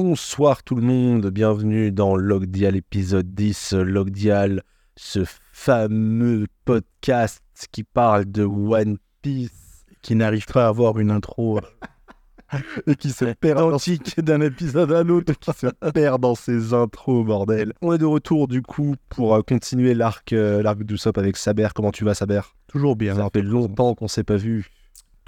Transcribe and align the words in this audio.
Bonsoir 0.00 0.62
tout 0.62 0.76
le 0.76 0.82
monde, 0.82 1.26
bienvenue 1.26 1.90
dans 1.90 2.14
Logdial 2.14 2.76
épisode 2.76 3.34
10. 3.34 3.72
Logdial, 3.72 4.62
ce 4.94 5.24
fameux 5.52 6.46
podcast 6.64 7.42
qui 7.72 7.82
parle 7.82 8.24
de 8.26 8.44
One 8.44 8.98
Piece. 9.22 9.84
qui 10.00 10.14
n'arrive 10.14 10.46
pas 10.46 10.66
à 10.66 10.68
avoir 10.68 11.00
une 11.00 11.10
intro 11.10 11.58
et 12.86 12.94
qui 12.94 13.10
se 13.10 13.24
perd 13.24 13.58
identique 13.58 14.20
d'un 14.20 14.40
épisode 14.40 14.92
à 14.92 15.02
l'autre. 15.02 15.32
qui 15.32 15.50
se 15.50 15.66
perd 15.92 16.20
dans 16.20 16.36
ses 16.36 16.72
intros, 16.74 17.26
bordel. 17.26 17.72
On 17.82 17.92
est 17.92 17.98
de 17.98 18.06
retour 18.06 18.46
du 18.46 18.62
coup 18.62 18.94
pour 19.08 19.34
euh, 19.34 19.42
continuer 19.42 19.94
l'arc 19.94 20.32
euh, 20.32 20.62
l'arc 20.62 20.80
d'Usopp 20.84 21.18
avec 21.18 21.36
Saber. 21.36 21.70
Comment 21.74 21.90
tu 21.90 22.04
vas, 22.04 22.14
Saber? 22.14 22.42
Toujours 22.68 22.94
bien. 22.94 23.16
Ça 23.16 23.28
fait 23.32 23.42
longtemps 23.42 23.96
qu'on 23.96 24.06
s'est 24.06 24.22
pas 24.22 24.36
vu. 24.36 24.70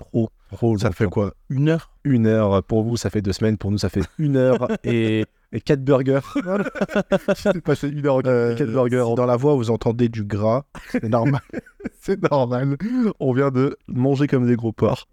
Trop. 0.00 0.30
Trop 0.52 0.76
Ça 0.78 0.90
fait 0.92 1.06
quoi 1.06 1.34
Une 1.48 1.68
heure? 1.68 1.90
Une 2.04 2.26
heure. 2.26 2.62
Pour 2.64 2.82
vous, 2.82 2.96
ça 2.96 3.10
fait 3.10 3.22
deux 3.22 3.32
semaines. 3.32 3.56
Pour 3.56 3.70
nous, 3.70 3.78
ça 3.78 3.88
fait 3.88 4.02
une 4.18 4.36
heure 4.36 4.66
et, 4.84 5.24
et 5.52 5.60
quatre 5.60 5.84
burgers. 5.84 6.20
C'est 7.36 7.60
passé 7.60 7.88
une 7.88 8.06
heure 8.06 8.20
Euh, 8.26 8.54
et 8.54 8.56
quatre 8.58 8.72
burgers. 8.72 9.04
si 9.08 9.14
Dans 9.14 9.26
la 9.26 9.36
voix, 9.36 9.54
vous 9.54 9.70
entendez 9.70 10.08
du 10.08 10.24
gras. 10.24 10.64
C'est 10.90 11.04
normal. 11.08 11.40
C'est 12.00 12.20
normal. 12.30 12.76
On 13.20 13.32
vient 13.32 13.50
de 13.50 13.76
manger 13.88 14.26
comme 14.26 14.46
des 14.46 14.56
gros 14.56 14.72
porcs. 14.72 15.06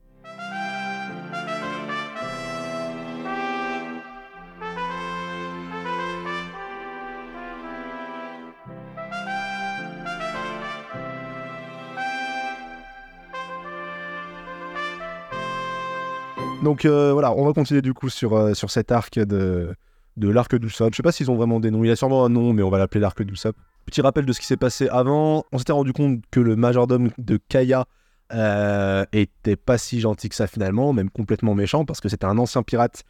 Donc 16.64 16.86
euh, 16.86 17.14
voilà, 17.14 17.34
on 17.34 17.46
va 17.46 17.54
continuer 17.54 17.82
du 17.82 17.94
coup 17.94 18.10
sur, 18.10 18.34
euh, 18.34 18.54
sur 18.54 18.72
cet 18.72 18.92
arc 18.92 19.18
de, 19.20 19.74
de 20.18 20.30
l'arc 20.30 20.56
d'Usopp. 20.56 20.92
Je 20.92 20.98
sais 20.98 21.04
pas 21.04 21.12
s'ils 21.12 21.32
ont 21.32 21.36
vraiment 21.36 21.60
des 21.60 21.72
noms. 21.72 21.84
Il 21.84 21.92
a 21.92 21.96
sûrement 21.96 22.26
un 22.26 22.30
nom, 22.30 22.54
mais 22.54 22.64
on 22.64 22.70
va 22.70 22.78
l'appeler 22.78 23.00
l'arc 23.00 23.22
d'Usopp. 23.22 23.56
Petit 23.86 24.02
rappel 24.02 24.26
de 24.26 24.34
ce 24.34 24.40
qui 24.40 24.48
s'est 24.48 24.58
passé 24.58 24.90
avant. 24.90 25.46
On 25.52 25.58
s'était 25.60 25.72
rendu 25.72 25.94
compte 25.94 26.22
que 26.32 26.40
le 26.40 26.56
majordome 26.56 27.12
de 27.18 27.40
Kaya 27.48 27.86
euh, 28.34 29.06
était 29.14 29.56
pas 29.56 29.78
si 29.78 30.02
gentil 30.02 30.28
que 30.28 30.36
ça 30.36 30.48
finalement, 30.48 30.92
même 30.92 31.10
complètement 31.10 31.56
méchant, 31.56 31.86
parce 31.86 32.02
que 32.02 32.10
c'était 32.10 32.26
un 32.26 32.38
ancien 32.38 32.64
pirate 32.64 33.04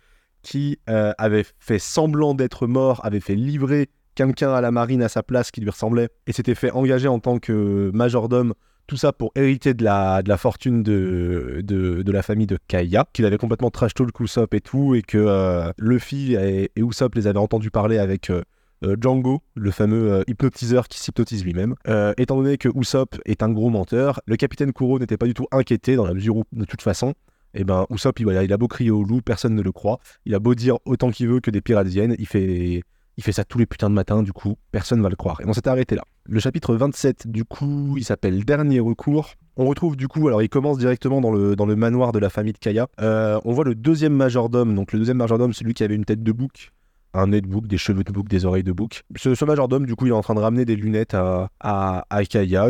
qui 0.44 0.78
euh, 0.90 1.14
avait 1.18 1.46
fait 1.58 1.80
semblant 1.80 2.36
d'être 2.36 2.68
mort, 2.68 3.02
avait 3.04 3.20
fait 3.20 3.34
livrer 3.34 3.90
quelqu'un 4.14 4.52
à 4.54 4.62
la 4.62 4.72
marine 4.72 5.02
à 5.02 5.10
sa 5.10 5.24
place 5.24 5.50
qui 5.50 5.62
lui 5.62 5.70
ressemblait, 5.70 6.10
et 6.28 6.34
s'était 6.34 6.54
fait 6.54 6.72
engager 6.72 7.08
en 7.08 7.20
tant 7.20 7.40
que 7.40 7.90
majordome, 7.94 8.54
tout 8.88 8.98
ça 8.98 9.12
pour 9.12 9.32
hériter 9.36 9.74
de 9.74 9.84
la, 9.84 10.24
fortune 10.38 10.82
de, 10.82 12.04
la 12.06 12.22
famille 12.22 12.48
de 12.48 12.58
Kaya, 12.68 13.06
qu'il 13.14 13.26
avait 13.26 13.38
complètement 13.38 13.70
trash 13.70 13.94
talk 13.94 14.20
Usopp 14.20 14.54
et 14.54 14.62
tout, 14.62 14.96
et 14.96 15.02
que 15.02 15.18
euh, 15.18 15.72
Luffy 15.78 16.34
et, 16.36 16.72
et 16.76 16.82
Usopp 16.82 17.16
les 17.16 17.28
avaient 17.28 17.38
entendus 17.38 17.70
parler 17.70 17.98
avec 17.98 18.30
euh, 18.30 18.44
euh, 18.84 18.96
Django, 19.00 19.42
le 19.56 19.72
fameux 19.72 20.12
euh, 20.12 20.24
hypnotiseur 20.28 20.88
qui 20.88 21.00
s'hypnotise 21.00 21.44
lui-même. 21.44 21.76
Étant 22.18 22.38
donné 22.38 22.58
que 22.58 22.70
Usopp 22.76 23.18
est 23.26 23.44
un 23.44 23.50
gros 23.50 23.70
menteur, 23.70 24.22
le 24.26 24.36
capitaine 24.36 24.72
Kuro 24.72 25.00
n'était 25.00 25.18
pas 25.18 25.26
du 25.26 25.34
tout 25.34 25.48
inquiété 25.52 25.96
dans 25.96 26.06
la 26.06 26.14
mesure 26.14 26.38
où, 26.38 26.44
de 26.54 26.66
toute 26.66 26.82
façon, 26.82 27.14
eh 27.54 27.64
ben, 27.64 27.86
Usopp, 27.90 28.20
il, 28.20 28.24
voilà, 28.24 28.44
il 28.44 28.54
a 28.54 28.58
beau 28.58 28.68
crier 28.68 28.92
au 28.92 29.04
loup, 29.04 29.22
personne 29.22 29.56
ne 29.56 29.62
le 29.62 29.72
croit. 29.72 30.00
Il 30.26 30.36
a 30.36 30.40
beau 30.40 30.56
dire 30.56 30.78
autant 30.86 31.10
qu'il 31.10 31.28
veut 31.28 31.40
que 31.40 31.52
des 31.52 31.62
pirates 31.62 31.88
viennent, 31.88 32.16
il 32.20 32.28
fait, 32.28 32.84
il 33.18 33.24
fait 33.24 33.32
ça 33.32 33.44
tous 33.44 33.58
les 33.58 33.66
putains 33.66 33.90
de 33.90 33.96
matins, 33.96 34.22
du 34.22 34.32
coup, 34.32 34.58
personne 34.72 35.02
va 35.02 35.10
le 35.10 35.16
croire. 35.16 35.42
Et 35.42 35.46
on 35.48 35.54
s'est 35.54 35.68
arrêté 35.68 35.96
là. 35.96 36.04
Le 36.26 36.40
chapitre 36.40 36.76
27, 36.76 37.28
du 37.28 37.46
coup, 37.46 37.96
il 37.98 38.06
s'appelle 38.06 38.46
Dernier 38.46 38.80
recours. 38.80 39.34
On 39.56 39.66
retrouve 39.66 39.96
du 39.96 40.08
coup, 40.08 40.28
alors 40.28 40.44
il 40.44 40.50
commence 40.50 40.78
directement 40.78 41.20
dans 41.20 41.32
le, 41.32 41.76
manoir 41.76 42.12
de 42.12 42.20
la 42.20 42.30
famille 42.30 42.54
de 42.54 42.60
Kaya. 42.60 42.88
Euh, 43.02 43.40
on 43.44 43.54
voit 43.54 43.64
le 43.64 43.74
deuxième 43.74 44.14
majordome, 44.14 44.76
donc 44.76 44.94
le 44.94 45.00
deuxième 45.00 45.18
majordome, 45.18 45.52
celui 45.54 45.74
qui 45.74 45.84
avait 45.84 45.96
une 45.96 46.06
tête 46.06 46.22
de 46.22 46.32
bouc, 46.32 46.74
un 47.16 47.28
nez 47.28 47.42
de 47.42 47.48
bouc, 47.48 47.66
des 47.66 47.80
cheveux 47.80 48.04
de 48.04 48.12
bouc, 48.12 48.28
des 48.28 48.46
oreilles 48.46 48.64
de 48.64 48.72
bouc. 48.72 49.02
Ce, 49.16 49.46
majordome, 49.46 49.88
du 49.88 49.96
coup, 49.96 50.06
il 50.06 50.10
est 50.10 50.16
en 50.16 50.22
train 50.22 50.36
de 50.36 50.40
ramener 50.40 50.66
des 50.66 50.76
lunettes 50.76 51.16
à, 51.16 51.50
à, 51.60 52.26
Kaya 52.26 52.70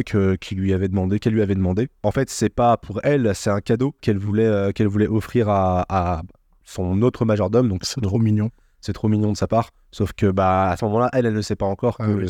lui 0.51 0.73
avait 0.73 0.87
demandé, 0.87 1.19
qu'elle 1.19 1.33
lui 1.33 1.41
avait 1.41 1.55
demandé. 1.55 1.89
En 2.03 2.11
fait, 2.11 2.29
c'est 2.29 2.49
pas 2.49 2.77
pour 2.77 3.01
elle, 3.03 3.35
c'est 3.35 3.49
un 3.49 3.59
cadeau 3.59 3.93
qu'elle 3.99 4.17
voulait, 4.17 4.45
euh, 4.45 4.71
qu'elle 4.71 4.87
voulait 4.87 5.07
offrir 5.07 5.49
à, 5.49 5.85
à 5.89 6.21
son 6.63 7.01
autre 7.01 7.25
majordome. 7.25 7.67
Donc 7.67 7.81
C'est 7.83 7.99
trop 7.99 8.19
mignon. 8.19 8.49
C'est 8.81 8.93
trop 8.93 9.07
mignon 9.07 9.31
de 9.31 9.37
sa 9.37 9.47
part. 9.47 9.71
Sauf 9.91 10.13
que 10.13 10.29
bah 10.31 10.69
à 10.69 10.77
ce 10.77 10.85
moment-là, 10.85 11.09
elle, 11.13 11.25
elle 11.25 11.33
ne 11.33 11.41
sait 11.41 11.55
pas 11.55 11.65
encore 11.65 11.97
Ah 11.99 12.09
oui, 12.09 12.29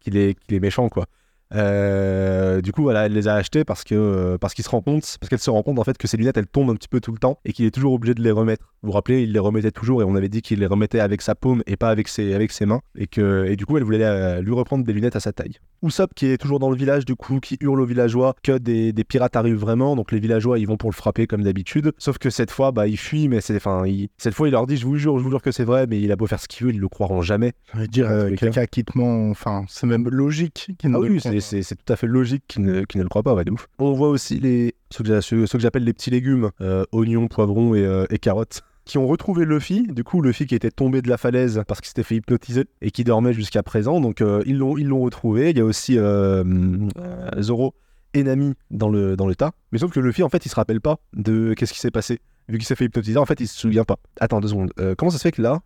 qu'il 0.00 0.16
est, 0.16 0.34
qu'il 0.34 0.54
est 0.54 0.60
méchant, 0.60 0.88
quoi. 0.88 1.06
Euh, 1.54 2.60
du 2.60 2.72
coup, 2.72 2.82
voilà, 2.82 3.06
elle 3.06 3.12
les 3.12 3.28
a 3.28 3.34
achetées 3.34 3.64
parce 3.64 3.84
que 3.84 3.94
euh, 3.94 4.38
parce 4.38 4.54
qu'il 4.54 4.64
se 4.64 4.70
rend 4.70 4.82
compte, 4.82 5.16
parce 5.20 5.28
qu'elle 5.28 5.38
se 5.38 5.50
rend 5.50 5.62
compte 5.62 5.78
en 5.78 5.84
fait 5.84 5.98
que 5.98 6.06
ses 6.06 6.16
lunettes 6.16 6.36
elles 6.36 6.46
tombent 6.46 6.70
un 6.70 6.74
petit 6.74 6.88
peu 6.88 7.00
tout 7.00 7.12
le 7.12 7.18
temps 7.18 7.38
et 7.44 7.52
qu'il 7.52 7.64
est 7.64 7.70
toujours 7.70 7.92
obligé 7.92 8.14
de 8.14 8.22
les 8.22 8.30
remettre. 8.30 8.72
Vous 8.82 8.88
vous 8.88 8.92
rappelez, 8.92 9.22
il 9.22 9.32
les 9.32 9.38
remettait 9.38 9.72
toujours 9.72 10.00
et 10.02 10.04
on 10.04 10.14
avait 10.14 10.28
dit 10.28 10.42
qu'il 10.42 10.60
les 10.60 10.66
remettait 10.66 11.00
avec 11.00 11.22
sa 11.22 11.34
paume 11.34 11.62
et 11.66 11.76
pas 11.76 11.90
avec 11.90 12.08
ses 12.08 12.34
avec 12.34 12.52
ses 12.52 12.66
mains 12.66 12.80
et 12.96 13.06
que 13.06 13.44
et 13.46 13.56
du 13.56 13.66
coup 13.66 13.76
elle 13.76 13.84
voulait 13.84 14.02
euh, 14.02 14.40
lui 14.40 14.52
reprendre 14.52 14.84
des 14.84 14.92
lunettes 14.92 15.16
à 15.16 15.20
sa 15.20 15.32
taille. 15.32 15.58
Usopp 15.82 16.14
qui 16.14 16.26
est 16.26 16.38
toujours 16.38 16.58
dans 16.58 16.70
le 16.70 16.76
village 16.76 17.04
du 17.04 17.16
coup 17.16 17.40
qui 17.40 17.56
hurle 17.60 17.80
aux 17.80 17.86
villageois 17.86 18.34
que 18.42 18.58
des, 18.58 18.92
des 18.92 19.04
pirates 19.04 19.36
arrivent 19.36 19.56
vraiment 19.56 19.96
donc 19.96 20.12
les 20.12 20.20
villageois 20.20 20.58
ils 20.58 20.66
vont 20.66 20.76
pour 20.76 20.90
le 20.90 20.94
frapper 20.94 21.26
comme 21.26 21.42
d'habitude 21.42 21.92
sauf 21.98 22.18
que 22.18 22.30
cette 22.30 22.50
fois 22.50 22.70
bah 22.70 22.86
il 22.86 22.96
fuit 22.96 23.28
mais 23.28 23.40
c'est 23.40 23.56
enfin 23.56 23.84
cette 24.18 24.34
fois 24.34 24.48
il 24.48 24.52
leur 24.52 24.66
dit 24.66 24.76
je 24.76 24.86
vous 24.86 24.96
jure 24.96 25.18
je 25.18 25.24
vous 25.24 25.30
jure 25.30 25.42
que 25.42 25.52
c'est 25.52 25.64
vrai 25.64 25.86
mais 25.86 26.00
il 26.00 26.12
a 26.12 26.16
beau 26.16 26.26
faire 26.26 26.40
ce 26.40 26.48
qu'il 26.48 26.66
veut 26.66 26.72
ils 26.72 26.80
le 26.80 26.88
croiront 26.88 27.22
jamais 27.22 27.52
Je 27.74 27.80
veux 27.80 27.86
dire, 27.86 28.08
quelqu'un 28.36 28.66
qui 28.66 28.84
te 28.84 28.96
ment, 28.96 29.30
enfin, 29.30 29.64
c'est 29.68 29.86
même 29.86 30.08
logique. 30.08 30.70
qu'il 30.78 30.90
ne 30.90 30.96
Ah 30.96 31.00
oui, 31.00 31.20
c'est- 31.40 31.62
tout 31.74 31.92
à 31.92 31.96
fait 31.96 32.06
logique 32.06 32.44
qu'ils 32.48 32.62
ne, 32.62 32.82
le 32.94 33.08
croient 33.08 33.22
pas, 33.22 33.34
ouais, 33.34 33.44
de 33.44 33.50
ouf. 33.50 33.66
On 33.78 33.92
voit 33.92 34.08
aussi 34.08 34.38
les, 34.40 34.74
ceux 34.90 35.04
que, 35.04 35.58
j'appelle 35.58 35.84
les 35.84 35.92
petits 35.92 36.10
légumes, 36.10 36.50
euh, 36.60 36.84
oignons, 36.92 37.28
poivrons 37.28 37.74
et, 37.74 37.84
euh, 37.84 38.06
carottes, 38.20 38.62
qui 38.84 38.98
ont 38.98 39.06
retrouvé 39.06 39.44
Luffy, 39.44 39.86
du 39.86 40.02
coup 40.02 40.20
Luffy 40.20 40.46
qui 40.46 40.54
était 40.56 40.70
tombé 40.70 41.00
de 41.00 41.08
la 41.08 41.16
falaise 41.16 41.62
parce 41.68 41.80
qu'il 41.80 41.88
s'était 41.88 42.02
fait 42.02 42.16
hypnotiser 42.16 42.64
et 42.80 42.90
qui 42.90 43.04
dormait 43.04 43.32
jusqu'à 43.32 43.62
présent, 43.62 44.00
donc 44.00 44.20
euh, 44.20 44.42
ils 44.46 44.58
l'ont 44.58 44.76
ils 44.76 44.86
l'ont 44.88 45.02
retrouvé. 45.02 45.50
Il 45.50 45.58
y 45.58 45.60
a 45.60 45.64
aussi 45.64 45.96
euh, 45.96 46.42
euh, 46.98 47.42
Zoro 47.42 47.74
et 48.14 48.24
Nami 48.24 48.54
dans 48.72 48.88
le, 48.88 49.16
dans 49.16 49.28
le 49.28 49.36
tas, 49.36 49.52
mais 49.70 49.78
sauf 49.78 49.92
que 49.92 50.00
Luffy 50.00 50.24
en 50.24 50.28
fait 50.28 50.44
il 50.44 50.48
se 50.48 50.56
rappelle 50.56 50.80
pas 50.80 50.96
de 51.12 51.54
qu'est-ce 51.54 51.72
qui 51.72 51.78
s'est 51.78 51.92
passé. 51.92 52.18
Vu 52.48 52.58
qu'il 52.58 52.66
s'est 52.66 52.74
fait 52.74 52.86
hypnotiser, 52.86 53.18
en 53.18 53.26
fait 53.26 53.38
il 53.38 53.46
se 53.46 53.56
souvient 53.56 53.84
pas. 53.84 53.98
Attends 54.18 54.40
deux 54.40 54.48
secondes, 54.48 54.72
comment 54.98 55.10
ça 55.10 55.18
se 55.18 55.22
fait 55.22 55.30
que 55.30 55.42
là, 55.42 55.60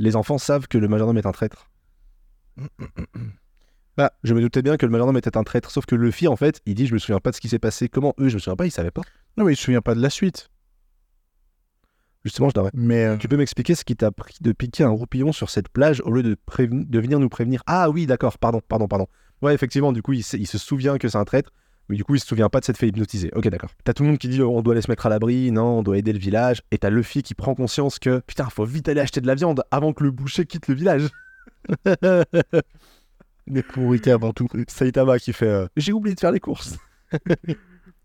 les 0.00 0.16
enfants 0.16 0.38
savent 0.38 0.66
que 0.66 0.78
le 0.78 0.88
majordome 0.88 1.18
est 1.18 1.26
un 1.26 1.32
traître? 1.32 1.70
bah, 3.96 4.12
je 4.22 4.34
me 4.34 4.40
doutais 4.40 4.62
bien 4.62 4.76
que 4.76 4.86
le 4.86 4.92
majordome 4.92 5.16
était 5.16 5.36
un 5.36 5.42
traître, 5.42 5.70
sauf 5.70 5.86
que 5.86 5.94
Luffy, 5.94 6.28
en 6.28 6.36
fait, 6.36 6.60
il 6.66 6.74
dit 6.74 6.86
Je 6.86 6.94
me 6.94 6.98
souviens 6.98 7.20
pas 7.20 7.30
de 7.30 7.36
ce 7.36 7.40
qui 7.40 7.48
s'est 7.48 7.58
passé. 7.58 7.88
Comment 7.88 8.14
eux, 8.18 8.28
je 8.28 8.34
me 8.34 8.40
souviens 8.40 8.56
pas, 8.56 8.66
ils 8.66 8.70
savaient 8.70 8.90
pas. 8.90 9.02
Non, 9.36 9.44
mais 9.44 9.52
il 9.52 9.56
se 9.56 9.62
souvient 9.62 9.82
pas 9.82 9.94
de 9.94 10.00
la 10.00 10.10
suite. 10.10 10.48
Justement, 12.24 12.48
je 12.48 12.54
t'arrête. 12.54 12.74
Mais 12.74 13.04
euh, 13.04 13.16
Tu 13.16 13.28
peux 13.28 13.36
m'expliquer 13.36 13.74
ce 13.74 13.84
qui 13.84 13.96
t'a 13.96 14.10
pris 14.10 14.34
de 14.40 14.52
piquer 14.52 14.84
un 14.84 14.90
roupillon 14.90 15.32
sur 15.32 15.48
cette 15.48 15.68
plage 15.68 16.02
au 16.04 16.10
lieu 16.10 16.22
de, 16.22 16.36
préven- 16.50 16.88
de 16.88 16.98
venir 17.00 17.18
nous 17.18 17.30
prévenir? 17.30 17.62
Ah 17.66 17.88
oui, 17.88 18.06
d'accord, 18.06 18.38
pardon, 18.38 18.60
pardon, 18.68 18.88
pardon. 18.88 19.06
Ouais, 19.40 19.54
effectivement, 19.54 19.92
du 19.92 20.02
coup, 20.02 20.12
il, 20.12 20.22
se 20.22 20.58
souvient 20.58 20.98
que 20.98 21.08
c'est 21.08 21.16
un 21.16 21.24
traître, 21.24 21.50
mais 21.88 21.96
du 21.96 22.04
coup, 22.04 22.14
il 22.14 22.20
se 22.20 22.26
souvient 22.26 22.50
pas 22.50 22.60
de 22.60 22.66
s'être 22.66 22.76
fait 22.76 22.88
hypnotiser. 22.88 23.30
Ok, 23.34 23.48
d'accord. 23.48 23.70
T'as 23.84 23.94
tout 23.94 24.02
le 24.02 24.10
monde 24.10 24.18
qui 24.18 24.28
dit 24.28 24.42
On 24.42 24.60
doit 24.60 24.74
aller 24.74 24.82
se 24.82 24.90
mettre 24.90 25.06
à 25.06 25.08
l'abri, 25.08 25.50
non, 25.50 25.78
on 25.78 25.82
doit 25.82 25.96
aider 25.96 26.12
le 26.12 26.18
village. 26.18 26.60
Et 26.70 26.78
t'as 26.78 26.90
Luffy 26.90 27.22
qui 27.22 27.34
prend 27.34 27.54
conscience 27.54 27.98
que 27.98 28.20
Putain, 28.26 28.50
faut 28.50 28.64
vite 28.66 28.88
aller 28.90 29.00
acheter 29.00 29.22
de 29.22 29.26
la 29.26 29.34
viande 29.34 29.62
avant 29.70 29.94
que 29.94 30.04
le 30.04 30.10
boucher 30.10 30.44
quitte 30.44 30.68
le 30.68 30.74
village. 30.74 31.08
des 33.46 33.62
pourrités 33.62 34.10
avant 34.10 34.32
tout. 34.32 34.48
Saitama 34.68 35.18
qui 35.18 35.32
fait 35.32 35.46
euh, 35.46 35.66
J'ai 35.76 35.92
oublié 35.92 36.14
de 36.14 36.20
faire 36.20 36.32
les 36.32 36.40
courses. 36.40 36.78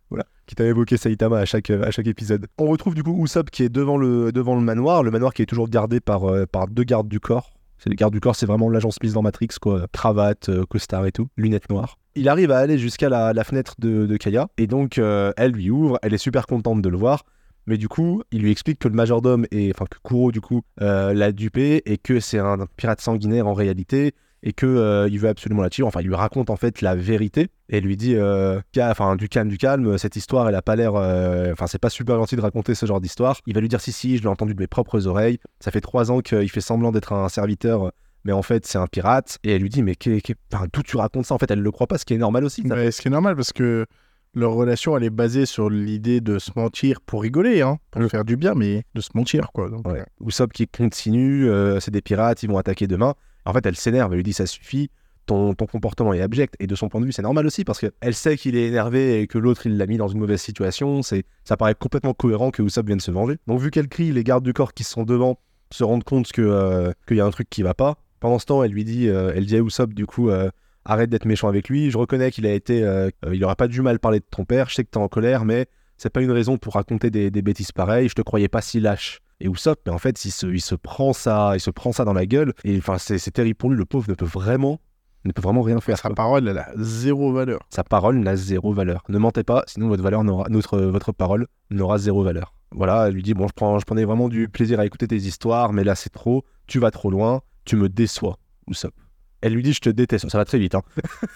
voilà, 0.10 0.26
qui 0.48 0.56
t'a 0.56 0.66
évoqué 0.66 0.98
Saitama 0.98 1.40
à 1.40 1.46
chaque, 1.46 1.70
à 1.70 1.92
chaque 1.92 2.08
épisode. 2.08 2.48
On 2.58 2.66
retrouve 2.66 2.96
du 2.96 3.04
coup 3.04 3.24
Usopp 3.24 3.50
qui 3.50 3.64
est 3.64 3.70
devant 3.70 3.98
le, 3.98 4.32
devant 4.32 4.56
le 4.56 4.62
manoir, 4.62 5.04
le 5.04 5.12
manoir 5.12 5.34
qui 5.34 5.42
est 5.42 5.46
toujours 5.46 5.70
gardé 5.70 6.00
par, 6.00 6.26
euh, 6.26 6.46
par 6.46 6.68
deux 6.68 6.84
gardes 6.84 7.08
du 7.08 7.20
corps. 7.20 7.52
C'est 7.78 7.90
les 7.90 7.96
gardes 7.96 8.14
du 8.14 8.22
corps, 8.22 8.36
c'est 8.36 8.46
vraiment 8.46 8.70
l'agent 8.70 8.90
Smith 8.90 9.14
dans 9.14 9.22
Matrix, 9.22 9.50
quoi. 9.62 9.86
Cravate, 9.92 10.50
euh, 10.50 10.66
costard 10.66 11.06
et 11.06 11.12
tout, 11.12 11.28
lunettes 11.38 11.70
noires. 11.70 11.98
Il 12.16 12.30
arrive 12.30 12.52
à 12.52 12.60
aller 12.60 12.78
jusqu'à 12.78 13.10
la, 13.10 13.44
fenêtre 13.44 13.76
de, 13.78 14.16
Kaya, 14.16 14.48
et 14.58 14.68
donc 14.68 14.98
elle 14.98 15.52
lui 15.52 15.70
ouvre, 15.70 16.00
elle 16.02 16.14
est 16.14 16.18
super 16.18 16.48
contente 16.48 16.82
de 16.82 16.88
le 16.88 16.96
voir. 16.96 17.26
Mais 17.68 17.78
du 17.78 17.90
coup, 17.90 18.24
il 18.32 18.42
lui 18.42 18.52
explique 18.52 18.80
que 18.80 18.88
le 18.88 18.94
majordome, 18.94 19.46
est, 19.52 19.72
enfin 19.76 19.86
que 19.86 19.98
Kuro 20.02 20.32
du 20.32 20.40
coup 20.40 20.62
l'a 20.78 21.34
dupé 21.34 21.82
et 21.86 21.98
que 21.98 22.22
c'est 22.22 22.40
un 22.40 22.66
pirate 22.78 23.02
sanguinaire 23.02 23.48
en 23.48 23.54
réalité 23.54 24.14
et 24.48 24.54
que 24.54 24.66
euh, 24.66 25.10
il 25.12 25.20
veut 25.20 25.28
absolument 25.28 25.62
la 25.64 25.70
tuer. 25.70 25.84
Enfin, 25.84 26.00
il 26.02 26.08
lui 26.08 26.16
raconte 26.16 26.50
en 26.50 26.56
fait 26.56 26.82
la 26.82 26.96
vérité 26.96 27.50
et 27.68 27.82
lui 27.82 27.98
dit, 27.98 28.16
euh, 28.16 28.62
enfin 28.78 29.16
du 29.18 29.28
calme, 29.28 29.50
du 29.50 29.58
calme. 29.58 29.98
Cette 29.98 30.16
histoire, 30.16 30.48
elle 30.48 30.56
a 30.56 30.62
pas 30.62 30.76
l'air, 30.76 30.94
euh, 30.96 31.52
enfin 31.52 31.68
c'est 31.68 31.80
pas 31.80 31.90
super 31.90 32.16
gentil 32.18 32.36
de 32.38 32.42
raconter 32.42 32.76
ce 32.76 32.86
genre 32.86 33.02
d'histoire. 33.02 33.38
Il 33.48 33.56
va 33.56 33.60
lui 33.62 33.68
dire 33.70 33.82
si 33.82 33.92
si, 33.92 34.18
je 34.18 34.22
l'ai 34.22 34.30
entendu 34.30 34.54
de 34.54 34.60
mes 34.60 34.68
propres 34.68 35.08
oreilles. 35.08 35.40
Ça 35.60 35.72
fait 35.72 35.82
trois 35.82 36.12
ans 36.12 36.22
qu'il 36.22 36.50
fait 36.50 36.62
semblant 36.62 36.92
d'être 36.92 37.12
un 37.12 37.28
serviteur. 37.28 37.92
Mais 38.24 38.32
en 38.32 38.42
fait, 38.42 38.66
c'est 38.66 38.80
un 38.80 38.88
pirate. 38.88 39.38
Et 39.44 39.52
elle 39.52 39.62
lui 39.62 39.70
dit, 39.70 39.84
mais 39.84 39.94
qu'est- 39.96 40.20
qu'est- 40.22 40.36
enfin, 40.52 40.66
d'où 40.74 40.82
tu 40.82 40.98
racontes 40.98 41.26
ça? 41.26 41.36
En 41.36 41.38
fait, 41.38 41.52
elle 41.52 41.62
le 41.62 41.72
croit 41.72 41.86
pas, 41.86 42.00
ce 42.00 42.06
qui 42.06 42.16
est 42.16 42.18
normal 42.18 42.44
aussi. 42.44 42.64
Ouais, 42.68 42.90
ce 42.92 43.00
qui 43.02 43.08
est 43.08 43.12
normal 43.12 43.36
parce 43.36 43.54
que 43.54 43.86
leur 44.34 44.54
relation, 44.54 44.98
elle 44.98 45.04
est 45.04 45.10
basée 45.12 45.46
sur 45.46 45.70
l'idée 45.70 46.22
de 46.22 46.40
se 46.40 46.50
mentir 46.56 47.02
pour 47.02 47.22
rigoler, 47.22 47.62
hein, 47.62 47.78
pour 47.92 48.04
faire 48.10 48.26
du 48.26 48.36
bien, 48.36 48.54
mais 48.56 48.84
de 48.96 49.02
se 49.02 49.10
mentir, 49.14 49.52
quoi. 49.54 49.70
Donc, 49.70 49.88
Ouais. 49.88 50.04
Usopp 50.26 50.52
qui 50.54 50.68
continue, 50.68 51.48
euh, 51.48 51.80
c'est 51.80 51.92
des 51.92 52.02
pirates, 52.02 52.42
ils 52.42 52.50
vont 52.50 52.58
attaquer 52.58 52.88
demain. 52.88 53.14
En 53.46 53.54
fait, 53.54 53.66
elle 53.66 53.76
s'énerve, 53.76 54.12
elle 54.12 54.18
lui 54.18 54.24
dit 54.24 54.34
ça 54.34 54.46
suffit, 54.46 54.90
ton, 55.26 55.54
comportement 55.54 56.14
est 56.14 56.22
abject. 56.22 56.56
Et 56.60 56.68
de 56.68 56.76
son 56.76 56.90
point 56.90 57.02
de 57.02 57.06
vue, 57.06 57.12
c'est 57.12 57.22
normal 57.22 57.46
aussi 57.46 57.64
parce 57.64 57.80
qu'elle 57.80 58.14
sait 58.14 58.38
qu'il 58.38 58.56
est 58.56 58.68
énervé 58.68 59.22
et 59.22 59.28
que 59.28 59.38
l'autre, 59.38 59.66
il 59.66 59.78
l'a 59.78 59.88
mis 59.88 59.98
dans 59.98 60.08
une 60.08 60.20
mauvaise 60.20 60.42
situation. 60.42 61.02
Ça 61.02 61.58
paraît 61.58 61.76
complètement 61.76 62.14
cohérent 62.14 62.52
que 62.52 62.62
Usopp 62.62 62.88
vienne 62.88 63.00
se 63.00 63.12
venger. 63.12 63.38
Donc, 63.48 63.60
vu 63.60 63.72
qu'elle 63.72 63.88
crie, 63.88 64.12
les 64.12 64.24
gardes 64.24 64.44
du 64.44 64.54
corps 64.54 64.74
qui 64.74 64.84
sont 64.84 65.04
devant 65.04 65.40
se 65.72 65.84
rendre 65.84 66.06
compte 66.06 66.30
euh, 66.40 66.94
qu'il 67.08 67.18
y 67.18 67.22
a 67.22 67.26
un 67.26 67.32
truc 67.32 67.50
qui 67.50 67.64
va 67.64 67.74
pas. 67.74 67.98
Pendant 68.20 68.40
ce 68.40 68.46
temps, 68.46 68.64
elle 68.64 68.72
lui 68.72 68.84
dit, 68.84 69.10
euh, 69.10 69.34
elle 69.36 69.46
dit 69.46 69.56
à 69.56 69.60
Usopp 69.60 69.94
du 69.94 70.06
coup, 70.06 70.30
euh, 70.30 70.50
arrête 70.86 71.10
d'être 71.10 71.26
méchant 71.26 71.48
avec 71.48 71.70
lui. 71.70 71.92
Je 71.92 71.98
reconnais 71.98 72.32
qu'il 72.32 72.46
a 72.46 72.54
été, 72.54 73.10
il 73.32 73.44
aura 73.44 73.56
pas 73.56 73.68
du 73.68 73.82
mal 73.82 74.00
parler 74.00 74.20
de 74.20 74.26
ton 74.30 74.46
père. 74.46 74.70
Je 74.70 74.76
sais 74.76 74.84
que 74.84 74.90
t'es 74.90 74.98
en 74.98 75.08
colère, 75.08 75.46
mais 75.46 75.66
c'est 75.98 76.10
pas 76.10 76.22
une 76.22 76.32
raison 76.32 76.58
pour 76.58 76.74
raconter 76.74 77.10
des, 77.10 77.32
des 77.32 77.42
bêtises 77.42 77.72
pareilles. 77.72 78.10
Je 78.10 78.16
te 78.16 78.22
croyais 78.22 78.48
pas 78.48 78.62
si 78.62 78.80
lâche. 78.80 79.22
Et 79.42 79.48
Usopp, 79.48 79.80
mais 79.86 79.92
en 79.92 79.98
fait, 79.98 80.24
il 80.26 80.32
se, 80.32 80.48
il 80.48 80.62
se 80.62 80.76
prend 80.76 81.12
ça, 81.14 81.52
il 81.56 81.60
se 81.60 81.70
prend 81.70 81.92
ça 81.92 82.06
dans 82.06 82.14
la 82.14 82.26
gueule. 82.26 82.54
Et 82.64 82.78
enfin, 82.78 82.98
c'est 82.98 83.18
c'est 83.18 83.32
terrible 83.32 83.56
pour 83.58 83.70
lui. 83.70 83.78
Le 83.78 83.86
pauvre 83.86 84.06
ne 84.10 84.14
peut 84.16 84.26
vraiment, 84.26 84.80
ne 85.26 85.32
peut 85.34 85.42
vraiment 85.42 85.62
rien 85.62 85.82
faire. 85.82 85.98
Sa 85.98 86.10
parole, 86.10 86.48
elle 86.48 86.58
a 86.58 86.72
zéro 86.78 87.34
valeur. 87.34 87.60
Sa 87.70 87.84
parole 87.84 88.18
n'a 88.20 88.36
zéro 88.38 88.72
valeur. 88.72 89.04
Ne 89.10 89.18
mentez 89.18 89.44
pas, 89.44 89.64
sinon 89.68 89.90
votre 89.90 90.04
valeur 90.04 90.24
n'aura, 90.24 90.48
notre, 90.50 90.80
votre 90.80 91.12
parole 91.12 91.48
n'aura 91.70 91.98
zéro 91.98 92.24
valeur. 92.24 92.54
Voilà, 92.72 93.08
elle 93.08 93.14
lui 93.14 93.24
dit 93.24 93.34
bon, 93.34 93.48
je 93.48 93.54
prends, 93.54 93.78
je 93.80 93.86
prenais 93.86 94.06
vraiment 94.06 94.28
du 94.30 94.48
plaisir 94.50 94.80
à 94.80 94.86
écouter 94.86 95.08
tes 95.08 95.16
histoires, 95.18 95.74
mais 95.74 95.84
là 95.84 95.96
c'est 95.96 96.10
trop. 96.10 96.44
Tu 96.68 96.80
vas 96.80 96.92
trop 96.92 97.10
loin. 97.10 97.42
Tu 97.66 97.76
me 97.76 97.90
déçois, 97.90 98.38
Usopp. 98.68 98.94
Elle 99.42 99.54
lui 99.54 99.64
dit 99.64 99.74
je 99.74 99.80
te 99.82 99.90
déteste. 99.90 100.30
Ça 100.30 100.38
va 100.38 100.46
très 100.46 100.58
vite. 100.60 100.76
Hein. 100.76 100.82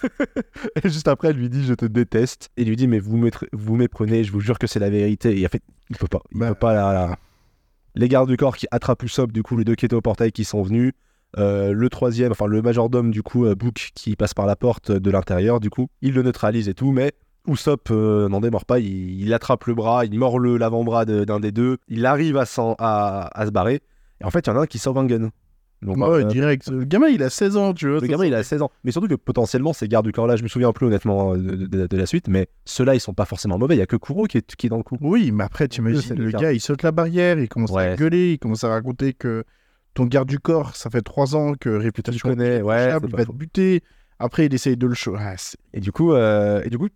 et 0.82 0.88
juste 0.88 1.06
après, 1.08 1.28
elle 1.28 1.36
lui 1.36 1.48
dit 1.48 1.64
je 1.64 1.74
te 1.74 1.84
déteste. 1.84 2.50
Et 2.56 2.64
lui 2.64 2.76
dit 2.76 2.88
mais 2.88 2.98
vous, 2.98 3.16
me- 3.16 3.30
vous 3.52 3.76
méprenez. 3.76 4.24
Je 4.24 4.32
vous 4.32 4.40
jure 4.40 4.58
que 4.58 4.66
c'est 4.66 4.80
la 4.80 4.90
vérité. 4.90 5.38
Et 5.38 5.46
en 5.46 5.48
fait, 5.48 5.62
il 5.90 5.96
peut 5.96 6.08
pas. 6.08 6.20
Il 6.32 6.38
Bah. 6.38 6.48
peut 6.48 6.54
pas. 6.54 6.72
La, 6.74 6.92
la- 6.92 7.18
Les 7.94 8.08
gardes 8.08 8.28
du 8.28 8.36
corps 8.36 8.56
qui 8.56 8.66
attrapent 8.70 9.02
Usopp, 9.02 9.32
du 9.32 9.42
coup, 9.42 9.56
les 9.56 9.64
deux 9.64 9.74
qui 9.74 9.84
étaient 9.84 9.96
au 9.96 10.00
portail 10.00 10.32
qui 10.32 10.44
sont 10.44 10.62
venus. 10.62 10.92
Euh, 11.38 11.72
le 11.72 11.88
troisième, 11.88 12.32
enfin 12.32 12.46
le 12.46 12.60
majordome 12.60 13.12
du 13.12 13.22
coup, 13.22 13.46
euh, 13.46 13.54
Book 13.54 13.90
qui 13.94 14.16
passe 14.16 14.34
par 14.34 14.46
la 14.46 14.56
porte 14.56 14.90
de 14.90 15.10
l'intérieur 15.12 15.60
du 15.60 15.70
coup, 15.70 15.88
il 16.02 16.12
le 16.12 16.22
neutralise 16.22 16.68
et 16.68 16.74
tout, 16.74 16.90
mais 16.90 17.12
Usopp 17.46 17.88
euh, 17.92 18.28
n'en 18.28 18.40
démord 18.40 18.64
pas, 18.64 18.80
il, 18.80 19.32
attrape 19.32 19.64
le 19.66 19.74
bras, 19.74 20.04
il 20.04 20.18
mord 20.18 20.40
l'avant-bras 20.40 21.04
d'un 21.04 21.38
des 21.38 21.52
deux, 21.52 21.78
il 21.86 22.04
arrive 22.04 22.36
à, 22.36 22.42
à 22.42 23.46
se 23.46 23.50
barrer, 23.52 23.80
et 24.20 24.24
en 24.24 24.30
fait 24.30 24.46
il 24.46 24.50
y 24.50 24.52
en 24.52 24.56
a 24.56 24.62
un 24.62 24.66
qui 24.66 24.78
sort 24.78 24.98
un 24.98 25.06
gun. 25.06 25.30
Donc, 25.82 25.96
Ouais, 25.96 26.08
euh, 26.08 26.24
direct. 26.24 26.68
Le 26.70 26.84
gamin, 26.84 27.08
il 27.08 27.22
a 27.22 27.30
16 27.30 27.56
ans, 27.56 27.72
tu 27.72 27.88
vois. 27.88 28.00
le 28.00 28.06
gamin 28.06 28.26
il 28.26 28.34
a 28.34 28.42
16 28.42 28.60
ans, 28.60 28.70
mais 28.84 28.92
surtout 28.92 29.08
que 29.08 29.14
potentiellement 29.14 29.72
ces 29.72 29.88
gardes 29.88 30.04
du 30.04 30.12
corps 30.12 30.26
là, 30.26 30.36
je 30.36 30.42
me 30.42 30.48
souviens 30.48 30.72
plus 30.72 30.86
honnêtement 30.86 31.32
euh, 31.32 31.38
de, 31.38 31.66
de- 31.66 31.86
de 31.86 31.96
la 31.96 32.04
suite, 32.06 32.28
mais 32.28 32.48
ceux-là 32.66 32.94
ils 32.94 33.00
sont 33.00 33.14
pas 33.14 33.24
forcément 33.24 33.58
mauvais, 33.58 33.76
il 33.76 33.78
y 33.78 33.82
a 33.82 33.86
que 33.86 33.96
Kuro 33.96 34.24
qui 34.26 34.36
est, 34.38 34.56
qui 34.56 34.66
est 34.66 34.68
dans 34.70 34.76
le 34.76 34.82
coup. 34.82 34.98
Oui, 35.00 35.32
mais 35.32 35.44
après, 35.44 35.64
c'est 35.64 35.68
t'imagines, 35.68 36.16
le 36.16 36.26
le 36.26 36.30
gars, 36.32 36.52
il 36.52 36.60
saute 36.60 36.82
la 36.82 36.92
barrière, 36.92 37.38
il 37.38 37.48
commence 37.48 37.70
Ouais. 37.70 37.84
à 37.92 37.96
gueuler, 37.96 38.32
il 38.34 38.38
commence 38.38 38.62
à 38.62 38.68
raconter 38.68 39.14
que 39.14 39.44
ton 39.94 40.04
garde 40.04 40.28
du 40.28 40.38
corps, 40.38 40.76
ça 40.76 40.90
fait 40.90 41.00
3 41.00 41.34
ans 41.34 41.54
que 41.54 41.70
Tu 41.70 41.76
réputation 41.76 42.28
connais, 42.28 42.60
ouais, 42.60 42.84
il 42.86 42.90
va 42.90 43.24
faux. 43.24 43.32
te 43.32 43.36
buter. 43.36 43.82
Après, 44.18 44.44
il 44.46 44.54
essaye 44.54 44.76
de 44.76 44.86
le 44.86 44.94
show. 44.94 45.16
Ah, 45.18 45.34
Et 45.72 45.80
du 45.80 45.92
coup, 45.92 46.12
euh, 46.12 46.60
et 46.62 46.68
du 46.68 46.76
coup, 46.76 46.88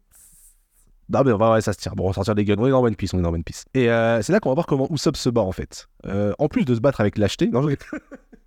non 1.08 1.22
mais 1.24 1.32
ouais, 1.32 1.50
ouais, 1.52 1.60
ça 1.62 1.72
se 1.72 1.78
tire. 1.78 1.96
Bon, 1.96 2.04
on 2.04 2.08
va 2.08 2.12
sortir 2.12 2.34
des 2.34 2.44
guns, 2.44 2.56
on 2.58 2.66
est 2.66 2.70
dans 2.70 2.82
One 2.82 2.96
Piece, 2.96 3.14
on 3.14 3.18
est 3.18 3.22
dans 3.22 3.32
One 3.32 3.44
Piece. 3.44 3.64
Et 3.72 3.90
euh, 3.90 4.20
c'est 4.20 4.32
là 4.32 4.40
qu'on 4.40 4.50
va 4.50 4.54
voir 4.54 4.66
comment 4.66 4.86
Usopp 4.90 5.16
se 5.16 5.30
bat 5.30 5.40
en 5.40 5.52
fait. 5.52 5.86
Euh, 6.06 6.34
en 6.38 6.48
plus 6.48 6.66
de 6.66 6.74
se 6.74 6.80
battre 6.80 7.00
avec 7.00 7.16
lâcheté, 7.16 7.48
non, 7.48 7.62
je... 7.66 7.74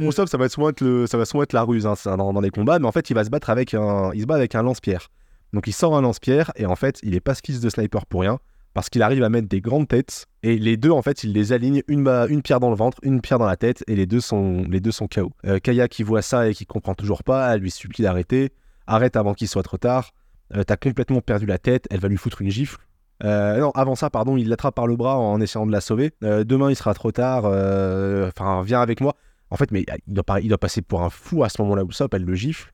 Usopp, 0.00 0.28
ça 0.28 0.38
va 0.38 0.48
souvent 0.48 0.70
être 0.70 0.80
le, 0.80 1.06
ça 1.06 1.18
va 1.18 1.24
souvent 1.24 1.42
être 1.42 1.52
la 1.52 1.62
ruse 1.62 1.86
hein, 1.86 1.94
dans, 2.04 2.32
dans 2.32 2.40
les 2.40 2.50
combats, 2.50 2.78
mais 2.78 2.86
en 2.86 2.92
fait, 2.92 3.10
il 3.10 3.14
va 3.14 3.24
se 3.24 3.30
battre 3.30 3.50
avec 3.50 3.74
un, 3.74 4.10
il 4.14 4.22
se 4.22 4.26
bat 4.26 4.36
avec 4.36 4.54
un 4.54 4.62
lance-pierre. 4.62 5.08
Donc 5.52 5.66
il 5.66 5.72
sort 5.72 5.96
un 5.96 6.00
lance-pierre 6.00 6.52
et 6.56 6.66
en 6.66 6.76
fait, 6.76 6.98
il 7.02 7.14
est 7.14 7.20
pas 7.20 7.34
skills 7.34 7.60
de 7.60 7.68
sniper 7.68 8.06
pour 8.06 8.22
rien. 8.22 8.38
Parce 8.74 8.88
qu'il 8.88 9.02
arrive 9.02 9.22
à 9.22 9.28
mettre 9.28 9.48
des 9.48 9.60
grandes 9.60 9.86
têtes 9.86 10.26
et 10.42 10.56
les 10.56 10.78
deux 10.78 10.90
en 10.90 11.02
fait 11.02 11.24
il 11.24 11.34
les 11.34 11.52
aligne 11.52 11.82
une, 11.88 12.40
pierre 12.40 12.58
dans 12.58 12.70
le 12.70 12.76
ventre, 12.76 12.96
une 13.02 13.20
pierre 13.20 13.38
dans 13.38 13.46
la 13.46 13.58
tête 13.58 13.84
et 13.86 13.94
les 13.94 14.06
deux 14.06 14.20
sont 14.20 14.64
les 14.66 14.80
deux 14.80 14.92
sont 14.92 15.08
KO. 15.08 15.30
Euh, 15.44 15.58
Kaya 15.58 15.88
qui 15.88 16.02
voit 16.02 16.22
ça 16.22 16.48
et 16.48 16.54
qui 16.54 16.64
comprend 16.64 16.94
toujours 16.94 17.22
pas, 17.22 17.54
elle 17.54 17.60
lui 17.60 17.70
supplie 17.70 18.02
d'arrêter, 18.02 18.50
arrête 18.86 19.16
avant 19.16 19.34
qu'il 19.34 19.46
soit 19.46 19.62
trop 19.62 19.76
tard. 19.76 20.12
Euh, 20.56 20.62
T'as 20.64 20.76
complètement 20.76 21.20
perdu 21.20 21.44
la 21.44 21.58
tête, 21.58 21.86
elle 21.90 22.00
va 22.00 22.08
lui 22.08 22.16
foutre 22.16 22.40
une 22.40 22.50
gifle. 22.50 22.78
Euh, 23.24 23.58
non, 23.58 23.70
avant 23.72 23.94
ça, 23.94 24.08
pardon, 24.08 24.36
il 24.36 24.48
l'attrape 24.48 24.74
par 24.74 24.86
le 24.86 24.96
bras 24.96 25.16
en 25.16 25.40
essayant 25.40 25.66
de 25.66 25.72
la 25.72 25.80
sauver. 25.80 26.12
Euh, 26.24 26.42
demain, 26.42 26.70
il 26.70 26.76
sera 26.76 26.92
trop 26.94 27.12
tard. 27.12 27.44
Enfin, 27.44 28.62
viens 28.62 28.80
avec 28.80 29.00
moi. 29.00 29.16
En 29.52 29.56
fait, 29.56 29.70
mais 29.70 29.84
il 30.06 30.14
doit, 30.14 30.24
pas- 30.24 30.40
il 30.40 30.48
doit 30.48 30.58
passer 30.58 30.80
pour 30.82 31.02
un 31.02 31.10
fou 31.10 31.44
à 31.44 31.48
ce 31.48 31.60
moment-là 31.62 31.84
où 31.84 31.90
elle 32.12 32.24
le 32.24 32.34
gifle. 32.34 32.72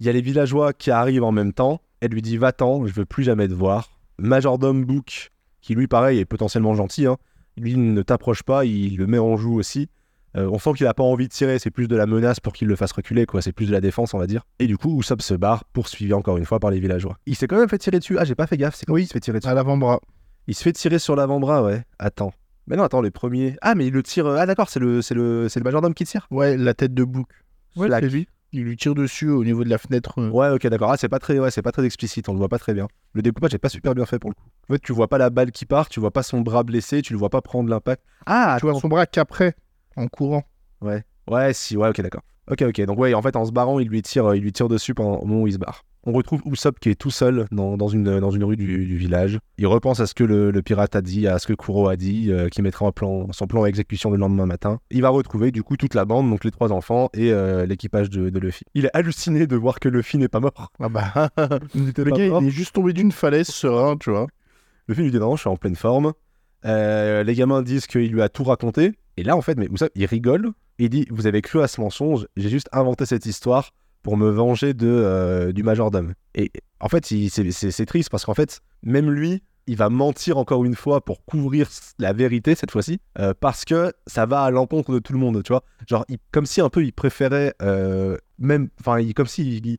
Il 0.00 0.06
y 0.06 0.08
a 0.08 0.12
les 0.12 0.20
villageois 0.20 0.72
qui 0.72 0.90
arrivent 0.90 1.22
en 1.24 1.32
même 1.32 1.52
temps. 1.52 1.80
Elle 2.00 2.10
lui 2.10 2.20
dit 2.22 2.36
Va-t'en, 2.36 2.84
je 2.86 2.92
veux 2.92 3.06
plus 3.06 3.22
jamais 3.24 3.48
te 3.48 3.54
voir. 3.54 3.98
Majordome 4.18 4.84
Book, 4.84 5.30
qui 5.60 5.74
lui, 5.74 5.86
pareil, 5.86 6.18
est 6.18 6.24
potentiellement 6.24 6.74
gentil. 6.74 7.06
Hein. 7.06 7.16
Lui 7.56 7.76
ne 7.76 8.02
t'approche 8.02 8.42
pas, 8.42 8.64
il 8.64 8.96
le 8.96 9.06
met 9.06 9.18
en 9.18 9.36
joue 9.36 9.54
aussi. 9.54 9.88
Euh, 10.36 10.50
on 10.52 10.58
sent 10.58 10.72
qu'il 10.74 10.86
a 10.86 10.92
pas 10.92 11.02
envie 11.02 11.28
de 11.28 11.32
tirer, 11.32 11.58
c'est 11.58 11.70
plus 11.70 11.88
de 11.88 11.96
la 11.96 12.04
menace 12.04 12.40
pour 12.40 12.52
qu'il 12.52 12.68
le 12.68 12.76
fasse 12.76 12.92
reculer, 12.92 13.24
quoi. 13.24 13.40
C'est 13.40 13.52
plus 13.52 13.66
de 13.68 13.72
la 13.72 13.80
défense, 13.80 14.12
on 14.12 14.18
va 14.18 14.26
dire. 14.26 14.42
Et 14.58 14.66
du 14.66 14.76
coup, 14.76 14.98
Usopp 15.00 15.22
se 15.22 15.32
barre, 15.32 15.64
poursuivi 15.72 16.12
encore 16.12 16.36
une 16.36 16.44
fois 16.44 16.60
par 16.60 16.70
les 16.70 16.78
villageois. 16.80 17.16
Il 17.24 17.36
s'est 17.36 17.46
quand 17.46 17.56
même 17.58 17.68
fait 17.70 17.78
tirer 17.78 17.98
dessus. 18.00 18.18
Ah, 18.18 18.24
j'ai 18.24 18.34
pas 18.34 18.46
fait 18.46 18.58
gaffe, 18.58 18.74
c'est 18.74 18.84
quand 18.84 18.92
Oui. 18.92 19.04
il 19.04 19.06
se 19.06 19.12
fait 19.14 19.20
tirer 19.20 19.38
dessus. 19.38 19.48
à 19.48 19.54
l'avant-bras. 19.54 20.00
Il 20.48 20.54
se 20.54 20.62
fait 20.62 20.72
tirer 20.72 20.98
sur 20.98 21.16
l'avant-bras, 21.16 21.62
ouais. 21.62 21.82
Attends. 21.98 22.32
Mais 22.68 22.76
non, 22.76 22.82
attends, 22.84 23.00
les 23.00 23.10
premiers. 23.10 23.56
Ah, 23.62 23.74
mais 23.74 23.86
il 23.86 23.92
le 23.92 24.02
tire. 24.02 24.26
Ah, 24.26 24.46
d'accord, 24.46 24.68
c'est 24.68 24.80
le, 24.80 25.02
c'est 25.02 25.14
le, 25.14 25.48
c'est 25.48 25.60
le 25.60 25.64
majordome 25.64 25.94
qui 25.94 26.04
tire. 26.04 26.26
Ouais, 26.30 26.56
la 26.56 26.74
tête 26.74 26.94
de 26.94 27.04
bouc. 27.04 27.28
Ouais, 27.76 27.88
c'est 27.90 28.08
lui. 28.08 28.28
Il 28.52 28.64
lui 28.64 28.76
tire 28.76 28.94
dessus 28.94 29.28
au 29.28 29.44
niveau 29.44 29.64
de 29.64 29.68
la 29.68 29.76
fenêtre. 29.76 30.18
euh. 30.18 30.30
Ouais, 30.30 30.48
ok, 30.50 30.66
d'accord. 30.68 30.90
Ah, 30.90 30.96
c'est 30.96 31.08
pas 31.08 31.18
très, 31.18 31.38
ouais, 31.38 31.50
c'est 31.50 31.62
pas 31.62 31.72
très 31.72 31.84
explicite. 31.84 32.28
On 32.28 32.32
le 32.32 32.38
voit 32.38 32.48
pas 32.48 32.58
très 32.58 32.74
bien. 32.74 32.88
Le 33.12 33.22
découpage 33.22 33.52
est 33.54 33.58
pas 33.58 33.68
super 33.68 33.94
bien 33.94 34.06
fait 34.06 34.18
pour 34.18 34.30
le 34.30 34.34
coup. 34.34 34.48
En 34.68 34.72
fait, 34.74 34.78
tu 34.80 34.92
vois 34.92 35.08
pas 35.08 35.18
la 35.18 35.30
balle 35.30 35.50
qui 35.50 35.66
part, 35.66 35.88
tu 35.88 36.00
vois 36.00 36.10
pas 36.10 36.22
son 36.22 36.40
bras 36.40 36.62
blessé, 36.62 37.02
tu 37.02 37.12
le 37.12 37.18
vois 37.18 37.28
pas 37.28 37.42
prendre 37.42 37.68
l'impact. 37.68 38.02
Ah, 38.24 38.56
tu 38.58 38.66
vois 38.66 38.80
son 38.80 38.88
bras 38.88 39.04
qu'après, 39.06 39.54
en 39.96 40.06
courant. 40.08 40.44
Ouais. 40.80 41.04
Ouais, 41.28 41.52
si, 41.52 41.76
ouais, 41.76 41.88
ok, 41.88 42.00
d'accord. 42.00 42.22
Ok, 42.50 42.62
ok. 42.62 42.80
Donc, 42.82 42.98
ouais, 42.98 43.12
en 43.14 43.22
fait, 43.22 43.36
en 43.36 43.44
se 43.44 43.50
barrant, 43.52 43.78
il 43.80 43.88
lui 43.88 44.00
tire, 44.02 44.34
il 44.34 44.42
lui 44.42 44.52
tire 44.52 44.68
dessus 44.68 44.94
pendant, 44.94 45.16
au 45.18 45.26
moment 45.26 45.42
où 45.42 45.46
il 45.48 45.52
se 45.52 45.58
barre. 45.58 45.84
On 46.08 46.12
retrouve 46.12 46.40
Usopp 46.46 46.78
qui 46.78 46.88
est 46.88 46.94
tout 46.94 47.10
seul 47.10 47.46
dans, 47.50 47.76
dans 47.76 47.88
une, 47.88 48.20
dans 48.20 48.30
une 48.30 48.44
rue 48.44 48.56
du, 48.56 48.86
du 48.86 48.96
village. 48.96 49.40
Il 49.58 49.66
repense 49.66 49.98
à 49.98 50.06
ce 50.06 50.14
que 50.14 50.22
le, 50.22 50.52
le 50.52 50.62
pirate 50.62 50.94
a 50.94 51.02
dit, 51.02 51.26
à 51.26 51.40
ce 51.40 51.48
que 51.48 51.52
Kuro 51.52 51.88
a 51.88 51.96
dit, 51.96 52.30
euh, 52.30 52.48
qui 52.48 52.62
mettra 52.62 52.86
en 52.86 52.92
plan, 52.92 53.26
son 53.32 53.48
plan 53.48 53.64
à 53.64 53.66
exécution 53.66 54.10
le 54.12 54.16
lendemain 54.16 54.46
matin. 54.46 54.78
Il 54.92 55.02
va 55.02 55.08
retrouver 55.08 55.50
du 55.50 55.64
coup 55.64 55.76
toute 55.76 55.94
la 55.94 56.04
bande, 56.04 56.30
donc 56.30 56.44
les 56.44 56.52
trois 56.52 56.70
enfants 56.72 57.10
et 57.12 57.32
euh, 57.32 57.66
l'équipage 57.66 58.08
de, 58.08 58.30
de 58.30 58.38
Luffy. 58.38 58.62
Il 58.74 58.84
est 58.86 58.90
halluciné 58.94 59.48
de 59.48 59.56
voir 59.56 59.80
que 59.80 59.88
Luffy 59.88 60.16
n'est 60.18 60.28
pas 60.28 60.38
mort. 60.40 60.70
Ah 60.78 60.88
bah, 60.88 61.30
Il 61.74 61.88
était 61.88 62.04
le 62.04 62.12
pas 62.12 62.16
gars, 62.18 62.28
mort. 62.28 62.42
il 62.42 62.48
est 62.48 62.52
juste 62.52 62.76
tombé 62.76 62.92
d'une 62.92 63.10
falaise 63.10 63.48
serein, 63.48 63.96
tu 63.96 64.10
vois. 64.10 64.28
Luffy 64.86 65.02
lui 65.02 65.10
dit 65.10 65.18
non, 65.18 65.34
je 65.34 65.40
suis 65.40 65.48
en 65.50 65.56
pleine 65.56 65.74
forme. 65.74 66.12
Euh, 66.64 67.24
les 67.24 67.34
gamins 67.34 67.62
disent 67.62 67.88
qu'il 67.88 68.12
lui 68.12 68.22
a 68.22 68.28
tout 68.28 68.44
raconté. 68.44 68.92
Et 69.16 69.24
là, 69.24 69.36
en 69.36 69.42
fait, 69.42 69.58
mais 69.58 69.66
Usopp, 69.72 69.90
il 69.96 70.06
rigole. 70.06 70.52
Il 70.78 70.88
dit 70.90 71.06
Vous 71.10 71.26
avez 71.26 71.42
cru 71.42 71.62
à 71.62 71.66
ce 71.68 71.80
mensonge, 71.80 72.28
j'ai 72.36 72.48
juste 72.48 72.68
inventé 72.70 73.06
cette 73.06 73.26
histoire 73.26 73.70
pour 74.06 74.16
me 74.16 74.30
venger 74.30 74.72
de, 74.72 74.86
euh, 74.86 75.50
du 75.50 75.64
majordome. 75.64 76.14
Et 76.36 76.52
en 76.78 76.88
fait, 76.88 77.04
c'est- 77.04 77.86
triste 77.86 78.08
parce 78.08 78.24
qu'en 78.24 78.34
fait, 78.34 78.60
même 78.84 79.10
lui, 79.10 79.42
il 79.66 79.76
va 79.76 79.88
mentir 79.90 80.38
encore 80.38 80.64
une 80.64 80.76
fois 80.76 81.04
pour 81.04 81.24
couvrir 81.24 81.68
la 81.98 82.12
vérité 82.12 82.54
cette 82.54 82.70
fois-ci, 82.70 83.00
euh, 83.18 83.34
parce 83.40 83.64
que 83.64 83.92
ça 84.06 84.24
va 84.24 84.42
à 84.42 84.52
l'encontre 84.52 84.92
de 84.92 85.00
tout 85.00 85.12
le 85.12 85.18
monde, 85.18 85.42
tu 85.42 85.52
vois. 85.52 85.64
Genre, 85.88 86.04
il- 86.08 86.18
comme 86.30 86.46
si 86.46 86.60
un 86.60 86.68
peu 86.68 86.84
il 86.84 86.92
préférait, 86.92 87.52
euh, 87.62 88.16
même, 88.38 88.68
enfin, 88.78 88.98
comme 89.12 89.26
si 89.26 89.56
il, 89.56 89.78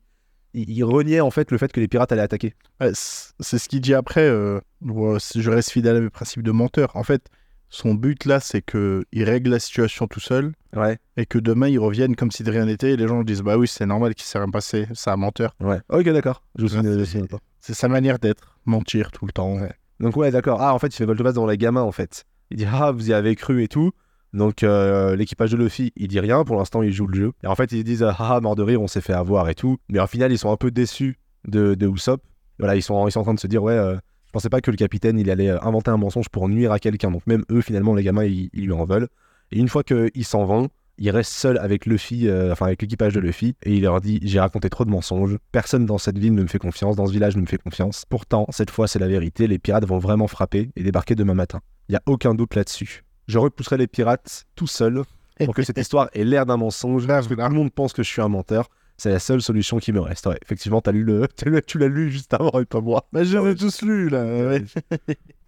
il- 0.52 0.84
reniait 0.84 1.20
en 1.20 1.30
fait 1.30 1.50
le 1.50 1.56
fait 1.56 1.72
que 1.72 1.80
les 1.80 1.88
pirates 1.88 2.12
allaient 2.12 2.20
attaquer. 2.20 2.54
C'est 2.92 3.58
ce 3.58 3.66
qu'il 3.66 3.80
dit 3.80 3.94
après. 3.94 4.28
euh, 4.28 4.60
je 4.82 5.50
reste 5.50 5.70
fidèle 5.70 5.96
à 5.96 6.00
mes 6.00 6.10
principes 6.10 6.42
de 6.42 6.50
menteur. 6.50 6.94
En 6.96 7.02
fait, 7.02 7.28
son 7.70 7.94
but 7.94 8.26
là, 8.26 8.40
c'est 8.40 8.60
que 8.60 9.04
il 9.12 9.24
règle 9.24 9.48
la 9.52 9.58
situation 9.58 10.06
tout 10.06 10.20
seul 10.20 10.52
Ouais, 10.76 10.98
et 11.16 11.24
que 11.26 11.38
demain 11.38 11.68
ils 11.68 11.78
reviennent 11.78 12.14
comme 12.14 12.30
si 12.30 12.42
de 12.42 12.50
rien 12.50 12.66
n'était. 12.66 12.92
Et 12.92 12.96
les 12.96 13.08
gens 13.08 13.22
disent 13.22 13.42
bah 13.42 13.56
oui, 13.56 13.66
c'est 13.68 13.86
normal 13.86 14.14
qu'il 14.14 14.24
s'est 14.26 14.38
rien 14.38 14.50
passé. 14.50 14.86
C'est 14.94 15.10
un 15.10 15.16
menteur. 15.16 15.54
ouais. 15.60 15.80
Ok, 15.88 16.04
d'accord. 16.10 16.42
Je 16.56 16.64
Ouais, 16.64 16.68
souviens 16.68 16.82
de- 16.96 17.04
c'est- 17.04 17.22
de 17.22 17.28
ça. 17.28 17.38
C'est 17.60 17.74
sa 17.74 17.88
manière 17.88 18.18
d'être, 18.18 18.58
mentir 18.66 19.10
tout 19.10 19.26
le 19.26 19.32
temps. 19.32 19.54
Ouais. 19.54 19.72
Donc 20.00 20.16
ouais, 20.16 20.30
d'accord. 20.30 20.60
Ah, 20.60 20.74
en 20.74 20.78
fait, 20.78 20.88
il 20.88 20.92
fait 20.96 21.04
volte-face 21.06 21.34
dans 21.34 21.46
les 21.46 21.56
gamins, 21.58 21.82
en 21.82 21.92
fait. 21.92 22.24
Il 22.50 22.56
dit, 22.58 22.66
ah, 22.70 22.92
vous 22.92 23.10
y 23.10 23.12
avez 23.12 23.34
cru 23.34 23.62
et 23.62 23.68
tout. 23.68 23.90
Donc 24.34 24.62
euh, 24.62 25.16
l'équipage 25.16 25.50
de 25.52 25.56
Luffy, 25.56 25.92
il 25.96 26.08
dit 26.08 26.20
rien. 26.20 26.44
Pour 26.44 26.56
l'instant, 26.56 26.82
il 26.82 26.92
joue 26.92 27.06
le 27.06 27.14
jeu. 27.18 27.32
Et 27.42 27.46
en 27.46 27.54
fait, 27.54 27.72
ils 27.72 27.82
disent, 27.84 28.02
ah, 28.02 28.14
ah, 28.18 28.40
mort 28.40 28.54
de 28.56 28.62
rire, 28.62 28.80
on 28.82 28.86
s'est 28.88 29.00
fait 29.00 29.12
avoir 29.14 29.48
et 29.48 29.54
tout. 29.54 29.78
Mais 29.88 29.98
au 30.00 30.06
final, 30.06 30.30
ils 30.32 30.38
sont 30.38 30.52
un 30.52 30.56
peu 30.56 30.70
déçus 30.70 31.18
de, 31.46 31.74
de 31.74 31.88
Usopp. 31.88 32.22
Voilà, 32.58 32.76
ils 32.76 32.82
sont, 32.82 33.06
ils 33.08 33.12
sont 33.12 33.20
en 33.20 33.24
train 33.24 33.34
de 33.34 33.40
se 33.40 33.46
dire, 33.46 33.62
ouais, 33.62 33.72
euh, 33.72 33.96
je 34.26 34.32
pensais 34.32 34.50
pas 34.50 34.60
que 34.60 34.70
le 34.70 34.76
capitaine, 34.76 35.18
il 35.18 35.30
allait 35.30 35.48
euh, 35.48 35.58
inventer 35.62 35.90
un 35.90 35.96
mensonge 35.96 36.28
pour 36.28 36.48
nuire 36.48 36.72
à 36.72 36.78
quelqu'un. 36.78 37.10
Donc 37.10 37.26
même 37.26 37.44
eux, 37.50 37.60
finalement, 37.62 37.94
les 37.94 38.02
gamins, 38.02 38.24
ils, 38.24 38.50
ils 38.52 38.64
lui 38.66 38.72
en 38.72 38.84
veulent. 38.84 39.08
Et 39.52 39.58
une 39.58 39.68
fois 39.68 39.82
qu'ils 39.82 40.24
s'en 40.24 40.44
vont, 40.44 40.68
il 41.00 41.10
reste 41.10 41.32
seul 41.32 41.58
avec 41.58 41.86
Luffy, 41.86 42.28
euh, 42.28 42.50
enfin 42.52 42.66
avec 42.66 42.82
l'équipage 42.82 43.14
de 43.14 43.20
Luffy, 43.20 43.54
et 43.62 43.72
il 43.74 43.82
leur 43.82 44.00
dit 44.00 44.18
J'ai 44.22 44.40
raconté 44.40 44.68
trop 44.68 44.84
de 44.84 44.90
mensonges, 44.90 45.36
personne 45.52 45.86
dans 45.86 45.98
cette 45.98 46.18
ville 46.18 46.34
ne 46.34 46.42
me 46.42 46.48
fait 46.48 46.58
confiance, 46.58 46.96
dans 46.96 47.06
ce 47.06 47.12
village 47.12 47.36
ne 47.36 47.42
me 47.42 47.46
fait 47.46 47.58
confiance. 47.58 48.04
Pourtant, 48.08 48.46
cette 48.50 48.70
fois, 48.70 48.88
c'est 48.88 48.98
la 48.98 49.06
vérité, 49.08 49.46
les 49.46 49.58
pirates 49.58 49.84
vont 49.86 49.98
vraiment 49.98 50.26
frapper 50.26 50.70
et 50.74 50.82
débarquer 50.82 51.14
demain 51.14 51.34
matin. 51.34 51.60
Il 51.88 51.92
n'y 51.92 51.96
a 51.96 52.02
aucun 52.06 52.34
doute 52.34 52.54
là-dessus. 52.56 53.04
Je 53.28 53.38
repousserai 53.38 53.76
les 53.76 53.86
pirates 53.86 54.44
tout 54.56 54.66
seul 54.66 55.02
pour 55.44 55.54
que 55.54 55.62
cette 55.62 55.78
histoire 55.78 56.08
ait 56.14 56.24
l'air 56.24 56.46
d'un 56.46 56.56
mensonge, 56.56 57.06
parce 57.06 57.28
que 57.28 57.34
tout 57.34 57.40
le 57.40 57.48
monde 57.50 57.72
pense 57.72 57.92
que 57.92 58.02
je 58.02 58.08
suis 58.08 58.20
un 58.22 58.28
menteur. 58.28 58.68
C'est 58.96 59.10
la 59.10 59.20
seule 59.20 59.40
solution 59.40 59.78
qui 59.78 59.92
me 59.92 60.00
reste. 60.00 60.26
Ouais, 60.26 60.36
effectivement, 60.44 60.80
as 60.84 60.90
lu 60.90 61.04
le... 61.04 61.28
tu 61.36 61.48
l'as- 61.48 61.62
tu 61.62 61.78
l'as 61.78 61.86
lu 61.86 62.10
juste 62.10 62.34
avant 62.34 62.50
et 62.60 62.64
pas 62.64 62.80
moi. 62.80 63.06
Bah, 63.12 63.22
j'en 63.22 63.46
ai 63.46 63.54
tous 63.54 63.82
lu 63.82 64.08
là. 64.08 64.24
ouais. 64.48 64.64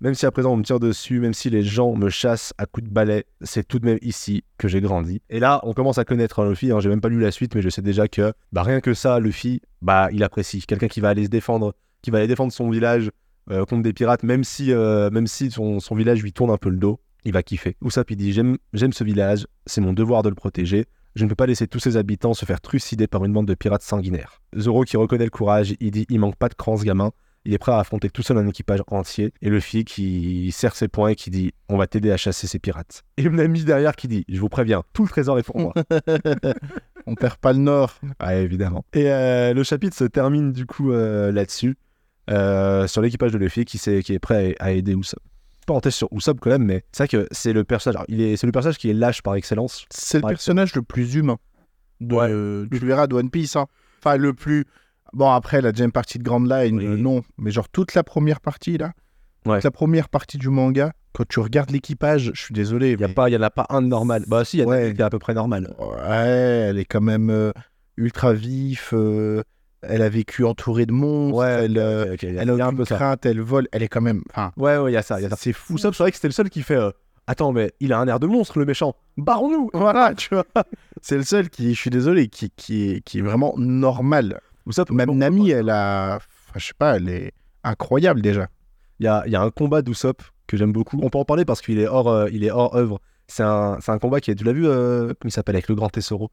Même 0.03 0.15
si 0.15 0.25
à 0.25 0.31
présent 0.31 0.53
on 0.53 0.57
me 0.57 0.63
tire 0.63 0.81
dessus, 0.81 1.21
même 1.21 1.35
si 1.35 1.51
les 1.51 1.63
gens 1.63 1.95
me 1.95 2.09
chassent 2.09 2.55
à 2.57 2.65
coups 2.65 2.89
de 2.89 2.93
balai, 2.93 3.27
c'est 3.43 3.69
tout 3.69 3.79
de 3.79 3.85
même 3.85 3.99
ici 4.01 4.45
que 4.57 4.67
j'ai 4.67 4.81
grandi. 4.81 5.21
Et 5.29 5.41
là, 5.41 5.61
on 5.63 5.75
commence 5.75 5.99
à 5.99 6.07
connaître 6.07 6.43
Luffy. 6.43 6.73
Hein, 6.73 6.81
j'ai 6.81 6.89
même 6.89 7.03
pas 7.03 7.11
lu 7.11 7.21
la 7.21 7.31
suite, 7.31 7.55
mais 7.55 7.61
je 7.61 7.69
sais 7.69 7.83
déjà 7.83 8.09
que 8.09 8.33
bah, 8.53 8.63
rien 8.63 8.81
que 8.81 8.95
ça, 8.95 9.21
Luffy, 9.21 9.61
bah 9.83 10.09
il 10.11 10.25
apprécie. 10.25 10.63
Quelqu'un 10.63 10.89
qui 10.89 11.01
va 11.01 11.11
aller 11.11 11.25
se 11.25 11.29
défendre, 11.29 11.75
qui 12.01 12.11
va 12.11 12.17
aller 12.19 12.29
défendre 12.29 12.51
son 12.51 12.71
village 12.71 13.11
euh, 13.51 13.67
contre 13.67 13.83
des 13.83 13.93
pirates, 13.93 14.23
même 14.23 14.43
si, 14.43 14.73
euh, 14.73 15.11
même 15.11 15.27
si 15.27 15.51
son, 15.51 15.81
son 15.81 15.95
village 15.95 16.23
lui 16.23 16.33
tourne 16.33 16.51
un 16.51 16.57
peu 16.57 16.71
le 16.71 16.79
dos. 16.79 16.99
il 17.27 17.35
va 17.35 17.43
kiffer. 17.43 17.77
Usopp, 17.85 18.11
il 18.11 18.17
dit 18.17 18.33
J'aime 18.33 18.93
ce 18.93 19.05
village, 19.05 19.47
c'est 19.67 19.83
mon 19.83 19.93
devoir 19.93 20.23
de 20.23 20.31
le 20.31 20.35
protéger. 20.35 20.87
Je 21.15 21.25
ne 21.25 21.29
peux 21.29 21.35
pas 21.35 21.47
laisser 21.47 21.67
tous 21.67 21.81
ses 21.81 21.99
habitants 21.99 22.33
se 22.33 22.47
faire 22.47 22.63
trucider 22.63 23.07
par 23.07 23.23
une 23.27 23.35
bande 23.35 23.47
de 23.49 23.55
pirates 23.55 23.83
sanguinaires. 23.83 24.41
Zoro, 24.57 24.85
qui 24.85 24.97
reconnaît 24.97 25.25
le 25.25 25.31
courage, 25.31 25.75
il 25.79 25.91
dit 25.91 26.07
Il 26.09 26.21
manque 26.21 26.37
pas 26.37 26.49
de 26.49 26.55
crans, 26.55 26.79
ce 26.79 26.85
gamin. 26.85 27.13
Il 27.47 27.55
est 27.55 27.59
prêt 27.59 27.73
à 27.73 27.79
affronter 27.79 28.11
tout 28.11 28.23
seul 28.23 28.37
un 28.37 28.47
équipage 28.47 28.81
entier. 28.89 29.33
Et 29.41 29.49
Luffy 29.49 29.85
qui 29.87 30.53
serre 30.53 30.77
ses 30.77 30.89
poings 30.89 31.09
et 31.09 31.15
qui 31.15 31.31
dit 31.31 31.53
On 31.71 31.79
va 31.79 31.87
t'aider 31.87 32.11
à 32.11 32.17
chasser 32.19 32.47
ces 32.47 32.59
pirates. 32.59 33.03
Et 33.17 33.29
mon 33.29 33.39
ami 33.39 33.65
derrière 33.65 33.97
qui 33.97 34.09
dit 34.09 34.25
Je 34.29 34.39
vous 34.39 34.49
préviens, 34.51 34.83
tout 34.93 35.05
le 35.05 35.09
trésor 35.09 35.39
est 35.39 35.43
pour 35.43 35.59
moi. 35.59 35.73
On 37.07 37.15
perd 37.15 37.37
pas 37.37 37.53
le 37.53 37.59
nord. 37.61 37.95
Ouais, 38.23 38.43
évidemment. 38.43 38.85
Et 38.93 39.11
euh, 39.11 39.55
le 39.55 39.63
chapitre 39.63 39.97
se 39.97 40.05
termine 40.05 40.53
du 40.53 40.67
coup 40.67 40.93
euh, 40.93 41.33
là-dessus, 41.33 41.77
euh, 42.31 42.87
sur 42.87 43.01
l'équipage 43.03 43.33
de 43.33 43.39
Luffy 43.39 43.65
qui, 43.65 43.79
s'est- 43.79 44.03
qui 44.03 44.13
est 44.13 44.19
prêt 44.19 44.55
à, 44.61 44.67
à 44.67 44.71
aider 44.73 44.93
Usopp. 44.95 45.21
Parenthèse 45.67 45.95
sur 45.95 46.09
Usopp 46.13 46.41
quand 46.41 46.51
même, 46.51 46.65
mais 46.65 46.85
c'est 46.93 47.05
vrai 47.05 47.09
que 47.25 47.29
c'est 47.31 47.53
le 47.53 47.65
personnage. 47.65 47.97
alors, 47.97 48.07
il 48.09 48.21
est, 48.21 48.37
c'est 48.37 48.47
le 48.47 48.53
personnage 48.53 48.77
qui 48.79 48.91
est 48.91 48.95
lâche 48.95 49.23
par 49.23 49.35
excellence. 49.37 49.87
C'est 49.91 50.19
le 50.21 50.29
personnage 50.29 50.75
le 50.75 50.83
plus 50.83 51.15
humain. 51.15 51.39
De, 52.01 52.15
Ouais. 52.15 52.29
tu 52.71 52.79
le 52.81 52.87
verras 52.87 53.07
de 53.07 53.15
One 53.15 53.31
Piece. 53.31 53.57
hein. 53.57 53.67
Enfin, 53.99 54.17
le 54.17 54.33
plus. 54.35 54.65
Bon, 55.13 55.31
après, 55.31 55.61
la 55.61 55.73
deuxième 55.73 55.93
partie 55.93 56.19
de 56.19 56.23
Grand 56.23 56.41
Line, 56.41 56.77
Oui. 56.79 56.87
euh, 56.87 56.97
non. 56.97 57.23
Mais 57.39 57.51
genre, 57.51 57.69
toute 57.69 57.95
la 57.95 58.03
première 58.05 58.41
partie, 58.41 58.79
là. 58.79 58.93
Ouais. 59.47 59.57
toute 59.57 59.65
La 59.65 59.71
première 59.71 60.09
partie 60.09 60.39
du 60.39 60.49
manga, 60.51 60.93
quand 61.13 61.27
tu 61.27 61.41
regardes 61.41 61.71
l'équipage, 61.71 62.31
je 62.35 62.41
suis 62.41 62.53
désolé. 62.55 62.91
Il 62.93 62.97
n'y 62.99 63.03
mais- 63.03 63.37
en 63.39 63.43
a 63.43 63.51
pas 63.51 63.67
un 63.71 63.83
de 63.83 63.87
normal. 63.89 64.25
Bah 64.29 64.45
si, 64.45 64.59
il 64.59 64.61
y 64.61 64.65
en 64.65 64.67
a 64.67 64.71
Ouais. 64.71 64.93
qui 64.95 65.01
est 65.01 65.05
à 65.05 65.11
peu 65.11 65.19
près 65.19 65.35
normal. 65.35 65.75
Ouais, 65.79 66.69
elle 66.69 66.79
est 66.79 66.85
quand 66.85 67.01
même 67.01 67.31
euh, 67.31 67.53
ultra 67.97 68.33
vif. 68.33 68.91
euh, 68.93 69.43
elle 69.83 70.03
a 70.03 70.11
vécu 70.11 70.45
entourée 70.45 70.85
de 70.85 70.93
monstres. 70.93 71.43
elle, 71.43 71.79
euh, 71.79 72.05
Ok, 72.05 72.13
ok, 72.13 72.23
il 72.25 72.35
y 72.35 72.39
a- 72.39 72.43
elle 72.43 72.51
a 72.51 72.69
aucune 72.69 72.85
ça. 72.85 72.97
crainte. 72.97 73.25
Elle 73.27 73.41
vole. 73.41 73.67
Elle 73.73 73.83
est 73.83 73.89
quand 73.89 74.03
même. 74.03 74.23
Enfin, 74.31 74.53
Ouais, 74.59 74.77
ouais, 74.77 74.91
il 74.93 74.95
y 74.95 74.99
a 74.99 75.03
ça. 75.03 75.19
ça. 75.21 75.37
c'est 75.39 75.55
fou. 75.55 75.75
Usopp, 75.77 75.95
c'est 75.95 76.03
vrai 76.03 76.11
que 76.11 76.17
c'était 76.17 76.29
le 76.29 76.33
seul 76.35 76.51
qui 76.51 76.63
fait 76.63 76.79
Attends, 77.27 77.53
mais 77.53 77.73
il 77.81 77.93
a 77.93 77.99
un 77.99 78.09
air 78.09 78.19
de 78.21 78.27
monstre, 78.27 78.59
le 78.59 78.65
méchant. 78.67 78.95
Barrons-nous 79.17 79.71
Voilà, 79.73 80.15
tu 80.15 80.35
vois. 80.35 80.45
C'est 81.01 81.17
le 81.17 81.23
seul 81.23 81.49
qui, 81.49 81.75
je 81.75 81.81
suis 81.81 81.89
désolé, 81.91 82.29
qui, 82.29 82.51
qui, 82.51 82.91
est, 82.91 83.01
qui 83.03 83.21
est 83.21 83.23
vraiment 83.23 83.55
normal. 83.57 84.41
Usopp, 84.67 84.91
Même 84.91 85.07
bon, 85.07 85.15
Nami, 85.17 85.51
elle 85.51 85.71
a. 85.71 86.17
Enfin, 86.17 86.59
je 86.59 86.67
sais 86.67 86.75
pas, 86.79 86.97
elle 86.97 87.09
est 87.09 87.33
incroyable 87.65 88.21
déjà. 88.23 88.49
Il 88.99 89.05
y 89.05 89.09
a, 89.09 89.23
il 89.27 89.33
y 89.33 89.37
a 89.37 89.43
un 89.43 89.51
combat 89.51 89.83
d'Usopp 89.83 90.23
que 90.47 90.57
j'aime 90.57 90.73
beaucoup. 90.73 90.99
On 91.03 91.09
peut 91.11 91.19
en 91.19 91.25
parler 91.25 91.45
parce 91.45 91.61
qu'il 91.61 91.79
est 91.79 91.87
hors, 91.87 92.09
euh, 92.09 92.29
il 92.33 92.45
est 92.45 92.51
hors 92.51 92.75
œuvre. 92.77 93.01
C'est 93.29 93.43
un, 93.45 93.79
c'est 93.81 93.93
un 93.93 93.99
combat 93.99 94.21
qui 94.21 94.31
est. 94.31 94.35
Tu 94.35 94.45
l'as 94.45 94.53
vu, 94.53 94.67
euh, 94.67 95.07
comment 95.09 95.29
il 95.29 95.33
s'appelle, 95.33 95.57
avec 95.57 95.69
le 95.69 95.75
grand 95.75 95.89
Tesoro 95.89 96.31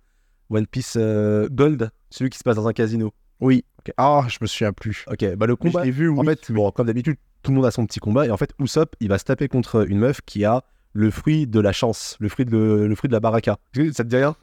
One 0.50 0.66
Piece 0.68 0.96
euh, 0.98 1.48
Gold, 1.52 1.92
celui 2.10 2.30
qui 2.30 2.38
se 2.38 2.44
passe 2.44 2.56
dans 2.56 2.68
un 2.68 2.74
casino. 2.74 3.14
Oui. 3.40 3.64
Ah, 3.98 4.26
je 4.28 4.38
me 4.42 4.48
souviens 4.48 4.74
plus. 4.74 5.06
Ok, 5.08 5.24
bah 5.36 5.46
le 5.46 5.54
Mais 5.54 5.70
combat. 5.70 5.82
je 5.82 5.86
l'ai 5.86 5.92
vu, 5.92 6.10
En 6.10 6.18
oui. 6.18 6.26
fait, 6.26 6.52
bon, 6.52 6.72
comme 6.72 6.88
d'habitude, 6.88 7.18
tout 7.44 7.52
le 7.52 7.56
monde 7.58 7.66
a 7.66 7.72
son 7.72 7.86
petit 7.86 8.00
combat. 8.00 8.26
Et 8.26 8.32
en 8.32 8.38
fait, 8.38 8.52
Usopp, 8.60 8.96
il 9.00 9.10
va 9.10 9.18
se 9.18 9.24
taper 9.24 9.48
contre 9.48 9.88
une 9.90 10.00
meuf 10.00 10.20
qui 10.26 10.44
a 10.44 10.64
le 10.94 11.12
fruit 11.12 11.46
de 11.48 11.60
la 11.60 11.72
chance, 11.72 12.18
le 12.20 12.28
fruit 12.28 12.46
de, 12.46 12.58
le 12.58 12.96
fruit 12.96 13.08
de 13.08 13.14
la 13.14 13.20
baraka. 13.20 13.58
Ça 13.94 14.04
te 14.04 14.10
dit 14.10 14.16
rien? 14.16 14.36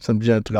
Ça 0.00 0.12
me 0.12 0.18
dit 0.18 0.32
un 0.32 0.42
truc. 0.42 0.58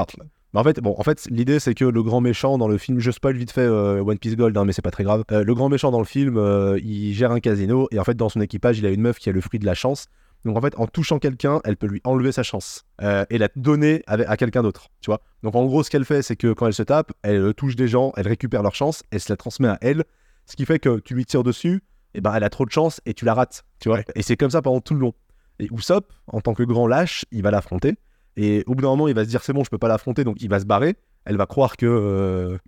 En 0.54 0.64
fait, 0.64 0.80
bon, 0.80 0.94
en 0.96 1.02
fait, 1.02 1.26
l'idée 1.30 1.60
c'est 1.60 1.74
que 1.74 1.84
le 1.84 2.02
grand 2.02 2.20
méchant 2.20 2.58
dans 2.58 2.68
le 2.68 2.78
film, 2.78 2.98
je 2.98 3.10
spoil 3.10 3.36
vite 3.36 3.50
fait 3.50 3.60
euh, 3.60 4.02
One 4.02 4.18
Piece 4.18 4.36
Gold, 4.36 4.56
hein, 4.56 4.64
mais 4.64 4.72
c'est 4.72 4.82
pas 4.82 4.90
très 4.90 5.04
grave. 5.04 5.24
Euh, 5.32 5.44
le 5.44 5.54
grand 5.54 5.68
méchant 5.68 5.90
dans 5.90 5.98
le 5.98 6.06
film, 6.06 6.36
euh, 6.38 6.78
il 6.82 7.12
gère 7.14 7.32
un 7.32 7.40
casino 7.40 7.88
et 7.90 7.98
en 7.98 8.04
fait 8.04 8.16
dans 8.16 8.28
son 8.28 8.40
équipage, 8.40 8.78
il 8.78 8.86
a 8.86 8.90
une 8.90 9.02
meuf 9.02 9.18
qui 9.18 9.28
a 9.28 9.32
le 9.32 9.40
fruit 9.40 9.58
de 9.58 9.66
la 9.66 9.74
chance. 9.74 10.06
Donc 10.44 10.56
en 10.56 10.60
fait, 10.60 10.78
en 10.78 10.86
touchant 10.86 11.18
quelqu'un, 11.18 11.60
elle 11.64 11.76
peut 11.76 11.88
lui 11.88 12.00
enlever 12.04 12.30
sa 12.30 12.42
chance 12.42 12.84
euh, 13.02 13.24
et 13.30 13.38
la 13.38 13.48
donner 13.56 14.02
à 14.06 14.36
quelqu'un 14.36 14.62
d'autre, 14.62 14.88
tu 15.00 15.10
vois. 15.10 15.20
Donc 15.42 15.56
en 15.56 15.64
gros, 15.64 15.82
ce 15.82 15.90
qu'elle 15.90 16.04
fait, 16.04 16.22
c'est 16.22 16.36
que 16.36 16.52
quand 16.52 16.66
elle 16.66 16.74
se 16.74 16.84
tape, 16.84 17.12
elle 17.22 17.52
touche 17.54 17.74
des 17.74 17.88
gens, 17.88 18.12
elle 18.16 18.28
récupère 18.28 18.62
leur 18.62 18.74
chance, 18.74 19.02
elle 19.10 19.20
se 19.20 19.32
la 19.32 19.36
transmet 19.36 19.68
à 19.68 19.78
elle, 19.80 20.04
ce 20.46 20.54
qui 20.54 20.64
fait 20.64 20.78
que 20.78 21.00
tu 21.00 21.14
lui 21.14 21.24
tires 21.24 21.42
dessus, 21.42 21.82
et 22.14 22.20
ben 22.20 22.32
elle 22.34 22.44
a 22.44 22.50
trop 22.50 22.64
de 22.64 22.70
chance 22.70 23.00
et 23.06 23.14
tu 23.14 23.24
la 23.24 23.34
rates, 23.34 23.64
tu 23.80 23.88
vois. 23.88 24.00
Et 24.14 24.22
c'est 24.22 24.36
comme 24.36 24.50
ça 24.50 24.62
pendant 24.62 24.80
tout 24.80 24.94
le 24.94 25.00
long. 25.00 25.14
Et 25.58 25.68
Usopp, 25.72 26.12
en 26.28 26.40
tant 26.40 26.54
que 26.54 26.62
grand 26.62 26.86
lâche, 26.86 27.24
il 27.32 27.42
va 27.42 27.50
l'affronter. 27.50 27.96
Et 28.36 28.62
au 28.66 28.74
bout 28.74 28.82
d'un 28.82 28.88
moment, 28.88 29.08
il 29.08 29.14
va 29.14 29.24
se 29.24 29.28
dire 29.28 29.42
c'est 29.42 29.52
bon, 29.52 29.64
je 29.64 29.70
peux 29.70 29.78
pas 29.78 29.88
l'affronter, 29.88 30.24
donc 30.24 30.36
il 30.40 30.48
va 30.48 30.60
se 30.60 30.66
barrer. 30.66 30.96
Elle 31.24 31.36
va 31.36 31.46
croire 31.46 31.76
que, 31.76 31.86
euh, 31.86 32.58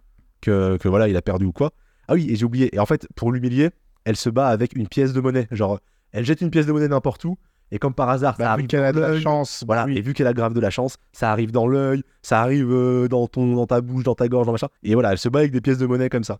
que, 0.40 0.76
que 0.78 0.88
voilà, 0.88 1.08
il 1.08 1.16
a 1.16 1.22
perdu 1.22 1.44
ou 1.46 1.52
quoi. 1.52 1.72
Ah 2.08 2.14
oui, 2.14 2.26
et 2.30 2.36
j'ai 2.36 2.44
oublié. 2.44 2.74
Et 2.74 2.78
en 2.78 2.86
fait, 2.86 3.06
pour 3.14 3.32
l'humilier, 3.32 3.70
elle 4.04 4.16
se 4.16 4.30
bat 4.30 4.48
avec 4.48 4.74
une 4.74 4.88
pièce 4.88 5.12
de 5.12 5.20
monnaie. 5.20 5.46
Genre, 5.50 5.78
elle 6.12 6.24
jette 6.24 6.40
une 6.40 6.50
pièce 6.50 6.66
de 6.66 6.72
monnaie 6.72 6.88
n'importe 6.88 7.24
où, 7.26 7.36
et 7.70 7.78
comme 7.78 7.92
par 7.92 8.08
hasard, 8.08 8.36
ça 8.36 8.44
Bah, 8.44 8.52
arrive 8.52 8.62
vu 8.64 8.68
qu'elle 8.68 8.84
a 8.84 8.92
de 8.92 9.00
la 9.00 9.20
chance. 9.20 9.62
Voilà, 9.66 9.84
oui. 9.84 9.98
et 9.98 10.00
vu 10.00 10.14
qu'elle 10.14 10.26
a 10.26 10.32
grave 10.32 10.54
de 10.54 10.60
la 10.60 10.70
chance, 10.70 10.96
ça 11.12 11.30
arrive 11.30 11.52
dans 11.52 11.66
l'œil, 11.66 12.02
ça 12.22 12.40
arrive 12.40 12.72
euh, 12.72 13.08
dans, 13.08 13.26
ton, 13.26 13.54
dans 13.54 13.66
ta 13.66 13.82
bouche, 13.82 14.04
dans 14.04 14.14
ta 14.14 14.26
gorge, 14.28 14.46
dans 14.46 14.52
machin. 14.52 14.68
Et 14.82 14.94
voilà, 14.94 15.12
elle 15.12 15.18
se 15.18 15.28
bat 15.28 15.40
avec 15.40 15.52
des 15.52 15.60
pièces 15.60 15.76
de 15.78 15.84
monnaie 15.86 16.08
comme 16.08 16.24
ça. 16.24 16.38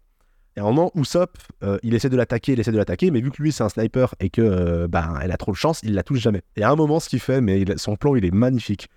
Et 0.56 0.60
à 0.60 0.62
un 0.62 0.66
moment, 0.66 0.90
Usopp, 0.94 1.36
euh, 1.62 1.76
il 1.82 1.94
essaie 1.94 2.08
de 2.08 2.16
l'attaquer, 2.16 2.52
il 2.54 2.60
essaie 2.60 2.72
de 2.72 2.78
l'attaquer, 2.78 3.10
mais 3.10 3.20
vu 3.20 3.30
que 3.30 3.40
lui 3.42 3.52
c'est 3.52 3.62
un 3.62 3.68
sniper 3.68 4.14
et 4.18 4.30
que 4.30 4.40
euh, 4.40 4.88
ben, 4.88 5.14
elle 5.22 5.30
a 5.30 5.36
trop 5.36 5.52
de 5.52 5.56
chance, 5.56 5.80
il 5.84 5.92
la 5.94 6.02
touche 6.02 6.18
jamais. 6.20 6.40
Et 6.56 6.62
à 6.62 6.70
un 6.70 6.74
moment, 6.76 6.98
ce 6.98 7.10
qu'il 7.10 7.20
fait, 7.20 7.42
mais 7.42 7.60
il- 7.60 7.78
son 7.78 7.94
plan 7.96 8.16
il 8.16 8.24
est 8.24 8.32
magnifique. 8.34 8.88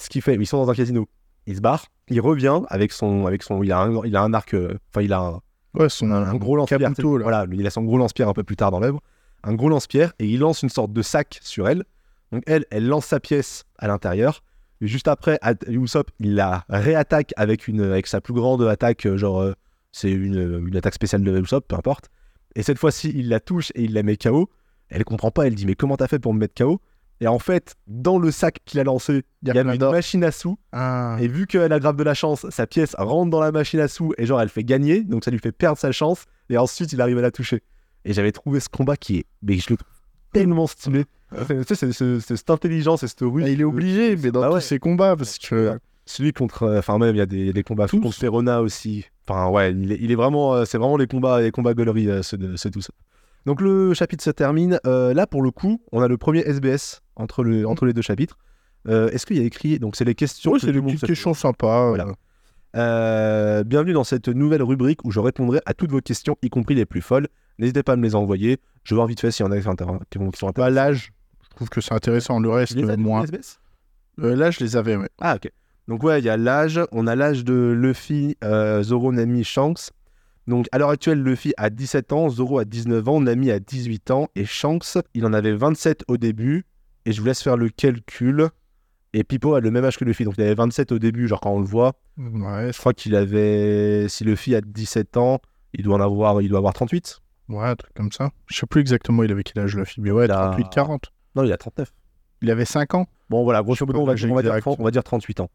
Ce 0.00 0.08
qu'il 0.08 0.22
fait, 0.22 0.34
ils 0.34 0.46
sont 0.46 0.56
dans 0.56 0.70
un 0.70 0.74
casino, 0.74 1.06
il 1.46 1.56
se 1.56 1.60
barre, 1.60 1.86
il 2.08 2.20
revient 2.20 2.60
avec 2.68 2.92
son, 2.92 3.26
avec 3.26 3.42
son, 3.42 3.62
il 3.62 3.70
a 3.70 3.80
un, 3.80 4.04
il 4.04 4.16
a 4.16 4.22
un 4.22 4.32
arc, 4.32 4.54
euh, 4.54 4.78
enfin 4.90 5.02
il 5.02 5.12
a 5.12 5.20
un, 5.20 5.40
Ouais, 5.74 5.88
son 5.88 6.10
un, 6.10 6.24
un 6.24 6.34
gros 6.34 6.56
lance-pierre. 6.56 6.92
Voilà, 6.98 7.46
il 7.52 7.66
a 7.66 7.70
son 7.70 7.82
gros 7.82 7.98
lance-pierre 7.98 8.28
un 8.28 8.32
peu 8.32 8.42
plus 8.42 8.56
tard 8.56 8.70
dans 8.70 8.80
l'œuvre. 8.80 9.00
Un 9.44 9.54
gros 9.54 9.68
lance-pierre 9.68 10.12
et 10.18 10.26
il 10.26 10.40
lance 10.40 10.62
une 10.62 10.68
sorte 10.68 10.92
de 10.92 11.02
sac 11.02 11.38
sur 11.42 11.68
elle. 11.68 11.84
Donc 12.32 12.42
elle, 12.46 12.66
elle 12.70 12.86
lance 12.86 13.06
sa 13.06 13.20
pièce 13.20 13.64
à 13.78 13.86
l'intérieur. 13.86 14.42
Juste 14.80 15.08
après, 15.08 15.38
Usopp, 15.68 16.10
il 16.18 16.34
la 16.34 16.64
réattaque 16.68 17.32
avec, 17.36 17.68
une, 17.68 17.82
avec 17.82 18.06
sa 18.06 18.20
plus 18.20 18.32
grande 18.32 18.62
attaque, 18.62 19.06
euh, 19.06 19.16
genre 19.16 19.42
euh, 19.42 19.52
c'est 19.92 20.10
une, 20.10 20.66
une 20.66 20.76
attaque 20.76 20.94
spéciale 20.94 21.22
de 21.22 21.38
Usopp, 21.38 21.68
peu 21.68 21.76
importe. 21.76 22.08
Et 22.56 22.62
cette 22.62 22.78
fois-ci, 22.78 23.12
il 23.14 23.28
la 23.28 23.40
touche 23.40 23.70
et 23.74 23.84
il 23.84 23.92
la 23.92 24.02
met 24.02 24.16
KO. 24.16 24.48
Elle 24.88 25.04
comprend 25.04 25.30
pas, 25.30 25.46
elle 25.46 25.54
dit 25.54 25.66
mais 25.66 25.74
comment 25.74 25.96
t'as 25.96 26.08
fait 26.08 26.18
pour 26.18 26.34
me 26.34 26.40
mettre 26.40 26.54
KO 26.54 26.80
Et 27.20 27.28
en 27.28 27.38
fait, 27.38 27.74
dans 27.86 28.18
le 28.18 28.30
sac 28.30 28.60
qu'il 28.64 28.80
a 28.80 28.84
lancé, 28.84 29.22
il 29.42 29.48
y 29.48 29.50
avait 29.50 29.74
une 29.74 29.90
machine 29.90 30.24
à 30.24 30.32
sous 30.32 30.56
Ah. 30.72 31.16
et 31.20 31.28
vu 31.28 31.46
qu'elle 31.46 31.72
a 31.72 31.78
grave 31.78 31.96
de 31.96 32.02
la 32.02 32.14
chance, 32.14 32.46
sa 32.48 32.66
pièce 32.66 32.94
rentre 32.98 33.30
dans 33.30 33.40
la 33.40 33.52
machine 33.52 33.80
à 33.80 33.88
sous 33.88 34.12
et 34.16 34.24
genre 34.26 34.40
elle 34.40 34.48
fait 34.48 34.64
gagner, 34.64 35.02
donc 35.02 35.24
ça 35.24 35.30
lui 35.30 35.38
fait 35.38 35.52
perdre 35.52 35.76
sa 35.78 35.92
chance 35.92 36.24
et 36.48 36.56
ensuite 36.56 36.92
il 36.92 37.00
arrive 37.00 37.18
à 37.18 37.22
la 37.22 37.30
toucher. 37.30 37.62
Et 38.06 38.14
j'avais 38.14 38.32
trouvé 38.32 38.58
ce 38.60 38.68
combat 38.70 38.96
qui 38.96 39.18
est, 39.18 39.24
mais 39.42 39.58
je 39.58 39.66
le 39.68 39.76
trouve 39.76 39.92
tellement 40.32 40.66
stylé. 40.66 41.04
C'est- 41.46 41.64
Tu 41.64 41.64
sais, 41.64 41.74
c'est- 41.74 41.92
c'est 41.92 42.20
c'est 42.20 42.36
cette 42.36 42.50
intelligence 42.50 43.02
et 43.02 43.08
cette 43.08 43.20
ruse. 43.20 43.44
Ah, 43.46 43.50
il 43.50 43.60
est 43.60 43.64
obligé, 43.64 44.16
mais 44.16 44.30
dans 44.30 44.40
Bah 44.40 44.48
tous 44.48 44.54
ouais. 44.54 44.60
ses 44.62 44.78
combats, 44.78 45.14
parce 45.16 45.38
que. 45.38 45.78
Celui 46.06 46.32
contre, 46.32 46.64
euh, 46.64 46.78
enfin 46.80 46.98
même 46.98 47.14
il 47.14 47.18
y 47.18 47.20
a 47.20 47.26
des, 47.26 47.52
a 47.56 47.62
combats 47.62 47.86
Tous. 47.86 48.00
contre 48.00 48.18
Perona 48.18 48.62
aussi. 48.62 49.04
Enfin 49.28 49.48
ouais, 49.48 49.70
il 49.70 49.92
est, 49.92 49.98
il 50.00 50.10
est 50.10 50.16
vraiment, 50.16 50.54
euh, 50.54 50.64
c'est 50.64 50.76
vraiment 50.78 50.96
les 50.96 51.06
combats, 51.06 51.40
les 51.40 51.52
combats 51.52 51.72
gauleries, 51.74 52.08
euh, 52.10 52.22
ce, 52.22 52.34
ce 52.56 52.68
tout 52.68 52.80
ça. 52.80 52.92
Donc 53.46 53.60
le 53.60 53.94
chapitre 53.94 54.22
se 54.22 54.30
termine. 54.30 54.78
Euh, 54.86 55.14
là 55.14 55.26
pour 55.26 55.42
le 55.42 55.50
coup, 55.50 55.80
on 55.92 56.00
a 56.02 56.08
le 56.08 56.16
premier 56.18 56.40
SBS 56.40 57.00
entre, 57.16 57.42
le, 57.42 57.66
entre 57.66 57.86
les 57.86 57.92
deux 57.92 58.02
chapitres. 58.02 58.38
Euh, 58.88 59.08
Est-ce 59.10 59.26
qu'il 59.26 59.36
y 59.36 59.40
a 59.40 59.44
écrit, 59.44 59.78
donc 59.78 59.96
c'est 59.96 60.04
les 60.04 60.14
questions. 60.14 60.52
Oui, 60.52 60.60
c'est 60.60 60.72
des 60.72 60.80
petites 60.80 61.04
questions 61.06 61.34
sympas. 61.34 61.88
Voilà. 61.88 62.06
euh. 62.06 62.12
Euh, 62.76 63.64
bienvenue 63.64 63.92
dans 63.92 64.04
cette 64.04 64.28
nouvelle 64.28 64.62
rubrique 64.62 65.04
où 65.04 65.10
je 65.10 65.20
répondrai 65.20 65.60
à 65.66 65.74
toutes 65.74 65.90
vos 65.90 66.00
questions, 66.00 66.36
y 66.42 66.48
compris 66.50 66.74
les 66.74 66.86
plus 66.86 67.00
folles. 67.02 67.28
N'hésitez 67.58 67.82
pas 67.82 67.92
à 67.92 67.96
me 67.96 68.02
les 68.02 68.14
envoyer. 68.14 68.58
Je 68.84 68.94
vais 68.94 68.96
voir 68.96 69.06
vite 69.06 69.20
fait 69.20 69.30
s'il 69.30 69.44
y 69.44 69.48
en 69.48 69.52
a 69.52 69.56
qui 69.58 69.62
sont 69.64 69.74
Bah, 69.74 69.86
intéressants. 70.48 70.68
l'âge, 70.70 71.12
je 71.42 71.48
trouve 71.56 71.68
que 71.68 71.80
c'est 71.80 71.92
intéressant. 71.92 72.38
Le 72.40 72.48
reste, 72.48 72.74
les 72.74 72.96
moins. 72.96 73.22
les 73.22 73.28
SBS 73.28 73.58
là, 74.18 74.50
je 74.50 74.60
les 74.60 74.76
avais, 74.76 74.96
ouais. 74.96 75.08
Ah, 75.20 75.36
ok. 75.36 75.50
Donc, 75.88 76.02
ouais, 76.04 76.20
il 76.20 76.24
y 76.24 76.28
a 76.30 76.36
l'âge. 76.36 76.80
On 76.92 77.06
a 77.06 77.16
l'âge 77.16 77.44
de 77.44 77.72
Luffy, 77.76 78.36
Zoro, 78.82 79.12
Nami, 79.12 79.44
Shanks. 79.44 79.90
Donc, 80.46 80.66
à 80.72 80.78
l'heure 80.78 80.90
actuelle, 80.90 81.22
Luffy 81.22 81.52
a 81.56 81.70
17 81.70 82.12
ans, 82.12 82.28
Zoro 82.28 82.58
a 82.58 82.64
19 82.64 83.08
ans, 83.08 83.20
Nami 83.20 83.50
a 83.50 83.60
18 83.60 84.10
ans 84.10 84.28
et 84.34 84.44
Shanks, 84.44 84.98
il 85.14 85.24
en 85.26 85.32
avait 85.32 85.52
27 85.54 86.04
au 86.08 86.16
début. 86.16 86.64
Et 87.06 87.12
je 87.12 87.20
vous 87.20 87.26
laisse 87.26 87.42
faire 87.42 87.56
le 87.56 87.68
calcul. 87.68 88.48
Et 89.12 89.24
Pipo 89.24 89.54
a 89.54 89.60
le 89.60 89.70
même 89.70 89.84
âge 89.84 89.96
que 89.96 90.04
Luffy. 90.04 90.24
Donc, 90.24 90.34
il 90.38 90.42
avait 90.42 90.54
27 90.54 90.92
au 90.92 90.98
début, 90.98 91.26
genre 91.28 91.40
quand 91.40 91.52
on 91.52 91.60
le 91.60 91.66
voit. 91.66 91.94
Ouais, 92.18 92.72
Je 92.72 92.78
crois 92.78 92.92
qu'il 92.94 93.14
avait. 93.16 94.06
Si 94.08 94.24
Luffy 94.24 94.54
a 94.54 94.60
17 94.60 95.16
ans, 95.16 95.40
il 95.72 95.82
doit 95.84 95.96
en 95.96 96.00
avoir, 96.00 96.40
il 96.42 96.48
doit 96.48 96.58
avoir 96.58 96.74
38. 96.74 97.20
ouais, 97.48 97.64
un 97.66 97.74
truc 97.76 97.92
comme 97.94 98.12
ça. 98.12 98.30
Je 98.46 98.56
sais 98.58 98.66
plus 98.66 98.80
exactement 98.80 99.22
il 99.24 99.32
avait 99.32 99.42
quel 99.42 99.62
âge, 99.62 99.82
fille, 99.84 100.02
mais 100.02 100.10
ouais, 100.10 100.26
Il 100.26 100.30
a- 100.30 100.48
38, 100.50 100.68
40. 100.70 101.12
Non, 101.36 101.44
il 101.44 101.52
a 101.52 101.56
39. 101.56 101.92
Il 102.42 102.50
avait 102.50 102.64
5 102.64 102.94
ans. 102.94 103.06
Bon, 103.28 103.44
voilà, 103.44 103.62
grosso 103.62 103.84
modo, 103.86 104.00
on 104.00 104.04
va, 104.04 104.14
dire 104.14 104.26
direct. 104.42 104.62
30 104.62 104.80
on 104.80 104.84
va 104.84 104.90
dire 104.90 105.04
38 105.04 105.40
ans. 105.40 105.50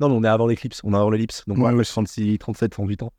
Non, 0.00 0.08
mais 0.08 0.14
on 0.16 0.24
est 0.24 0.28
avant 0.28 0.46
l'éclipse. 0.46 0.80
On 0.84 0.92
est 0.92 0.96
avant 0.96 1.10
l'ellipse. 1.10 1.44
Donc, 1.46 1.58
ouais, 1.58 1.72
ouais. 1.72 1.84
36, 1.84 2.38
37, 2.38 2.70
38 2.72 3.02
ans. 3.02 3.12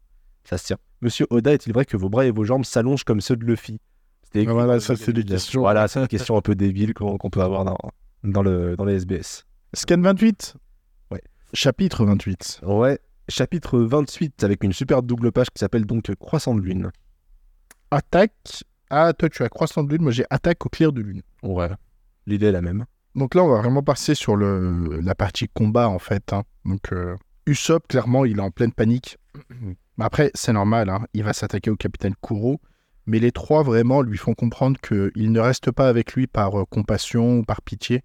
Ça 0.44 0.58
se 0.58 0.66
tient. 0.66 0.78
Monsieur 1.02 1.26
Oda, 1.30 1.54
est-il 1.54 1.74
vrai 1.74 1.86
que 1.86 1.98
vos 1.98 2.10
bras 2.10 2.26
et 2.26 2.32
vos 2.32 2.44
jambes 2.44 2.66
s'allongent 2.66 3.04
comme 3.04 3.22
ceux 3.22 3.36
de 3.36 3.46
Luffy? 3.46 3.80
C'était 4.24 4.46
Ah, 4.48 4.54
voilà, 4.54 4.80
ça, 4.80 4.96
c'est 4.96 5.14
des 5.14 5.24
questions. 5.24 5.62
Voilà, 5.62 5.88
c'est 5.88 6.02
des 6.02 6.08
questions 6.08 6.38
un 6.38 6.42
peu 6.42 6.56
débiles 6.56 6.94
qu'on 6.94 7.18
peut 7.30 7.42
avoir 7.42 7.66
dans, 7.66 7.78
dans, 8.24 8.42
le, 8.44 8.76
dans 8.76 8.86
les 8.86 8.96
SBS. 8.96 9.46
Scan 9.74 10.02
28 10.02 10.56
Ouais. 11.12 11.22
Chapitre 11.54 12.06
28. 12.06 12.62
Ouais. 12.64 13.00
Chapitre 13.30 13.80
28 13.80 14.44
avec 14.44 14.64
une 14.64 14.74
super 14.74 15.02
double 15.04 15.32
page 15.32 15.50
qui 15.50 15.60
s'appelle 15.60 15.86
donc 15.86 16.14
Croissant 16.16 16.54
de 16.56 16.62
lune. 16.62 16.92
Attaque. 17.92 18.64
Ah, 18.90 19.14
toi, 19.14 19.30
tu 19.30 19.44
as 19.44 19.50
croissant 19.50 19.84
de 19.84 19.92
lune, 19.94 20.02
moi 20.04 20.12
j'ai 20.12 20.26
attaque 20.30 20.66
au 20.66 20.70
clair 20.70 20.92
de 20.92 21.02
lune. 21.02 21.22
Ouais. 21.44 21.70
L'idée 22.28 22.48
est 22.48 22.52
la 22.52 22.62
même. 22.62 22.86
Donc 23.16 23.36
là, 23.36 23.44
on 23.44 23.50
va 23.50 23.60
vraiment 23.60 23.84
passer 23.84 24.16
sur 24.16 24.36
le, 24.36 25.00
la 25.02 25.16
partie 25.16 25.48
combat, 25.50 25.90
en 25.90 26.00
fait. 26.00 26.32
hein. 26.34 26.44
Donc, 26.66 26.92
euh, 26.94 27.16
Usopp, 27.46 27.88
clairement, 27.88 28.24
il 28.26 28.38
est 28.38 28.42
en 28.42 28.52
pleine 28.52 28.72
panique. 28.72 29.18
Après, 30.02 30.32
c'est 30.34 30.54
normal, 30.54 30.90
hein, 30.90 31.06
il 31.14 31.24
va 31.24 31.34
s'attaquer 31.34 31.70
au 31.70 31.76
capitaine 31.76 32.16
Kuro. 32.22 32.60
Mais 33.08 33.20
les 33.20 33.32
trois 33.32 33.64
vraiment 33.64 34.02
lui 34.04 34.18
font 34.18 34.36
comprendre 34.36 34.80
qu'il 34.80 35.32
ne 35.32 35.40
reste 35.40 35.72
pas 35.72 35.90
avec 35.90 36.14
lui 36.14 36.28
par 36.28 36.60
euh, 36.62 36.66
compassion 36.66 37.40
ou 37.40 37.44
par 37.44 37.62
pitié, 37.64 38.04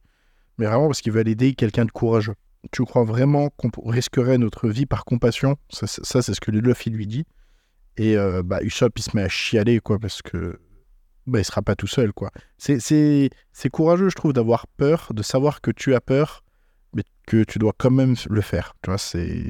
mais 0.58 0.64
vraiment 0.66 0.86
parce 0.86 1.02
qu'ils 1.02 1.12
veulent 1.12 1.28
aider 1.28 1.54
quelqu'un 1.54 1.84
de 1.84 1.90
courageux. 1.90 2.34
Tu 2.72 2.82
crois 2.84 3.04
vraiment 3.04 3.50
qu'on 3.50 3.70
risquerait 3.90 4.38
notre 4.38 4.68
vie 4.68 4.86
par 4.86 5.04
compassion? 5.04 5.56
Ça, 5.68 5.86
c'est- 5.86 6.34
ce 6.34 6.40
que 6.40 6.50
Luffy 6.50 6.90
lui 6.90 7.06
dit. 7.06 7.24
Et 7.98 8.16
euh, 8.16 8.42
bah, 8.42 8.62
Usopp, 8.62 8.98
il 8.98 9.02
se 9.02 9.14
met 9.14 9.22
à 9.22 9.28
chialer, 9.28 9.80
quoi, 9.80 9.98
parce 9.98 10.22
que 10.22 10.58
bah, 11.26 11.40
il 11.40 11.44
sera 11.44 11.60
pas 11.62 11.76
tout 11.76 11.86
seul, 11.86 12.12
quoi. 12.12 12.30
C'est- 12.56 13.30
courageux, 13.70 14.08
je 14.08 14.14
trouve, 14.16 14.32
d'avoir 14.32 14.66
peur, 14.66 15.08
de 15.14 15.22
savoir 15.22 15.60
que 15.60 15.70
tu 15.70 15.94
as 15.94 16.00
peur, 16.00 16.42
mais 16.94 17.04
que 17.26 17.44
tu 17.44 17.58
dois 17.58 17.74
quand 17.76 17.90
même 17.90 18.14
le 18.30 18.40
faire. 18.40 18.74
Tu 18.82 18.90
vois, 18.90 18.98
c'est... 18.98 19.44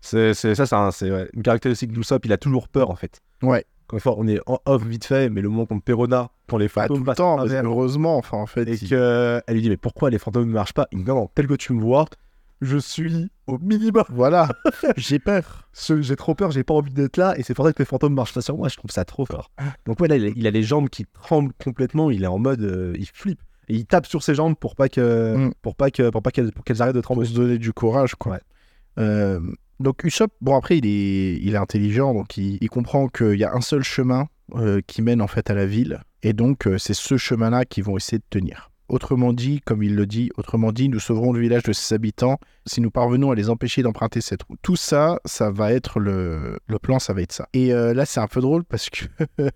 C'est 0.00 0.34
c'est- 0.34 0.54
ça, 0.54 0.66
c'est 0.66 0.74
un- 0.76 0.90
c'est 0.90 1.10
ouais, 1.10 1.28
une 1.32 1.42
caractéristique 1.42 1.92
d'Usopp. 1.92 2.24
Il 2.24 2.32
a 2.32 2.36
toujours 2.38 2.68
peur 2.68 2.90
en 2.90 2.96
fait. 2.96 3.20
Ouais. 3.42 3.64
Fois, 4.00 4.16
on 4.18 4.28
est 4.28 4.38
en 4.46 4.58
off 4.66 4.84
vite 4.84 5.06
fait, 5.06 5.30
mais 5.30 5.40
le 5.40 5.48
moment 5.48 5.64
contre 5.64 5.82
Perona, 5.82 6.28
quand 6.46 6.58
les 6.58 6.68
Pas 6.68 6.82
fantômes 6.82 6.98
tout 7.04 7.04
le 7.10 7.14
temps, 7.14 7.36
parce 7.38 7.50
heureusement, 7.52 8.18
enfin, 8.18 8.36
en 8.36 8.44
fait. 8.46 8.68
et 8.68 8.74
il- 8.74 8.86
qu'elle 8.88 9.42
lui 9.48 9.62
dit 9.62 9.70
mais 9.70 9.78
pourquoi 9.78 10.10
les 10.10 10.18
fantômes 10.18 10.46
ne 10.46 10.52
marchent 10.52 10.74
pas? 10.74 10.86
Il 10.92 10.98
me 10.98 11.04
dit 11.04 11.08
non, 11.10 11.30
tel 11.34 11.46
que 11.46 11.54
tu 11.54 11.72
me 11.72 11.80
vois, 11.80 12.04
je 12.60 12.76
suis 12.76 13.30
au 13.46 13.56
minimum. 13.58 14.04
Voilà, 14.10 14.48
j'ai 14.98 15.18
peur. 15.18 15.68
Ce- 15.72 16.02
J'ai 16.02 16.16
trop 16.16 16.34
peur, 16.34 16.50
j'ai 16.50 16.64
pas 16.64 16.74
envie 16.74 16.92
d'être 16.92 17.16
là, 17.16 17.32
et 17.38 17.42
c'est 17.42 17.54
pour 17.54 17.64
ça 17.64 17.72
que 17.72 17.78
les 17.78 17.86
fantômes 17.86 18.12
marchent 18.12 18.34
pas 18.34 18.42
sur 18.42 18.58
moi. 18.58 18.68
Je 18.68 18.76
trouve 18.76 18.90
ça 18.90 19.06
trop 19.06 19.24
fort. 19.24 19.50
Donc 19.86 19.98
ouais, 20.00 20.08
là, 20.08 20.16
il 20.16 20.26
a, 20.26 20.28
il 20.36 20.46
a 20.46 20.50
les 20.50 20.62
jambes 20.62 20.90
qui 20.90 21.06
tremblent 21.06 21.54
complètement. 21.64 22.10
Il 22.10 22.22
est 22.24 22.26
en 22.26 22.38
mode, 22.38 22.60
euh, 22.60 22.92
il 22.98 23.06
flippe 23.06 23.40
et 23.70 23.74
il 23.74 23.86
tape 23.86 24.04
sur 24.06 24.22
ses 24.22 24.34
jambes 24.34 24.54
pour 24.54 24.76
pas 24.76 24.90
que, 24.90 25.34
Mm. 25.34 25.52
pour 25.62 25.76
pas 25.76 25.90
que, 25.90 26.10
pour 26.10 26.22
pas 26.22 26.30
qu'elles, 26.30 26.52
pour 26.52 26.62
qu'elles 26.66 26.82
arrêtent 26.82 26.94
de 26.94 27.00
pour 27.00 27.14
trembler. 27.14 27.26
se 27.26 27.32
donner 27.34 27.56
du 27.56 27.72
courage, 27.72 28.16
quoi. 28.16 28.32
Ouais. 28.32 28.40
Euh, 28.98 29.40
donc 29.80 30.02
Usopp, 30.04 30.32
bon 30.40 30.56
après 30.56 30.78
il 30.78 30.86
est, 30.86 31.56
intelligent, 31.56 32.14
donc 32.14 32.36
il, 32.36 32.68
comprend 32.68 33.08
qu'il 33.08 33.36
y 33.36 33.44
a 33.44 33.54
un 33.54 33.60
seul 33.60 33.82
chemin 33.82 34.28
euh, 34.54 34.80
qui 34.86 35.02
mène 35.02 35.22
en 35.22 35.26
fait 35.26 35.50
à 35.50 35.54
la 35.54 35.66
ville, 35.66 36.02
et 36.22 36.32
donc 36.32 36.66
euh, 36.66 36.78
c'est 36.78 36.94
ce 36.94 37.16
chemin-là 37.16 37.64
qu'ils 37.64 37.84
vont 37.84 37.96
essayer 37.96 38.18
de 38.18 38.24
tenir. 38.28 38.70
Autrement 38.88 39.34
dit, 39.34 39.60
comme 39.60 39.82
il 39.82 39.94
le 39.94 40.06
dit, 40.06 40.30
autrement 40.38 40.72
dit, 40.72 40.88
nous 40.88 40.98
sauverons 40.98 41.32
le 41.32 41.40
village 41.40 41.62
de 41.62 41.74
ses 41.74 41.94
habitants 41.94 42.38
si 42.64 42.80
nous 42.80 42.90
parvenons 42.90 43.30
à 43.30 43.34
les 43.34 43.50
empêcher 43.50 43.82
d'emprunter 43.82 44.22
cette 44.22 44.44
route. 44.44 44.58
Tout 44.62 44.76
ça, 44.76 45.20
ça 45.26 45.50
va 45.50 45.74
être 45.74 46.00
le, 46.00 46.58
le 46.66 46.78
plan, 46.78 46.98
ça 46.98 47.12
va 47.12 47.20
être 47.20 47.32
ça. 47.32 47.48
Et 47.52 47.74
euh, 47.74 47.92
là, 47.92 48.06
c'est 48.06 48.20
un 48.20 48.26
peu 48.28 48.40
drôle 48.40 48.64
parce 48.64 48.88
que 48.88 49.04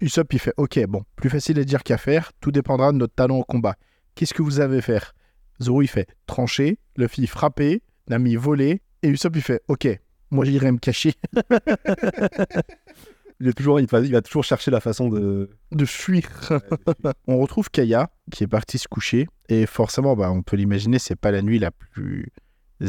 Usopp, 0.00 0.32
il 0.32 0.38
fait 0.38 0.54
Ok, 0.56 0.78
bon, 0.86 1.04
plus 1.16 1.28
facile 1.28 1.58
à 1.58 1.64
dire 1.64 1.82
qu'à 1.82 1.98
faire, 1.98 2.32
tout 2.40 2.50
dépendra 2.50 2.92
de 2.92 2.96
notre 2.96 3.14
talent 3.14 3.36
au 3.36 3.44
combat. 3.44 3.76
Qu'est-ce 4.14 4.32
que 4.32 4.42
vous 4.42 4.60
avez 4.60 4.80
faire 4.80 5.14
Zoro, 5.62 5.82
il 5.82 5.88
fait 5.88 6.08
trancher, 6.26 6.78
Luffy 6.96 7.26
frapper, 7.26 7.82
Nami 8.08 8.36
voler, 8.36 8.80
et 9.06 9.10
Usopp, 9.10 9.36
il 9.36 9.42
fait 9.42 9.62
Ok, 9.68 9.88
moi 10.30 10.44
j'irai 10.44 10.72
me 10.72 10.78
cacher, 10.78 11.14
Il 13.38 13.48
est 13.48 13.52
toujours, 13.52 13.78
il 13.80 13.86
va, 13.86 14.00
il 14.00 14.12
va 14.12 14.22
toujours 14.22 14.44
chercher 14.44 14.70
la 14.70 14.80
façon 14.80 15.10
de. 15.10 15.50
de 15.70 15.84
fuir. 15.84 16.22
on 17.26 17.36
retrouve 17.38 17.68
Kaya, 17.70 18.08
qui 18.32 18.44
est 18.44 18.46
partie 18.46 18.78
se 18.78 18.88
coucher, 18.88 19.26
et 19.50 19.66
forcément, 19.66 20.16
bah, 20.16 20.30
on 20.32 20.40
peut 20.42 20.56
l'imaginer, 20.56 20.98
c'est 20.98 21.16
pas 21.16 21.30
la 21.30 21.42
nuit 21.42 21.58
la 21.58 21.70
plus 21.70 22.32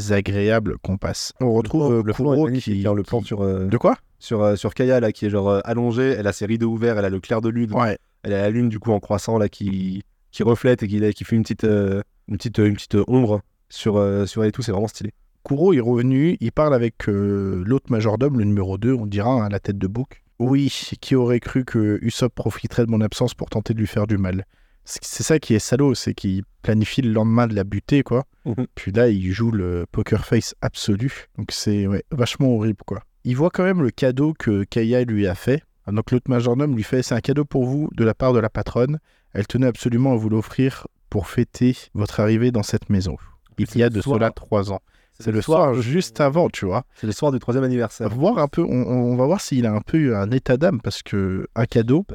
agréable 0.10 0.78
qu'on 0.82 0.98
passe. 0.98 1.34
On 1.42 1.52
retrouve 1.52 1.92
euh, 1.92 2.02
le 2.04 2.14
plan 2.14 2.34
est 2.34 2.38
Kuro 2.38 2.50
qui... 2.60 2.88
hein, 2.88 2.94
le 2.94 3.04
plan 3.04 3.20
qui- 3.20 3.28
sur, 3.28 3.42
euh, 3.42 3.66
De 3.66 3.78
quoi? 3.78 3.98
sur, 4.20 4.42
euh, 4.42 4.56
sur 4.56 4.74
Kaya 4.74 5.00
là 5.02 5.12
qui 5.12 5.26
est 5.26 5.30
genre 5.30 5.50
euh, 5.50 5.60
allongée, 5.66 6.16
elle 6.18 6.28
a 6.28 6.32
ses 6.34 6.46
rideaux 6.46 6.70
ouverts, 6.72 6.98
elle 6.98 7.06
a 7.06 7.10
le 7.10 7.20
clair 7.20 7.42
de 7.42 7.50
lune, 7.50 7.74
Ouais, 7.74 7.98
elle 8.24 8.34
a 8.34 8.42
la 8.42 8.50
lune 8.50 8.70
du 8.70 8.80
coup 8.80 8.92
en 8.94 9.00
croissant 9.02 9.38
là 9.38 9.50
qui, 9.50 10.02
qui 10.32 10.44
reflète 10.44 10.82
et 10.84 10.88
qui, 10.88 11.02
qui 11.14 11.24
fait 11.26 11.36
une 11.36 11.44
petite, 11.44 11.64
une 11.66 12.38
petite, 12.38 12.58
une 12.58 12.74
petite 12.76 12.98
ombre 13.08 13.42
sur, 13.70 13.96
sur 14.28 14.44
elle 14.44 14.50
et 14.50 14.52
tout, 14.54 14.62
c'est 14.62 14.72
vraiment 14.72 14.88
stylé. 14.88 15.14
Kuro 15.48 15.72
est 15.72 15.80
revenu, 15.80 16.36
il 16.42 16.52
parle 16.52 16.74
avec 16.74 17.08
euh, 17.08 17.64
l'autre 17.66 17.90
majordome, 17.90 18.38
le 18.38 18.44
numéro 18.44 18.78
2, 18.78 18.94
on 18.94 19.06
dira, 19.06 19.30
hein, 19.30 19.46
à 19.46 19.50
la 19.50 19.62
tête 19.62 19.78
de 19.78 19.88
bouc. 19.88 20.22
Oui, 20.40 20.68
qui 21.00 21.16
aurait 21.16 21.40
cru 21.40 21.64
que 21.64 22.00
Usopp 22.02 22.36
profiterait 22.36 22.86
de 22.86 22.92
mon 22.92 23.00
absence 23.00 23.34
pour 23.34 23.50
tenter 23.50 23.74
de 23.74 23.80
lui 23.80 23.88
faire 23.88 24.08
du 24.08 24.18
mal 24.18 24.46
C'est 24.84 25.24
ça 25.24 25.40
qui 25.40 25.56
est 25.56 25.60
salaud, 25.60 25.96
c'est 25.96 26.14
qu'il 26.14 26.44
planifie 26.64 27.02
le 27.02 27.14
lendemain 27.14 27.48
de 27.48 27.56
la 27.56 27.64
buter, 27.64 28.04
quoi. 28.04 28.26
Mhm. 28.44 28.68
Puis 28.76 28.92
là, 28.92 29.08
il 29.08 29.32
joue 29.32 29.52
le 29.52 29.86
poker 29.90 30.26
face 30.26 30.54
absolu. 30.62 31.28
Donc 31.38 31.52
c'est 31.54 31.88
ouais, 31.88 32.04
vachement 32.12 32.54
horrible, 32.54 32.84
quoi. 32.86 33.00
Il 33.24 33.38
voit 33.38 33.50
quand 33.50 33.64
même 33.64 33.82
le 33.82 33.92
cadeau 33.92 34.34
que 34.38 34.66
Kaya 34.66 35.06
lui 35.06 35.28
a 35.28 35.36
fait. 35.36 35.64
Donc 35.90 36.12
l'autre 36.12 36.30
majordome 36.30 36.76
lui 36.76 36.84
fait, 36.84 37.04
c'est 37.04 37.16
un 37.16 37.22
cadeau 37.22 37.46
pour 37.46 37.64
vous 37.64 37.90
de 37.96 38.04
la 38.04 38.14
part 38.14 38.34
de 38.34 38.40
la 38.40 38.50
patronne. 38.50 39.00
Elle 39.32 39.48
tenait 39.48 39.68
absolument 39.68 40.12
à 40.12 40.18
vous 40.18 40.28
l'offrir 40.28 40.88
pour 41.10 41.30
fêter 41.30 41.74
votre 41.94 42.20
arrivée 42.20 42.52
dans 42.52 42.64
cette 42.64 42.90
maison. 42.90 43.16
Il 43.58 43.78
y 43.78 43.84
a 43.84 43.90
de 43.90 44.02
soir. 44.02 44.18
cela 44.18 44.32
trois 44.32 44.74
ans. 44.74 44.82
C'est 45.20 45.32
le 45.32 45.42
soir 45.42 45.74
juste 45.76 46.22
avant, 46.22 46.50
tu 46.50 46.66
vois. 46.66 46.86
C'est 46.96 47.08
le 47.08 47.14
soir 47.14 47.32
du 47.32 47.40
troisième 47.40 47.64
anniversaire. 47.64 48.10
Voir 48.10 48.38
un 48.38 48.48
peu, 48.48 48.62
on, 48.62 48.68
on 48.70 49.16
va 49.16 49.26
voir 49.26 49.42
s'il 49.42 49.66
a 49.66 49.74
un 49.74 49.82
peu 49.82 50.16
un 50.16 50.30
état 50.32 50.58
d'âme 50.58 50.82
parce 50.82 51.02
que 51.04 51.48
un 51.56 51.66
cadeau. 51.66 52.06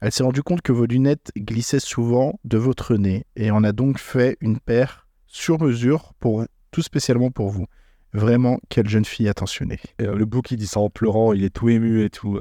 Elle 0.00 0.10
s'est 0.10 0.24
rendue 0.24 0.42
compte 0.42 0.62
que 0.62 0.72
vos 0.72 0.86
lunettes 0.86 1.30
glissaient 1.36 1.78
souvent 1.78 2.40
de 2.44 2.58
votre 2.58 2.96
nez 2.96 3.24
et 3.36 3.52
on 3.52 3.62
a 3.62 3.70
donc 3.70 3.98
fait 3.98 4.36
une 4.40 4.58
paire 4.58 5.06
sur 5.26 5.62
mesure 5.62 6.12
pour 6.18 6.44
tout 6.72 6.82
spécialement 6.82 7.30
pour 7.30 7.50
vous. 7.50 7.66
Vraiment, 8.12 8.58
quelle 8.68 8.88
jeune 8.88 9.04
fille 9.04 9.28
attentionnée. 9.28 9.78
Euh, 10.00 10.16
le 10.16 10.24
bouc 10.24 10.50
il 10.50 10.56
dit 10.56 10.66
ça 10.66 10.80
en 10.80 10.90
pleurant, 10.90 11.32
il 11.32 11.44
est 11.44 11.50
tout 11.50 11.68
ému 11.68 12.04
et 12.04 12.10
tout. 12.10 12.40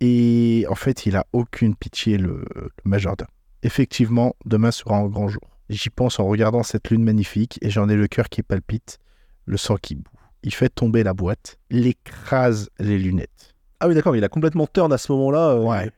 Et 0.00 0.64
en 0.68 0.74
fait, 0.74 1.06
il 1.06 1.16
a 1.16 1.26
aucune 1.32 1.76
pitié, 1.76 2.18
le, 2.18 2.44
le 2.56 2.70
majordome. 2.84 3.28
Effectivement, 3.62 4.34
demain 4.44 4.72
sera 4.72 4.96
un 4.96 5.06
grand 5.06 5.28
jour. 5.28 5.42
J'y 5.68 5.90
pense 5.90 6.18
en 6.18 6.26
regardant 6.26 6.62
cette 6.62 6.90
lune 6.90 7.04
magnifique 7.04 7.58
et 7.62 7.70
j'en 7.70 7.88
ai 7.88 7.94
le 7.94 8.08
cœur 8.08 8.28
qui 8.28 8.42
palpite, 8.42 8.98
le 9.46 9.56
sang 9.56 9.76
qui 9.76 9.94
bout. 9.96 10.04
Il 10.42 10.52
fait 10.52 10.68
tomber 10.68 11.02
la 11.04 11.14
boîte, 11.14 11.56
il 11.70 11.86
écrase 11.86 12.68
les 12.78 12.98
lunettes. 12.98 13.54
Ah 13.80 13.88
oui 13.88 13.94
d'accord, 13.94 14.16
il 14.16 14.24
a 14.24 14.28
complètement 14.28 14.66
turn 14.66 14.92
à 14.92 14.98
ce 14.98 15.12
moment-là. 15.12 15.50
euh, 15.50 15.60
Ouais. 15.62 15.90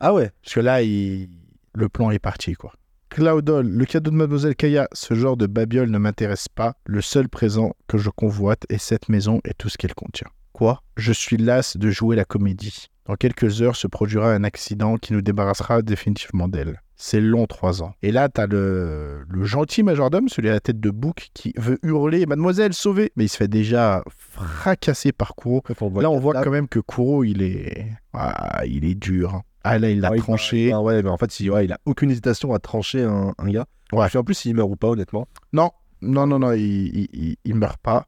Ah 0.00 0.12
ouais. 0.12 0.30
Parce 0.42 0.54
que 0.54 0.60
là, 0.60 0.82
il- 0.82 1.28
le 1.74 1.88
plan 1.88 2.10
est 2.10 2.18
parti, 2.18 2.54
quoi. 2.54 2.72
Claudol, 3.08 3.66
le 3.68 3.84
cadeau 3.86 4.10
de 4.10 4.16
Mademoiselle 4.16 4.56
Kaya, 4.56 4.88
ce 4.92 5.14
genre 5.14 5.36
de 5.36 5.46
babiole 5.46 5.90
ne 5.90 5.98
m'intéresse 5.98 6.48
pas. 6.48 6.74
Le 6.84 7.00
seul 7.00 7.28
présent 7.28 7.72
que 7.86 7.96
je 7.98 8.10
convoite 8.10 8.64
est 8.68 8.78
cette 8.78 9.08
maison 9.08 9.40
et 9.44 9.54
tout 9.54 9.68
ce 9.68 9.78
qu'elle 9.78 9.94
contient. 9.94 10.26
Quoi? 10.52 10.82
Je 10.96 11.12
suis 11.12 11.36
las 11.36 11.76
de 11.76 11.90
jouer 11.90 12.16
la 12.16 12.24
comédie. 12.24 12.88
Dans 13.06 13.14
quelques 13.14 13.62
heures 13.62 13.76
se 13.76 13.86
produira 13.86 14.32
un 14.32 14.42
accident 14.44 14.96
qui 14.96 15.12
nous 15.12 15.22
débarrassera 15.22 15.80
définitivement 15.82 16.48
d'elle. 16.48 16.82
C'est 16.98 17.20
long, 17.20 17.46
trois 17.46 17.82
ans. 17.82 17.94
Et 18.02 18.10
là, 18.10 18.28
t'as 18.30 18.46
le, 18.46 19.24
le 19.28 19.44
gentil 19.44 19.82
majordome, 19.82 20.28
celui 20.30 20.48
à 20.48 20.52
la 20.52 20.60
tête 20.60 20.80
de 20.80 20.90
bouc, 20.90 21.28
qui 21.34 21.52
veut 21.58 21.78
hurler 21.82 22.24
Mademoiselle, 22.24 22.72
sauvez 22.72 23.12
Mais 23.16 23.24
il 23.26 23.28
se 23.28 23.36
fait 23.36 23.48
déjà 23.48 24.02
fracasser 24.40 25.12
par 25.12 25.34
Kuro. 25.36 25.62
Là, 26.00 26.10
on 26.10 26.18
voit 26.18 26.32
quand 26.42 26.50
même 26.50 26.68
que 26.68 26.78
Kuro, 26.78 27.22
il 27.24 27.42
est, 27.42 27.86
ah, 28.14 28.62
il 28.66 28.84
est 28.84 28.94
dur. 28.94 29.42
Ah 29.62 29.78
là, 29.78 29.90
il 29.90 30.00
l'a 30.00 30.10
tranché. 30.16 30.72
Ah 30.72 30.80
ouais, 30.80 31.02
mais 31.02 31.10
en 31.10 31.16
fait, 31.18 31.38
il, 31.40 31.50
ouais, 31.50 31.64
il 31.66 31.72
a 31.72 31.78
aucune 31.84 32.10
hésitation 32.10 32.54
à 32.54 32.58
trancher 32.58 33.02
un, 33.02 33.34
un 33.36 33.48
gars. 33.50 33.66
Ouais. 33.92 34.06
Puis 34.08 34.16
en 34.18 34.24
plus, 34.24 34.44
il 34.46 34.54
meurt 34.54 34.70
ou 34.70 34.76
pas, 34.76 34.88
honnêtement. 34.88 35.28
Non, 35.52 35.70
non, 36.00 36.26
non, 36.26 36.38
non, 36.38 36.52
il, 36.52 36.60
il, 36.62 37.08
il- 37.12 37.36
il 37.44 37.54
meurt 37.56 37.78
pas. 37.78 38.06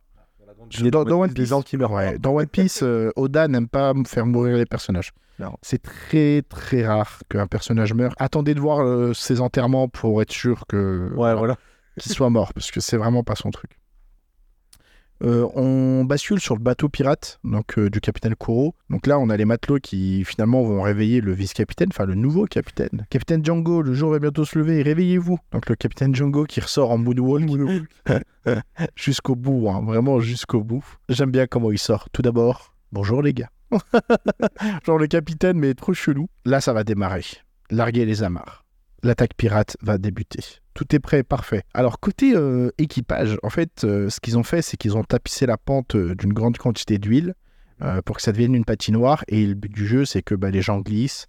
Dans- 0.90 1.04
dans 1.04 1.20
One 1.20 1.32
Piece. 1.32 1.48
gens 1.48 1.62
qui 1.62 1.76
meurent. 1.76 1.92
Ouais, 1.92 2.18
dans 2.18 2.32
One 2.34 2.46
Piece, 2.46 2.80
euh, 2.82 3.10
Oda 3.16 3.48
n'aime 3.48 3.68
pas 3.68 3.92
faire 4.06 4.26
mourir 4.26 4.56
les 4.56 4.66
personnages. 4.66 5.12
C'est 5.62 5.82
très 5.82 6.42
très 6.48 6.86
rare 6.86 7.20
qu'un 7.28 7.46
personnage 7.46 7.94
meure. 7.94 8.12
Attendez 8.18 8.54
de 8.54 8.60
voir 8.60 8.80
euh, 8.80 9.14
ses 9.14 9.40
enterrements 9.40 9.88
pour 9.88 10.20
être 10.22 10.32
sûr 10.32 10.64
que 10.68 11.10
Ouais, 11.14 11.34
voilà. 11.34 11.56
qu'il 11.98 12.12
soit 12.12 12.30
mort, 12.30 12.52
parce 12.52 12.70
que 12.70 12.80
c'est 12.80 12.96
vraiment 12.96 13.22
pas 13.22 13.34
son 13.36 13.50
truc. 13.50 13.78
Euh, 15.24 15.48
on 15.56 16.04
bascule 16.04 16.38
sur 16.38 16.54
le 16.54 16.60
bateau 16.62 16.88
pirate 16.88 17.40
donc 17.42 17.76
euh, 17.76 17.90
du 17.90 18.00
capitaine 18.00 18.36
Kuro. 18.36 18.76
Donc 18.88 19.08
là, 19.08 19.18
on 19.18 19.30
a 19.30 19.36
les 19.36 19.44
matelots 19.44 19.80
qui 19.80 20.24
finalement 20.24 20.62
vont 20.62 20.82
réveiller 20.82 21.20
le 21.20 21.32
vice-capitaine, 21.32 21.88
enfin 21.90 22.06
le 22.06 22.14
nouveau 22.14 22.44
capitaine. 22.46 23.04
Capitaine 23.10 23.44
Django, 23.44 23.82
le 23.82 23.94
jour 23.94 24.12
va 24.12 24.20
bientôt 24.20 24.44
se 24.44 24.56
lever, 24.56 24.80
réveillez-vous. 24.82 25.38
Donc 25.50 25.68
le 25.68 25.74
capitaine 25.74 26.14
Django 26.14 26.44
qui 26.44 26.60
ressort 26.60 26.92
en 26.92 26.98
moonwalk 26.98 27.48
jusqu'au 28.94 29.34
bout, 29.34 29.68
hein, 29.68 29.82
vraiment 29.84 30.20
jusqu'au 30.20 30.62
bout. 30.62 30.84
J'aime 31.08 31.32
bien 31.32 31.48
comment 31.48 31.72
il 31.72 31.78
sort. 31.78 32.08
Tout 32.10 32.22
d'abord, 32.22 32.74
bonjour 32.92 33.20
les 33.20 33.34
gars. 33.34 33.50
Genre 34.86 34.98
le 34.98 35.06
capitaine, 35.06 35.58
mais 35.58 35.74
trop 35.74 35.94
chelou. 35.94 36.28
Là, 36.44 36.60
ça 36.60 36.72
va 36.72 36.84
démarrer. 36.84 37.24
Larguer 37.70 38.04
les 38.04 38.22
amarres. 38.22 38.64
L'attaque 39.02 39.34
pirate 39.36 39.76
va 39.80 39.98
débuter. 39.98 40.42
Tout 40.74 40.94
est 40.94 40.98
prêt, 40.98 41.22
parfait. 41.22 41.62
Alors, 41.74 42.00
côté 42.00 42.34
euh, 42.34 42.70
équipage, 42.78 43.38
en 43.42 43.50
fait, 43.50 43.84
euh, 43.84 44.08
ce 44.10 44.20
qu'ils 44.20 44.38
ont 44.38 44.42
fait, 44.42 44.62
c'est 44.62 44.76
qu'ils 44.76 44.96
ont 44.96 45.04
tapissé 45.04 45.46
la 45.46 45.56
pente 45.56 45.94
euh, 45.94 46.14
d'une 46.14 46.32
grande 46.32 46.58
quantité 46.58 46.98
d'huile 46.98 47.34
pour 48.04 48.16
que 48.16 48.22
ça 48.22 48.32
devienne 48.32 48.56
une 48.56 48.64
patinoire. 48.64 49.24
Et 49.28 49.46
le 49.46 49.54
but 49.54 49.72
du 49.72 49.86
jeu, 49.86 50.04
c'est 50.04 50.20
que 50.20 50.34
bah, 50.34 50.50
les 50.50 50.62
gens 50.62 50.80
glissent. 50.80 51.28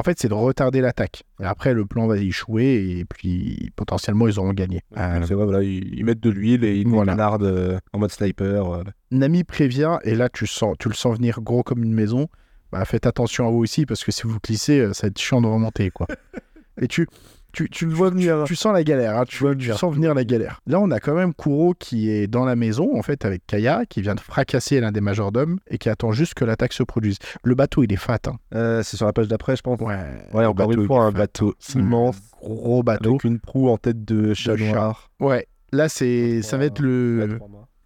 En 0.00 0.02
fait, 0.02 0.18
c'est 0.18 0.28
de 0.28 0.34
retarder 0.34 0.80
l'attaque. 0.80 1.24
Et 1.40 1.44
après, 1.44 1.74
le 1.74 1.84
plan 1.84 2.06
va 2.06 2.16
échouer 2.16 2.98
et 3.00 3.04
puis 3.04 3.70
potentiellement, 3.76 4.26
ils 4.28 4.38
auront 4.38 4.54
gagné. 4.54 4.80
Euh, 4.96 5.20
C'est 5.28 5.34
vrai, 5.34 5.44
voilà, 5.44 5.62
ils, 5.62 5.94
ils 5.94 6.04
mettent 6.06 6.20
de 6.20 6.30
l'huile 6.30 6.64
et 6.64 6.74
ils 6.78 6.88
Voilà. 6.88 7.12
canardent 7.12 7.42
euh, 7.42 7.78
en 7.92 7.98
mode 7.98 8.10
sniper. 8.10 8.66
euh. 8.76 8.82
Nami 9.10 9.44
prévient, 9.44 9.98
et 10.04 10.14
là, 10.14 10.30
tu, 10.30 10.46
sens, 10.46 10.74
tu 10.78 10.88
le 10.88 10.94
sens 10.94 11.18
venir 11.18 11.42
gros 11.42 11.62
comme 11.62 11.82
une 11.84 11.92
maison. 11.92 12.28
Bah, 12.72 12.82
faites 12.86 13.04
attention 13.06 13.46
à 13.46 13.50
vous 13.50 13.58
aussi, 13.58 13.84
parce 13.84 14.02
que 14.02 14.10
si 14.10 14.22
vous 14.26 14.38
glissez, 14.42 14.78
euh, 14.80 14.92
ça 14.94 15.06
va 15.06 15.08
être 15.10 15.18
chiant 15.18 15.42
de 15.42 15.46
remonter, 15.48 15.90
quoi. 15.90 16.06
et 16.80 16.88
tu, 16.88 17.06
tu, 17.52 17.68
tu 17.70 17.86
le 17.86 17.92
vois 17.92 18.10
venir. 18.10 18.44
Tu 18.46 18.54
sens 18.56 18.72
la 18.72 18.82
galère, 18.84 19.18
hein, 19.18 19.24
tu, 19.26 19.38
vois 19.38 19.54
tu 19.54 19.62
venir. 19.64 19.78
sens 19.78 19.94
venir 19.94 20.14
la 20.14 20.24
galère. 20.24 20.60
Là, 20.66 20.80
on 20.80 20.90
a 20.90 21.00
quand 21.00 21.14
même 21.14 21.34
Kuro 21.34 21.74
qui 21.78 22.10
est 22.10 22.26
dans 22.26 22.44
la 22.44 22.56
maison, 22.56 22.96
en 22.98 23.02
fait, 23.02 23.24
avec 23.24 23.46
Kaya, 23.46 23.84
qui 23.88 24.02
vient 24.02 24.14
de 24.14 24.20
fracasser 24.20 24.80
l'un 24.80 24.92
des 24.92 25.00
majordomes 25.00 25.58
et 25.68 25.78
qui 25.78 25.88
attend 25.88 26.12
juste 26.12 26.34
que 26.34 26.44
l'attaque 26.44 26.72
se 26.72 26.82
produise. 26.82 27.16
Le 27.44 27.54
bateau, 27.54 27.82
il 27.82 27.92
est 27.92 27.96
fat. 27.96 28.18
Hein. 28.26 28.36
Euh, 28.54 28.82
c'est 28.82 28.96
sur 28.96 29.06
la 29.06 29.12
page 29.12 29.28
d'après, 29.28 29.56
je 29.56 29.62
pense. 29.62 29.80
Ouais, 29.80 29.96
Ouais, 30.32 30.44
encore 30.46 30.68
bateau, 30.68 30.80
une 30.82 30.86
fois, 30.86 31.04
un 31.04 31.12
fat. 31.12 31.18
bateau 31.18 31.54
C'est 31.58 31.78
un 31.78 31.82
immense 31.82 32.16
Gros 32.42 32.82
bateau. 32.82 33.10
avec 33.10 33.24
une 33.24 33.38
proue 33.38 33.68
en 33.68 33.76
tête 33.76 34.04
de 34.04 34.32
chat 34.34 34.52
De 34.52 34.56
chat. 34.58 34.72
noir. 34.72 35.10
Ouais, 35.20 35.46
là, 35.72 35.88
c'est, 35.88 36.42
ça 36.42 36.56
va 36.56 36.64
être 36.66 36.80
le, 36.80 37.38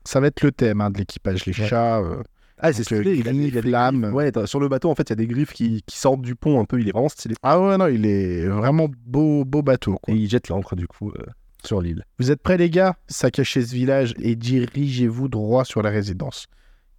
ça 0.05 0.21
va 0.21 0.27
être 0.29 0.43
le 0.43 0.53
thème 0.53 0.81
hein, 0.81 0.91
de 0.91 0.99
l'équipage, 0.99 1.47
les 1.47 1.59
Ouais. 1.59 1.67
chats. 1.67 1.99
euh, 2.01 2.23
Ah, 2.59 2.73
c'est 2.73 2.85
stylé. 2.85 3.11
euh, 3.11 3.15
Il 3.17 3.29
a, 3.29 3.31
a 3.31 3.35
des 3.35 3.63
flammes. 3.63 4.11
Ouais, 4.15 4.31
sur 4.47 4.61
le 4.61 4.69
bateau, 4.69 4.91
en 4.91 4.95
fait, 4.95 5.05
il 5.05 5.11
y 5.11 5.13
a 5.13 5.17
des 5.17 5.27
griffes 5.27 5.53
qui, 5.53 5.83
qui 5.87 5.99
sortent 5.99 6.23
du 6.23 6.35
pont 6.37 6.61
un 6.61 6.65
peu. 6.65 6.81
Il 6.81 6.89
est 6.89 6.93
vraiment 6.93 7.09
stylé. 7.09 7.35
Ah 7.43 7.61
ouais, 7.61 7.77
non, 7.77 7.87
il 7.89 8.07
est 8.07 8.47
vraiment 8.47 8.89
beau, 9.07 9.45
beau 9.45 9.63
bateau. 9.63 9.97
quoi. 10.03 10.15
Et 10.15 10.17
il 10.17 10.29
jette 10.29 10.49
l'ancre, 10.49 10.77
du 10.77 10.87
coup, 10.87 11.11
euh, 11.11 11.25
sur 11.65 11.81
l'île. 11.81 12.05
Vous 12.19 12.31
êtes 12.31 12.41
prêts, 12.43 12.57
les 12.57 12.71
gars? 12.71 12.95
Saccagez 13.09 13.65
ce 13.65 13.75
village 13.75 14.15
et 14.21 14.37
dirigez-vous 14.37 15.29
droit 15.29 15.65
sur 15.65 15.83
la 15.83 15.91
résidence. 15.91 16.47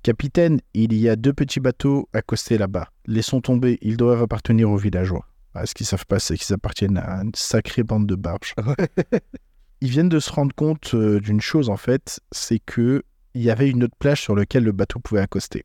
Capitaine, 0.04 0.60
il 0.74 0.94
y 0.94 1.10
a 1.10 1.16
deux 1.16 1.34
petits 1.34 1.60
bateaux 1.60 2.10
accostés 2.14 2.58
là-bas. 2.60 2.90
Laissons 3.08 3.42
tomber, 3.42 3.80
ils 3.82 3.98
doivent 3.98 4.22
appartenir 4.22 4.70
aux 4.70 4.78
villageois. 4.78 5.26
Ah, 5.56 5.66
ce 5.66 5.74
qu'ils 5.74 5.86
savent 5.86 6.06
pas, 6.06 6.20
c'est 6.20 6.38
qu'ils 6.38 6.54
appartiennent 6.54 6.98
à 6.98 7.22
une 7.24 7.32
sacrée 7.34 7.82
bande 7.84 8.06
de 8.06 8.16
barges. 8.16 8.54
Ils 9.82 9.90
viennent 9.90 10.10
de 10.10 10.20
se 10.20 10.32
rendre 10.32 10.54
compte 10.56 10.94
euh, 10.94 11.20
d'une 11.20 11.42
chose, 11.42 11.70
en 11.70 11.78
fait, 11.78 12.20
c'est 12.32 12.60
que 12.60 13.04
il 13.36 13.44
y 13.44 13.52
avait 13.52 13.70
une 13.70 13.84
autre 13.84 13.96
plage 14.00 14.22
sur 14.22 14.36
laquelle 14.36 14.64
le 14.64 14.72
bateau 14.72 15.00
pouvait 15.00 15.22
accoster. 15.22 15.64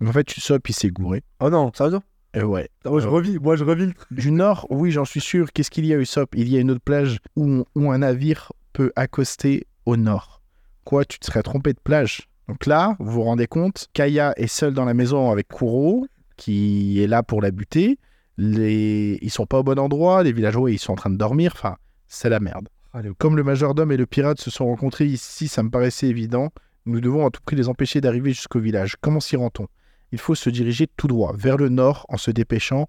Donc, 0.00 0.10
en 0.10 0.12
fait, 0.12 0.36
Usopp, 0.36 0.68
il 0.68 0.74
s'est 0.74 0.90
gouré. 0.90 1.24
Oh 1.40 1.50
non, 1.50 1.72
sérieux 1.74 1.98
Et 2.34 2.42
ouais. 2.42 2.68
moi, 2.84 3.00
je 3.00 3.08
revis, 3.08 3.38
moi, 3.38 3.56
je 3.56 3.64
revis 3.64 3.86
le 3.86 3.94
truc. 3.94 4.12
Du 4.12 4.30
nord, 4.30 4.66
oui, 4.70 4.90
j'en 4.92 5.06
suis 5.06 5.20
sûr. 5.20 5.50
Qu'est-ce 5.52 5.70
qu'il 5.70 5.86
y 5.86 5.94
a, 5.94 5.96
Usopp 5.96 6.34
Il 6.36 6.48
y 6.48 6.56
a 6.56 6.60
une 6.60 6.70
autre 6.70 6.82
plage 6.84 7.18
où, 7.36 7.64
où 7.74 7.90
un 7.90 7.98
navire 7.98 8.52
peut 8.74 8.92
accoster 8.96 9.66
au 9.86 9.96
nord. 9.96 10.42
Quoi, 10.84 11.06
tu 11.06 11.18
te 11.18 11.26
serais 11.26 11.42
trompé 11.42 11.72
de 11.72 11.80
plage? 11.82 12.28
Donc 12.48 12.66
là, 12.66 12.96
vous 12.98 13.12
vous 13.12 13.22
rendez 13.22 13.46
compte, 13.46 13.88
Kaya 13.94 14.34
est 14.36 14.46
seule 14.46 14.74
dans 14.74 14.84
la 14.84 14.94
maison 14.94 15.30
avec 15.30 15.48
Kuro, 15.48 16.06
qui 16.36 17.02
est 17.02 17.06
là 17.06 17.22
pour 17.22 17.40
la 17.40 17.50
buter. 17.50 17.98
Les... 18.36 19.18
Ils 19.22 19.30
sont 19.30 19.46
pas 19.46 19.60
au 19.60 19.62
bon 19.62 19.78
endroit, 19.78 20.22
les 20.22 20.32
villageois, 20.32 20.70
ils 20.70 20.78
sont 20.78 20.92
en 20.92 20.96
train 20.96 21.10
de 21.10 21.16
dormir. 21.16 21.52
Enfin, 21.54 21.76
c'est 22.08 22.28
la 22.28 22.40
merde. 22.40 22.68
Allez, 22.92 23.10
Comme 23.18 23.36
le 23.36 23.44
majordome 23.44 23.92
et 23.92 23.96
le 23.96 24.06
pirate 24.06 24.40
se 24.40 24.50
sont 24.50 24.66
rencontrés 24.66 25.06
ici, 25.06 25.48
ça 25.48 25.62
me 25.62 25.70
paraissait 25.70 26.08
évident. 26.08 26.50
Nous 26.86 27.00
devons 27.00 27.26
à 27.26 27.30
tout 27.30 27.40
prix 27.44 27.56
les 27.56 27.68
empêcher 27.68 28.00
d'arriver 28.00 28.30
jusqu'au 28.30 28.60
village. 28.60 28.96
Comment 29.00 29.20
s'y 29.20 29.36
rend-on? 29.36 29.66
Il 30.12 30.18
faut 30.18 30.34
se 30.34 30.50
diriger 30.50 30.86
tout 30.96 31.06
droit, 31.06 31.34
vers 31.36 31.56
le 31.56 31.68
nord, 31.68 32.06
en 32.08 32.16
se 32.16 32.30
dépêchant. 32.30 32.88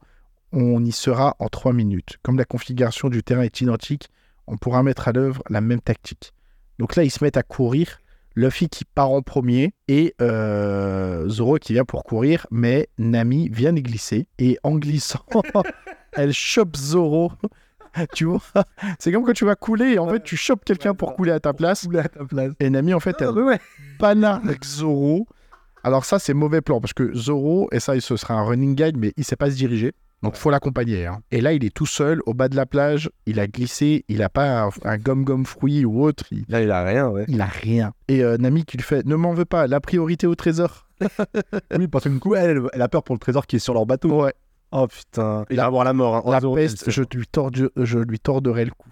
On 0.52 0.84
y 0.84 0.92
sera 0.92 1.36
en 1.40 1.48
trois 1.50 1.74
minutes. 1.74 2.18
Comme 2.24 2.38
la 2.38 2.46
configuration 2.46 3.10
du 3.10 3.24
terrain 3.24 3.44
est 3.44 3.62
identique, 3.62 4.10
on 4.48 4.58
pourra 4.58 4.84
mettre 4.84 5.08
à 5.08 5.12
l'œuvre 5.12 5.44
la 5.50 5.62
même 5.62 5.82
tactique. 5.82 6.34
Donc 6.80 6.96
là, 6.96 7.04
ils 7.04 7.12
se 7.12 7.24
mettent 7.24 7.38
à 7.38 7.44
courir. 7.44 8.00
Luffy 8.36 8.70
qui 8.70 8.86
part 8.86 9.12
en 9.12 9.22
premier 9.22 9.74
et 9.90 10.16
euh, 10.22 11.28
Zoro 11.28 11.58
qui 11.58 11.74
vient 11.74 11.84
pour 11.84 12.04
courir, 12.06 12.48
mais 12.50 12.88
Nami 12.98 13.50
vient 13.50 13.74
de 13.74 13.82
glisser 13.82 14.28
et 14.40 14.58
en 14.64 14.78
glissant, 14.78 15.26
elle 16.14 16.32
chope 16.32 16.78
Zoro. 16.78 17.34
tu 18.14 18.26
vois, 18.26 18.42
c'est 19.00 19.12
comme 19.12 19.24
quand 19.24 19.34
tu 19.34 19.46
vas 19.46 19.56
couler 19.56 19.94
et 19.94 20.00
en 20.00 20.08
fait 20.08 20.24
tu 20.24 20.38
chopes 20.38 20.64
quelqu'un 20.66 20.94
pour 20.94 21.14
couler 21.16 21.32
à 21.32 21.40
ta 21.40 21.54
place. 21.54 21.88
à 21.98 22.08
ta 22.08 22.26
place. 22.26 22.54
Et 22.60 22.70
Nami 22.70 22.94
en 22.94 23.00
fait 23.00 23.16
elle 23.20 23.28
Ah, 23.30 23.32
ouais, 23.34 23.44
ouais. 23.44 23.60
banane 24.00 24.42
avec 24.48 24.64
Zoro. 24.64 25.28
Alors 25.84 26.06
ça 26.06 26.20
c'est 26.20 26.34
mauvais 26.34 26.62
plan 26.62 26.80
parce 26.80 26.94
que 26.94 27.14
Zoro, 27.14 27.68
et 27.72 27.80
ça 27.80 28.00
ce 28.00 28.16
sera 28.18 28.36
un 28.36 28.44
running 28.44 28.76
guide, 28.76 28.98
mais 28.98 29.14
il 29.18 29.24
sait 29.24 29.36
pas 29.36 29.50
se 29.52 29.56
diriger. 29.56 29.94
Donc 30.24 30.36
faut 30.36 30.52
l'accompagner. 30.52 31.08
hein. 31.08 31.20
Et 31.32 31.42
là 31.42 31.52
il 31.54 31.66
est 31.66 31.74
tout 31.74 31.88
seul 31.88 32.22
au 32.28 32.34
bas 32.36 32.48
de 32.48 32.56
la 32.56 32.68
plage, 32.68 33.10
il 33.26 33.40
a 33.40 33.48
glissé, 33.48 34.06
il 34.08 34.22
a 34.22 34.30
pas 34.30 34.66
un, 34.66 34.70
un 34.84 34.98
gomme-gomme 34.98 35.46
fruit 35.48 35.84
ou 35.84 36.04
autre, 36.04 36.26
il, 36.32 36.46
Là, 36.48 36.62
il 36.62 36.70
a 36.70 36.84
rien, 36.84 37.08
ouais. 37.10 37.26
il 37.28 37.42
a 37.42 37.46
rien. 37.46 37.94
Et 38.08 38.24
euh, 38.24 38.38
Nami 38.38 38.64
qui 38.64 38.78
lui 38.78 38.84
fait 38.84 39.04
Ne 39.06 39.16
m'en 39.16 39.34
veux 39.34 39.46
pas, 39.46 39.66
la 39.68 39.80
priorité 39.80 40.28
au 40.28 40.36
trésor. 40.36 40.88
Oui, 41.78 41.88
parce 41.88 42.04
que 42.04 42.10
du 42.10 42.20
coup, 42.20 42.36
elle, 42.36 42.62
elle 42.74 42.82
a 42.84 42.88
peur 42.88 43.02
pour 43.04 43.16
le 43.16 43.20
trésor 43.20 43.48
qui 43.48 43.56
est 43.56 43.60
sur 43.60 43.74
leur 43.74 43.88
bateau. 43.88 44.24
Ouais. 44.26 44.34
Oh 44.72 44.88
putain. 44.88 45.46
Il 45.50 45.58
va 45.58 45.66
avoir 45.66 45.84
la 45.84 45.94
mort. 45.94 46.16
Hein. 46.16 46.32
La 46.32 46.40
peste, 46.56 46.90
je 46.90 47.04
lui, 47.14 47.26
je 47.78 48.00
lui 48.00 48.20
torderai 48.20 48.66
le 48.66 48.72
cou. 48.72 48.90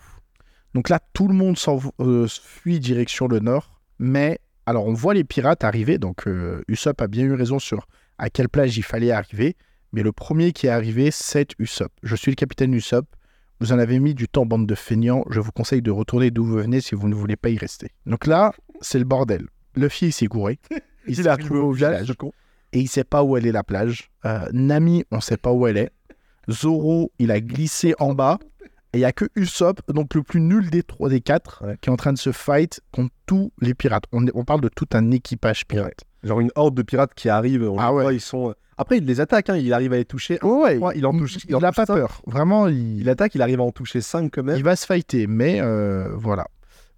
Donc 0.74 0.90
là, 0.90 1.00
tout 1.14 1.28
le 1.28 1.34
monde 1.34 1.58
euh, 2.00 2.28
fuit 2.28 2.80
direction 2.80 3.28
le 3.28 3.40
nord. 3.40 3.80
Mais, 3.98 4.40
alors, 4.66 4.86
on 4.86 4.94
voit 4.94 5.14
les 5.14 5.24
pirates 5.24 5.64
arriver. 5.64 5.98
Donc, 5.98 6.28
euh, 6.28 6.62
Usopp 6.68 7.02
a 7.02 7.08
bien 7.08 7.24
eu 7.24 7.34
raison 7.34 7.60
sur 7.60 7.88
à 8.18 8.30
quelle 8.30 8.50
plage 8.50 8.78
il 8.78 8.84
fallait 8.84 9.12
arriver. 9.12 9.56
Mais 9.94 10.04
le 10.04 10.12
premier 10.12 10.52
qui 10.52 10.68
est 10.68 10.70
arrivé, 10.70 11.10
c'est 11.12 11.54
Usopp. 11.58 11.92
Je 12.04 12.16
suis 12.16 12.32
le 12.32 12.36
capitaine 12.36 12.74
Usopp. 12.74 13.08
Vous 13.62 13.74
en 13.74 13.80
avez 13.80 14.00
mis 14.00 14.14
du 14.14 14.28
temps, 14.28 14.46
bande 14.46 14.68
de 14.68 14.76
feignants. 14.76 15.26
Je 15.30 15.40
vous 15.40 15.52
conseille 15.52 15.82
de 15.82 15.92
retourner 15.92 16.32
d'où 16.32 16.46
vous 16.46 16.58
venez 16.58 16.82
si 16.82 16.96
vous 16.96 17.10
ne 17.10 17.16
voulez 17.16 17.36
pas 17.36 17.50
y 17.50 17.58
rester. 17.58 17.90
Donc 18.06 18.28
là, 18.28 18.54
c'est 18.82 19.00
le 19.00 19.06
bordel. 19.06 19.48
Luffy 19.76 20.06
il 20.08 20.12
s'est 20.14 20.28
gouré. 20.28 20.60
Il, 21.08 21.16
s'est 21.16 21.28
arrive 21.28 21.44
retrouvé 21.44 21.60
au 21.60 21.72
village. 21.72 22.14
Et 22.74 22.80
il 22.80 22.88
sait 22.88 23.04
pas 23.04 23.24
où 23.24 23.38
elle 23.38 23.46
est 23.48 23.52
la 23.52 23.64
plage. 23.64 24.10
Euh, 24.26 24.48
Nami, 24.54 25.04
on 25.12 25.22
sait 25.22 25.38
pas 25.38 25.52
où 25.52 25.68
elle 25.68 25.78
est. 25.78 25.92
Zoro, 26.50 27.12
il 27.20 27.32
a 27.32 27.40
glissé 27.40 27.96
en 28.00 28.14
bas. 28.14 28.40
Et 28.94 28.98
il 28.98 29.02
y 29.02 29.06
a 29.06 29.12
que 29.12 29.26
Usopp, 29.36 29.82
donc 29.92 30.16
le 30.16 30.24
plus 30.24 30.42
nul 30.42 30.72
des 30.72 30.82
trois 30.82 31.10
des 31.10 31.22
quatre, 31.22 31.64
Ouais. 31.64 31.78
qui 31.80 31.90
est 31.90 31.94
en 31.94 31.96
train 31.96 32.12
de 32.14 32.18
se 32.18 32.32
fight 32.32 32.82
contre 32.92 33.14
tous 33.28 33.52
les 33.62 33.76
pirates. 33.76 34.06
On, 34.12 34.26
parle 34.44 34.62
de 34.62 34.70
tout 34.70 34.88
un 34.94 35.12
équipage 35.12 35.68
pirate. 35.68 36.06
Genre 36.24 36.40
une 36.40 36.50
horde 36.56 36.74
de 36.74 36.82
pirates 36.82 37.14
qui 37.14 37.30
arrivent. 37.30 37.70
On 37.70 37.78
Ah 37.78 37.94
ouais. 37.94 38.02
voit, 38.02 38.14
ils 38.14 38.20
sont. 38.20 38.50
euh, 38.50 38.54
Après, 38.80 38.98
il 38.98 39.06
les 39.06 39.22
attaque. 39.22 39.50
Hein. 39.52 39.58
Il 39.58 39.74
arrive 39.74 39.94
à 39.94 39.98
les 39.98 40.06
toucher. 40.06 40.40
Ouais, 40.44 40.78
ouais, 40.78 40.94
il 40.98 41.06
en 41.06 41.12
touche. 41.16 41.38
il, 41.48 41.56
en 41.56 41.60
a 41.62 41.68
touche 41.68 41.76
pas 41.76 41.86
peur. 41.86 42.22
Vraiment, 42.26 42.68
il, 42.68 43.00
Il 43.02 43.10
attaque. 43.10 43.36
Il 43.36 43.44
arrive 43.44 43.60
à 43.60 43.64
en 43.64 43.72
toucher 43.72 44.02
5 44.02 44.32
quand 44.34 44.42
même. 44.44 44.58
il 44.58 44.64
va 44.64 44.76
se 44.76 44.88
fighter. 44.88 45.28
Mais 45.28 45.62
euh, 45.62 46.10
voilà. 46.16 46.48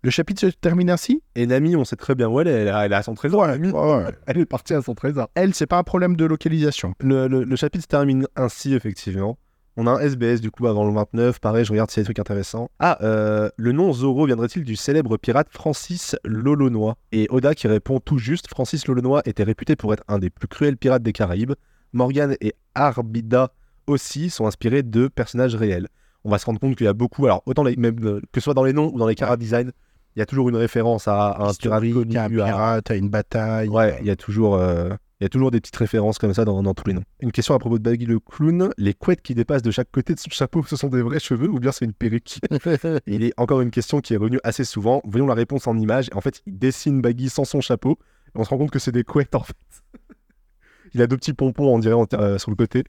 Le 0.04 0.10
chapitre 0.10 0.42
se 0.42 0.48
termine 0.56 0.90
ainsi? 0.90 1.22
Et 1.36 1.46
Nami, 1.46 1.76
on 1.76 1.86
sait 1.86 1.96
très 1.96 2.16
bien 2.16 2.28
où 2.28 2.40
elle 2.40 2.48
est. 2.48 2.52
Elle, 2.64 2.70
a- 2.70 2.86
elle 2.86 2.94
a 2.94 3.04
son 3.04 3.14
trésor. 3.14 3.46
Nami. 3.46 3.70
Ouais. 3.70 4.06
Elle 4.26 4.40
est 4.40 4.46
partie 4.46 4.74
à 4.74 4.82
son 4.82 4.96
trésor. 4.96 5.28
Elle, 5.36 5.54
c'est 5.54 5.68
pas 5.68 5.78
un 5.78 5.84
problème 5.84 6.16
de 6.16 6.26
localisation. 6.26 6.94
Le, 7.00 7.28
le- 7.28 7.44
le 7.44 7.56
chapitre 7.56 7.84
se 7.84 7.88
termine 7.88 8.26
ainsi, 8.36 8.74
effectivement. 8.74 9.38
On 9.78 9.88
a 9.88 9.92
un 9.92 10.00
SBS 10.00 10.42
du 10.42 10.52
coup 10.52 10.68
avant 10.68 10.86
le 10.86 10.94
29. 10.94 11.40
Pareil, 11.40 11.64
je 11.66 11.72
regarde 11.72 11.90
s'il 11.92 12.00
y 12.00 12.02
a 12.02 12.04
des 12.04 12.08
trucs 12.08 12.20
intéressants. 12.20 12.70
Ah, 12.80 12.98
euh, 13.04 13.50
le 13.58 13.72
nom 13.72 13.94
Zoro 13.94 14.26
viendrait-il 14.26 14.64
du 14.66 14.76
célèbre 14.76 15.16
pirate 15.18 15.48
Francis 15.50 16.16
Lolonois? 16.26 16.98
Et 17.12 17.28
Oda 17.30 17.54
qui 17.56 17.68
répond 17.68 18.00
tout 18.00 18.18
juste 18.18 18.48
Francis 18.50 18.88
Lolonois 18.88 19.22
était 19.26 19.44
réputé 19.44 19.76
pour 19.78 19.94
être 19.94 20.04
un 20.10 20.20
des 20.20 20.30
plus 20.30 20.48
cruels 20.48 20.76
pirates 20.78 21.04
des 21.04 21.14
Caraïbes. 21.14 21.54
Morgan 21.94 22.36
et 22.42 22.54
Arbida 22.76 23.52
aussi 23.88 24.30
sont 24.30 24.46
inspirés 24.46 24.84
de 24.84 25.08
personnages 25.08 25.56
réels. 25.56 25.88
On 26.26 26.30
va 26.32 26.38
se 26.38 26.46
rendre 26.46 26.60
compte 26.60 26.76
qu'il 26.76 26.86
y 26.86 26.90
a 26.90 26.94
beaucoup, 26.94 27.26
alors 27.26 27.42
autant 27.46 27.64
les, 27.64 27.76
même, 27.78 27.96
euh, 28.04 28.20
que 28.32 28.40
ce 28.40 28.46
soit 28.46 28.54
dans 28.54 28.64
les 28.64 28.74
noms 28.74 28.92
ou 28.94 29.00
dans 29.00 29.08
les 29.08 29.16
chara 29.16 29.38
design, 29.38 29.72
il 30.16 30.20
y 30.20 30.22
a 30.22 30.26
toujours 30.26 30.50
une 30.50 30.56
référence 30.56 31.08
à, 31.08 31.30
à 31.30 31.50
un 31.50 31.54
pirate 31.54 31.84
connu. 31.92 32.18
un 32.18 32.24
à- 32.26 32.30
pirate, 32.30 32.92
à 32.92 32.96
une 32.96 33.10
bataille. 33.10 33.70
Ouais, 33.70 33.98
il 34.02 34.08
y 34.08 34.12
a 34.12 34.16
toujours, 34.16 34.56
euh, 34.56 34.90
il 35.20 35.24
y 35.24 35.26
a 35.26 35.30
toujours 35.30 35.52
des 35.52 35.60
petites 35.62 35.76
références 35.78 36.18
comme 36.18 36.34
ça 36.34 36.44
dans, 36.46 36.62
dans 36.64 36.74
tous 36.74 36.88
les 36.88 36.94
noms. 36.94 37.04
Une 37.22 37.32
question 37.32 37.54
à 37.54 37.60
propos 37.60 37.78
de 37.78 37.84
Baggy 37.84 38.06
le 38.06 38.20
clown. 38.20 38.72
Les 38.78 38.94
couettes 38.94 39.22
qui 39.22 39.36
dépassent 39.36 39.62
de 39.62 39.72
chaque 39.72 39.92
côté 39.92 40.14
de 40.16 40.20
son 40.20 40.30
chapeau, 40.32 40.64
ce 40.64 40.76
sont 40.76 40.88
des 40.90 41.02
vrais 41.02 41.20
cheveux 41.20 41.50
ou 41.50 41.60
bien 41.60 41.72
c'est 41.72 41.86
une 41.86 41.94
perruque? 41.94 42.40
Il 43.08 43.24
est 43.24 43.34
encore 43.38 43.62
une 43.62 43.72
question 43.72 44.02
qui 44.02 44.14
est 44.14 44.18
revenue 44.18 44.40
assez 44.44 44.64
souvent. 44.66 45.02
Voyons 45.06 45.28
la 45.28 45.36
réponse 45.36 45.68
en 45.68 45.78
image. 45.78 46.10
En 46.14 46.22
fait, 46.22 46.42
il 46.46 46.58
dessine 46.58 47.02
Baggy 47.02 47.30
sans 47.30 47.46
son 47.46 47.62
chapeau. 47.62 47.98
Et 48.36 48.40
on 48.40 48.44
se 48.44 48.50
rend 48.50 48.58
compte 48.58 48.72
que 48.72 48.80
c'est 48.80 48.92
des 48.92 49.04
couettes 49.04 49.36
en 49.36 49.44
fait. 49.44 49.56
il 50.94 51.02
a 51.02 51.08
deux 51.08 51.18
petits 51.18 51.34
pompons, 51.34 51.74
on 51.74 51.80
dirait, 51.80 51.94
en- 51.94 52.06
euh, 52.14 52.38
sur 52.38 52.50
le 52.52 52.56
côté. 52.56 52.84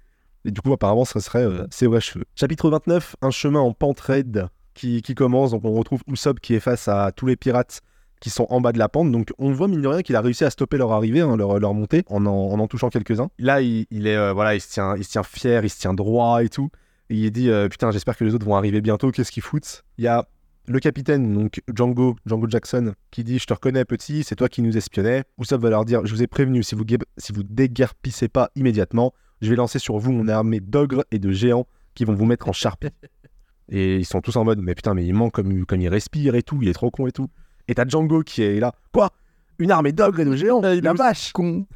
Et 0.45 0.51
du 0.51 0.61
coup, 0.61 0.73
apparemment, 0.73 1.05
ce 1.05 1.21
serait 1.21 1.45
euh, 1.45 1.67
ses 1.71 1.87
vrais 1.87 2.01
cheveux. 2.01 2.25
Chapitre 2.35 2.69
29, 2.71 3.15
un 3.23 3.31
chemin 3.31 3.61
en 3.61 3.73
pente 3.73 4.01
raide 4.01 4.49
qui, 4.75 5.03
commence. 5.15 5.51
Donc, 5.53 5.65
on 5.65 5.73
retrouve 5.73 6.03
Usopp 6.07 6.41
qui 6.41 6.55
est 6.55 6.61
face 6.61 6.89
à 6.89 7.13
tous 7.13 7.27
les 7.27 7.37
pirates 7.37 7.81
qui 8.21 8.31
sont 8.31 8.47
en 8.51 8.61
bas 8.61 8.73
de 8.73 8.79
la 8.79 8.89
pente. 8.89 9.11
Donc, 9.11 9.33
on 9.39 9.53
voit, 9.53 9.69
mine 9.69 9.83
de 9.83 9.89
rien, 9.89 10.03
qu'il 10.03 10.15
a 10.15 10.21
réussi 10.21 10.45
à 10.45 10.51
stopper 10.51 10.79
leur 10.79 10.93
arrivée, 10.93 11.21
hein, 11.21 11.37
leur, 11.37 11.59
leur 11.59 11.75
montée, 11.75 12.05
en 12.09 12.25
en, 12.25 12.59
en 12.59 12.67
touchant 12.69 12.89
quelques-uns. 12.89 13.31
Là, 13.39 13.61
il, 13.61 13.87
il 13.91 14.07
est, 14.07 14.17
euh, 14.17 14.33
voilà, 14.33 14.55
il 14.55 14.61
se, 14.61 14.71
tient, 14.71 14.97
il 14.97 15.05
se 15.05 15.11
tient 15.11 15.25
fier, 15.25 15.65
il 15.65 15.71
se 15.71 15.79
tient 15.79 15.93
droit 15.93 16.43
et 16.45 16.49
tout. 16.49 16.71
Et 17.11 17.17
il 17.17 17.31
dit 17.31 17.51
euh, 17.51 17.69
Putain, 17.69 17.91
j'espère 17.91 18.17
que 18.17 18.25
les 18.25 18.35
autres 18.35 18.47
vont 18.47 18.57
arriver 18.57 18.81
bientôt, 18.81 19.11
qu'est-ce 19.11 19.33
qu'ils 19.33 19.43
foutent? 19.43 19.83
Il 19.99 20.05
y 20.05 20.09
a 20.09 20.29
le 20.67 20.79
capitaine, 20.79 21.35
donc 21.35 21.61
Django, 21.75 22.17
Django 22.25 22.49
Jackson, 22.49 22.95
qui 23.11 23.25
dit 23.25 23.39
Je 23.39 23.47
te 23.47 23.53
reconnais, 23.53 23.85
petit, 23.85 24.23
c'est 24.23 24.37
toi 24.37 24.49
qui 24.49 24.63
nous 24.63 24.77
espionnais. 24.77 25.25
Usopp 25.39 25.61
va 25.61 25.71
leur 25.71 25.85
dire 25.85 26.07
Je 26.07 26.15
vous 26.15 26.23
ai 26.23 26.27
prévenu, 26.29 26.63
si 26.63 26.75
vous, 26.75 26.85
si 27.19 27.33
vous 27.33 27.43
déguerpissez 27.43 28.29
pas 28.29 28.51
immédiatement, 28.55 29.13
je 29.41 29.51
vais 29.51 29.57
lancer 29.57 29.79
sur 29.79 29.99
vous 29.99 30.13
mon 30.13 30.29
armée 30.29 30.61
d'ogres 30.61 31.05
et 31.11 31.19
de 31.19 31.33
géants 31.33 31.67
qui 31.95 32.05
vont 32.05 32.15
vous 32.15 32.27
mettre 32.27 32.49
en 32.49 32.53
charpie. 32.53 32.89
Et 33.69 33.97
ils 33.97 34.05
sont 34.05 34.21
tous 34.21 34.37
en 34.37 34.45
mode 34.45 34.61
Mais 34.61 34.75
putain, 34.75 34.95
mais 34.95 35.07
il 35.07 35.15
manque 35.15 35.33
comme, 35.33 35.65
comme 35.67 35.81
il 35.81 35.89
respire 35.89 36.35
et 36.35 36.43
tout, 36.43 36.59
il 36.63 36.69
est 36.69 36.73
trop 36.75 36.91
con 36.91 37.07
et 37.07 37.13
tout. 37.13 37.29
Et 37.69 37.75
t'as 37.75 37.87
Django 37.87 38.23
qui 38.23 38.43
est 38.43 38.61
là 38.61 38.73
Quoi? 38.93 39.11
Une 39.59 39.71
armée 39.71 39.93
d'ogres 39.93 40.21
et 40.21 40.25
de 40.25 40.35
géants? 40.35 40.61
La 40.61 40.93
vache 40.95 41.33
Con. 41.33 41.67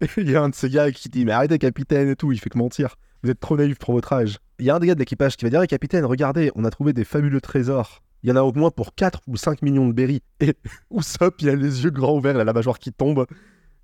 il 0.16 0.30
y 0.30 0.34
a 0.34 0.42
un 0.42 0.48
de 0.48 0.54
ces 0.54 0.68
gars 0.68 0.90
qui 0.90 1.08
dit 1.08 1.24
Mais 1.24 1.32
arrêtez, 1.32 1.58
capitaine, 1.58 2.08
et 2.08 2.16
tout. 2.16 2.32
Il 2.32 2.40
fait 2.40 2.50
que 2.50 2.58
mentir. 2.58 2.96
Vous 3.22 3.30
êtes 3.30 3.40
trop 3.40 3.56
naïf 3.56 3.78
pour 3.78 3.94
votre 3.94 4.12
âge. 4.12 4.38
Il 4.58 4.66
y 4.66 4.70
a 4.70 4.76
un 4.76 4.78
des 4.80 4.88
gars 4.88 4.94
de 4.94 4.98
l'équipage 4.98 5.36
qui 5.36 5.44
va 5.44 5.50
dire 5.50 5.62
Eh, 5.62 5.66
capitaine, 5.66 6.04
regardez, 6.04 6.50
on 6.56 6.64
a 6.64 6.70
trouvé 6.70 6.92
des 6.92 7.04
fabuleux 7.04 7.40
trésors. 7.40 8.02
Il 8.22 8.28
y 8.30 8.32
en 8.32 8.36
a 8.36 8.42
au 8.42 8.52
moins 8.52 8.70
pour 8.70 8.94
4 8.94 9.20
ou 9.28 9.36
5 9.36 9.62
millions 9.62 9.86
de 9.86 9.92
berries. 9.92 10.22
Et 10.40 10.54
Usopp, 10.90 11.40
il 11.40 11.48
a 11.48 11.54
les 11.54 11.84
yeux 11.84 11.90
grands 11.90 12.16
ouverts, 12.16 12.34
il 12.34 12.40
a 12.40 12.44
la 12.44 12.52
mâchoire 12.52 12.78
qui 12.78 12.92
tombe. 12.92 13.26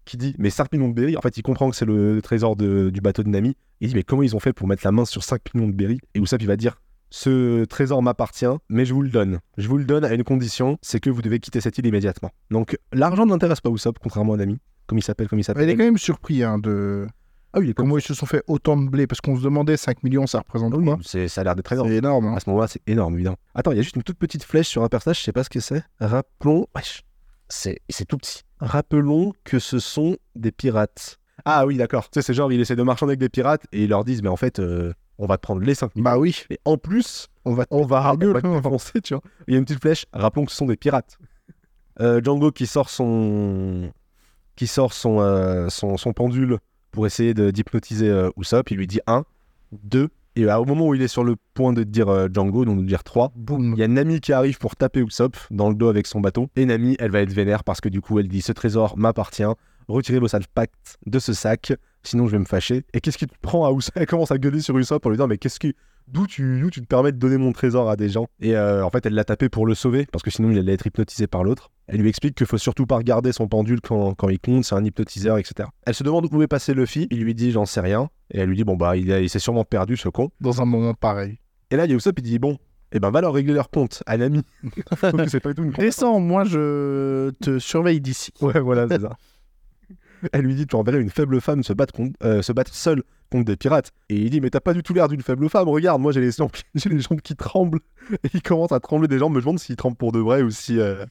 Qui 0.04 0.16
dit 0.16 0.34
Mais 0.38 0.50
5 0.50 0.72
millions 0.72 0.88
de 0.88 0.94
berries? 0.94 1.16
En 1.16 1.20
fait, 1.20 1.36
il 1.36 1.42
comprend 1.42 1.70
que 1.70 1.76
c'est 1.76 1.84
le 1.84 2.20
trésor 2.22 2.56
de- 2.56 2.90
du 2.90 3.00
bateau 3.00 3.22
de 3.22 3.28
Nami. 3.28 3.56
Il 3.80 3.88
dit 3.88 3.94
Mais 3.94 4.02
comment 4.02 4.22
ils 4.24 4.34
ont 4.34 4.40
fait 4.40 4.52
pour 4.52 4.66
mettre 4.66 4.82
la 4.84 4.90
main 4.90 5.04
sur 5.04 5.22
5 5.22 5.54
millions 5.54 5.68
de 5.68 5.74
berries? 5.74 6.00
Et 6.14 6.18
Usopp, 6.20 6.42
il 6.42 6.48
va 6.48 6.56
dire 6.56 6.76
ce 7.14 7.64
trésor 7.66 8.02
m'appartient, 8.02 8.46
mais 8.70 8.86
je 8.86 8.94
vous 8.94 9.02
le 9.02 9.10
donne. 9.10 9.38
Je 9.58 9.68
vous 9.68 9.76
le 9.76 9.84
donne 9.84 10.02
à 10.04 10.12
une 10.14 10.24
condition, 10.24 10.78
c'est 10.80 10.98
que 10.98 11.10
vous 11.10 11.20
devez 11.20 11.40
quitter 11.40 11.60
cette 11.60 11.76
île 11.76 11.84
immédiatement. 11.86 12.30
Donc 12.50 12.78
l'argent 12.92 13.26
ne 13.26 13.30
l'intéresse 13.32 13.60
pas 13.60 13.68
Usopp, 13.70 13.98
contrairement 14.02 14.32
à 14.32 14.38
Nami. 14.38 14.58
Comme 14.86 14.96
il 14.98 15.02
s'appelle, 15.02 15.28
comme 15.28 15.38
il 15.38 15.44
s'appelle. 15.44 15.64
Il 15.68 15.70
est 15.70 15.76
quand 15.76 15.84
même 15.84 15.98
surpris 15.98 16.42
hein, 16.42 16.58
de 16.58 17.06
Ah 17.52 17.58
oui, 17.58 17.74
comment 17.74 17.98
ils 17.98 18.02
se 18.02 18.14
sont 18.14 18.24
fait 18.24 18.42
autant 18.46 18.78
de 18.78 18.88
blé, 18.88 19.06
parce 19.06 19.20
qu'on 19.20 19.36
se 19.36 19.42
demandait 19.42 19.76
5 19.76 20.02
millions, 20.04 20.26
ça 20.26 20.38
représente 20.38 20.72
Oui, 20.74 20.84
quoi 20.86 20.98
c'est- 21.02 21.28
ça 21.28 21.42
a 21.42 21.44
l'air 21.44 21.54
d'être 21.54 21.70
énorme. 21.72 21.88
C'est 21.90 21.96
énorme. 21.96 22.26
hein. 22.28 22.34
À 22.36 22.40
ce 22.40 22.48
moment-là, 22.48 22.66
c'est 22.66 22.80
énorme, 22.86 23.12
évidemment. 23.14 23.36
Attends, 23.54 23.72
il 23.72 23.76
y 23.76 23.80
a 23.80 23.82
juste 23.82 23.96
une 23.96 24.02
toute 24.02 24.16
petite 24.18 24.42
flèche 24.42 24.68
sur 24.68 24.82
un 24.82 24.88
personnage, 24.88 25.18
je 25.18 25.24
sais 25.24 25.32
pas 25.32 25.44
ce 25.44 25.50
que 25.50 25.60
c'est. 25.60 25.82
Rappelons. 26.00 26.66
Wesh. 26.74 27.02
C'est 27.50 27.80
c'est 27.90 28.06
tout 28.06 28.16
petit. 28.16 28.40
Rappelons 28.60 29.34
que 29.44 29.58
ce 29.58 29.78
sont 29.78 30.16
des 30.34 30.50
pirates. 30.52 31.18
Ah 31.44 31.66
oui, 31.66 31.76
d'accord. 31.76 32.04
Tu 32.04 32.10
sais, 32.14 32.22
c'est 32.22 32.32
genre, 32.34 32.50
il 32.52 32.60
essaie 32.60 32.76
de 32.76 32.82
marchander 32.82 33.10
avec 33.10 33.20
des 33.20 33.28
pirates 33.28 33.66
et 33.72 33.84
ils 33.84 33.90
leur 33.90 34.04
disent, 34.04 34.22
mais 34.22 34.28
en 34.30 34.36
fait, 34.36 34.58
euh, 34.58 34.92
on 35.18 35.26
va 35.26 35.36
te 35.36 35.42
prendre 35.42 35.62
les 35.62 35.74
5 35.74 35.92
Bah 35.96 36.18
oui, 36.18 36.44
Et 36.50 36.58
en 36.64 36.76
plus, 36.76 37.28
on 37.44 37.54
va 37.54 37.66
on 37.70 37.84
va, 37.84 38.14
on 38.44 38.62
foncer, 38.62 39.00
tu 39.00 39.14
vois. 39.14 39.22
Il 39.46 39.54
y 39.54 39.56
a 39.56 39.58
une 39.58 39.64
petite 39.64 39.80
flèche. 39.80 40.06
Rappelons 40.12 40.44
que 40.44 40.50
ce 40.50 40.56
sont 40.56 40.66
des 40.66 40.76
pirates. 40.76 41.18
Euh, 42.00 42.20
Django 42.22 42.50
qui 42.50 42.66
sort 42.66 42.88
son, 42.88 43.92
qui 44.56 44.66
sort 44.66 44.92
son, 44.92 45.20
euh, 45.20 45.68
son, 45.68 45.96
son 45.96 46.12
pendule 46.12 46.58
pour 46.90 47.06
essayer 47.06 47.34
d'hypnotiser 47.34 48.08
euh, 48.08 48.30
Usopp. 48.36 48.70
Il 48.70 48.78
lui 48.78 48.86
dit 48.86 49.00
1, 49.06 49.24
2. 49.72 50.08
Et 50.34 50.46
au 50.46 50.64
moment 50.64 50.88
où 50.88 50.94
il 50.94 51.02
est 51.02 51.08
sur 51.08 51.24
le 51.24 51.36
point 51.52 51.74
de 51.74 51.82
dire 51.82 52.08
euh, 52.08 52.28
Django, 52.32 52.64
donc 52.64 52.78
de 52.78 52.86
dire 52.86 53.04
3, 53.04 53.32
Boum. 53.36 53.74
il 53.76 53.78
y 53.78 53.82
a 53.82 53.88
Nami 53.88 54.20
qui 54.20 54.32
arrive 54.32 54.58
pour 54.58 54.76
taper 54.76 55.00
Usopp 55.00 55.36
dans 55.50 55.68
le 55.68 55.74
dos 55.74 55.88
avec 55.88 56.06
son 56.06 56.20
bâton. 56.20 56.48
Et 56.56 56.64
Nami, 56.64 56.96
elle 56.98 57.10
va 57.10 57.20
être 57.20 57.32
vénère 57.32 57.64
parce 57.64 57.80
que 57.82 57.90
du 57.90 58.00
coup, 58.00 58.18
elle 58.18 58.28
dit 58.28 58.40
Ce 58.40 58.52
trésor 58.52 58.96
m'appartient. 58.96 59.44
Retirez 59.88 60.20
vos 60.20 60.28
sales 60.28 60.46
pactes 60.54 60.98
de 61.04 61.18
ce 61.18 61.34
sac, 61.34 61.74
sinon 62.02 62.26
je 62.26 62.32
vais 62.32 62.38
me 62.38 62.44
fâcher. 62.44 62.84
Et 62.92 63.00
qu'est-ce 63.00 63.18
qui 63.18 63.26
te 63.26 63.34
prend 63.40 63.66
à 63.66 63.72
Usopp? 63.72 63.96
Elle 63.96 64.06
commence 64.06 64.30
à 64.30 64.38
gueuler 64.38 64.60
sur 64.60 64.76
Usopp 64.78 65.02
pour 65.02 65.10
lui 65.10 65.18
dire 65.18 65.28
Mais 65.28 65.38
qu'est-ce 65.38 65.60
que. 65.60 65.72
D'où 66.08 66.26
tu, 66.26 66.60
d'où 66.60 66.68
tu 66.68 66.80
te 66.80 66.86
permets 66.86 67.12
de 67.12 67.16
donner 67.16 67.36
mon 67.36 67.52
trésor 67.52 67.88
à 67.88 67.94
des 67.94 68.08
gens? 68.08 68.26
Et 68.40 68.56
euh, 68.56 68.84
en 68.84 68.90
fait, 68.90 69.06
elle 69.06 69.14
l'a 69.14 69.24
tapé 69.24 69.48
pour 69.48 69.66
le 69.66 69.74
sauver 69.74 70.06
parce 70.10 70.24
que 70.24 70.30
sinon 70.30 70.50
il 70.50 70.58
allait 70.58 70.72
être 70.72 70.86
hypnotisé 70.86 71.28
par 71.28 71.44
l'autre. 71.44 71.70
Elle 71.86 72.00
lui 72.00 72.08
explique 72.08 72.34
qu'il 72.34 72.46
faut 72.46 72.58
surtout 72.58 72.86
pas 72.86 72.96
regarder 72.96 73.32
son 73.32 73.46
pendule 73.46 73.80
quand, 73.80 74.14
quand 74.14 74.28
il 74.28 74.40
compte, 74.40 74.64
c'est 74.64 74.74
un 74.74 74.84
hypnotiseur, 74.84 75.38
etc. 75.38 75.68
Elle 75.86 75.94
se 75.94 76.02
demande 76.02 76.26
où 76.32 76.42
est 76.42 76.48
passé 76.48 76.74
Luffy. 76.74 77.06
Il 77.10 77.22
lui 77.22 77.34
dit 77.34 77.52
J'en 77.52 77.66
sais 77.66 77.80
rien. 77.80 78.10
Et 78.32 78.40
elle 78.40 78.48
lui 78.48 78.56
dit 78.56 78.64
Bon, 78.64 78.76
bah, 78.76 78.96
il, 78.96 79.08
il 79.08 79.30
s'est 79.30 79.38
sûrement 79.38 79.64
perdu 79.64 79.96
ce 79.96 80.08
con. 80.08 80.30
Dans 80.40 80.60
un 80.60 80.64
moment 80.64 80.94
pareil. 80.94 81.38
Et 81.70 81.76
là, 81.76 81.84
il 81.84 81.90
y 81.90 81.94
a 81.94 81.96
Usopp, 81.96 82.18
il 82.18 82.22
dit 82.22 82.38
Bon, 82.40 82.58
eh 82.92 83.00
ben, 83.00 83.10
va 83.10 83.20
leur 83.20 83.32
régler 83.32 83.54
leur 83.54 83.70
compte 83.70 84.02
à 84.06 84.18
que 84.18 84.24
c'est 85.28 85.40
pas 85.40 85.50
du 85.50 85.54
tout 85.54 85.64
une 85.64 85.70
Descends, 85.72 86.20
moi 86.20 86.44
je 86.44 87.30
te 87.40 87.58
surveille 87.58 88.00
d'ici. 88.00 88.32
Ouais, 88.40 88.60
voilà, 88.60 88.86
c'est 88.88 89.00
ça. 89.00 89.16
Elle 90.32 90.42
lui 90.42 90.54
dit 90.54 90.66
Tu 90.66 90.76
enverrais 90.76 91.00
une 91.00 91.10
faible 91.10 91.40
femme 91.40 91.62
se 91.62 91.72
battre, 91.72 91.92
contre- 91.94 92.16
euh, 92.24 92.42
se 92.42 92.52
battre 92.52 92.74
seule 92.74 93.02
contre 93.30 93.44
des 93.46 93.56
pirates. 93.56 93.90
Et 94.08 94.16
il 94.16 94.30
dit 94.30 94.40
Mais 94.40 94.50
t'as 94.50 94.60
pas 94.60 94.74
du 94.74 94.82
tout 94.82 94.94
l'air 94.94 95.08
d'une 95.08 95.22
faible 95.22 95.48
femme, 95.48 95.68
regarde, 95.68 96.00
moi 96.00 96.12
j'ai 96.12 96.20
les, 96.20 96.30
jambes, 96.32 96.50
j'ai 96.74 96.88
les 96.90 97.00
jambes 97.00 97.20
qui 97.20 97.34
tremblent. 97.36 97.80
Et 98.24 98.28
il 98.34 98.42
commence 98.42 98.72
à 98.72 98.80
trembler 98.80 99.08
des 99.08 99.18
jambes, 99.18 99.34
me 99.34 99.40
demande 99.40 99.58
s'il 99.58 99.76
tremble 99.76 99.96
pour 99.96 100.12
de 100.12 100.18
vrai 100.18 100.42
ou 100.42 100.50
si. 100.50 100.78
Euh, 100.78 101.04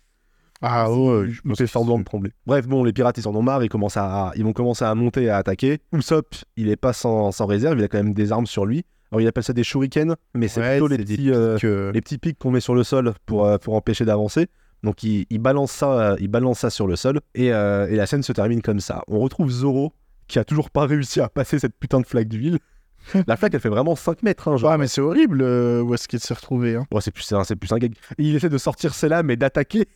Ah 0.61 0.91
ouais, 0.91 1.29
je 1.29 1.41
me 1.43 1.55
fait 1.55 1.67
semblant 1.67 1.97
de 1.97 2.03
trembler. 2.03 2.31
Bref, 2.45 2.67
bon, 2.67 2.83
les 2.83 2.93
pirates 2.93 3.17
ils 3.17 3.27
en 3.27 3.35
ont 3.35 3.41
marre, 3.41 3.63
ils, 3.63 3.69
commencent 3.69 3.97
à, 3.97 4.31
ils 4.35 4.43
vont 4.43 4.53
commencer 4.53 4.85
à 4.85 4.93
monter, 4.93 5.29
à 5.29 5.37
attaquer. 5.37 5.79
Usopp, 5.91 6.35
il 6.55 6.69
est 6.69 6.75
pas 6.75 6.93
sans, 6.93 7.31
sans 7.31 7.45
réserve, 7.47 7.79
il 7.79 7.83
a 7.83 7.87
quand 7.87 7.97
même 7.97 8.13
des 8.13 8.31
armes 8.31 8.45
sur 8.45 8.65
lui. 8.65 8.85
Alors 9.11 9.19
il 9.21 9.27
appelle 9.27 9.43
ça 9.43 9.51
des 9.53 9.63
shurikens, 9.65 10.15
mais 10.35 10.47
c'est 10.47 10.61
Ouais, 10.61 10.71
plutôt 10.77 10.87
les 10.87 10.97
petits. 10.99 11.31
euh, 11.31 11.57
que... 11.57 11.91
les 11.93 11.99
petits 11.99 12.17
pics 12.17 12.37
qu'on 12.39 12.51
met 12.51 12.61
sur 12.61 12.75
le 12.75 12.83
sol 12.83 13.13
pour, 13.25 13.45
euh, 13.45 13.57
pour 13.57 13.73
empêcher 13.75 14.05
d'avancer. 14.05 14.47
Donc 14.83 15.03
il, 15.03 15.25
il 15.29 15.39
balance 15.39 15.71
ça, 15.71 16.15
il 16.19 16.27
balance 16.27 16.59
ça 16.59 16.69
sur 16.69 16.87
le 16.87 16.95
sol 16.95 17.19
et, 17.35 17.53
euh, 17.53 17.87
et 17.87 17.95
la 17.95 18.05
scène 18.07 18.23
se 18.23 18.33
termine 18.33 18.61
comme 18.61 18.79
ça. 18.79 19.03
On 19.07 19.19
retrouve 19.19 19.49
Zoro 19.51 19.93
qui 20.27 20.39
a 20.39 20.43
toujours 20.43 20.69
pas 20.71 20.85
réussi 20.85 21.19
à 21.21 21.29
passer 21.29 21.59
cette 21.59 21.75
putain 21.79 21.99
de 21.99 22.05
flaque 22.07 22.27
d'huile. 22.27 22.57
la 23.27 23.35
flaque 23.37 23.53
elle 23.53 23.59
fait 23.59 23.69
vraiment 23.69 23.95
5 23.95 24.23
mètres. 24.23 24.47
Hein, 24.47 24.57
genre. 24.57 24.71
Ouais, 24.71 24.77
mais 24.77 24.87
c'est 24.87 25.01
horrible 25.01 25.41
euh, 25.41 25.81
où 25.81 25.93
est-ce 25.93 26.07
qu'il 26.07 26.19
s'est 26.19 26.33
retrouvé. 26.33 26.75
Hein. 26.75 26.85
Bon, 26.89 26.99
c'est 26.99 27.11
plus, 27.11 27.23
c'est 27.43 27.55
plus 27.55 27.71
un 27.73 27.77
gag. 27.77 27.93
Et 28.17 28.23
il 28.23 28.35
essaie 28.35 28.49
de 28.49 28.57
sortir 28.57 28.93
lames 29.03 29.29
et 29.29 29.35
d'attaquer. 29.35 29.87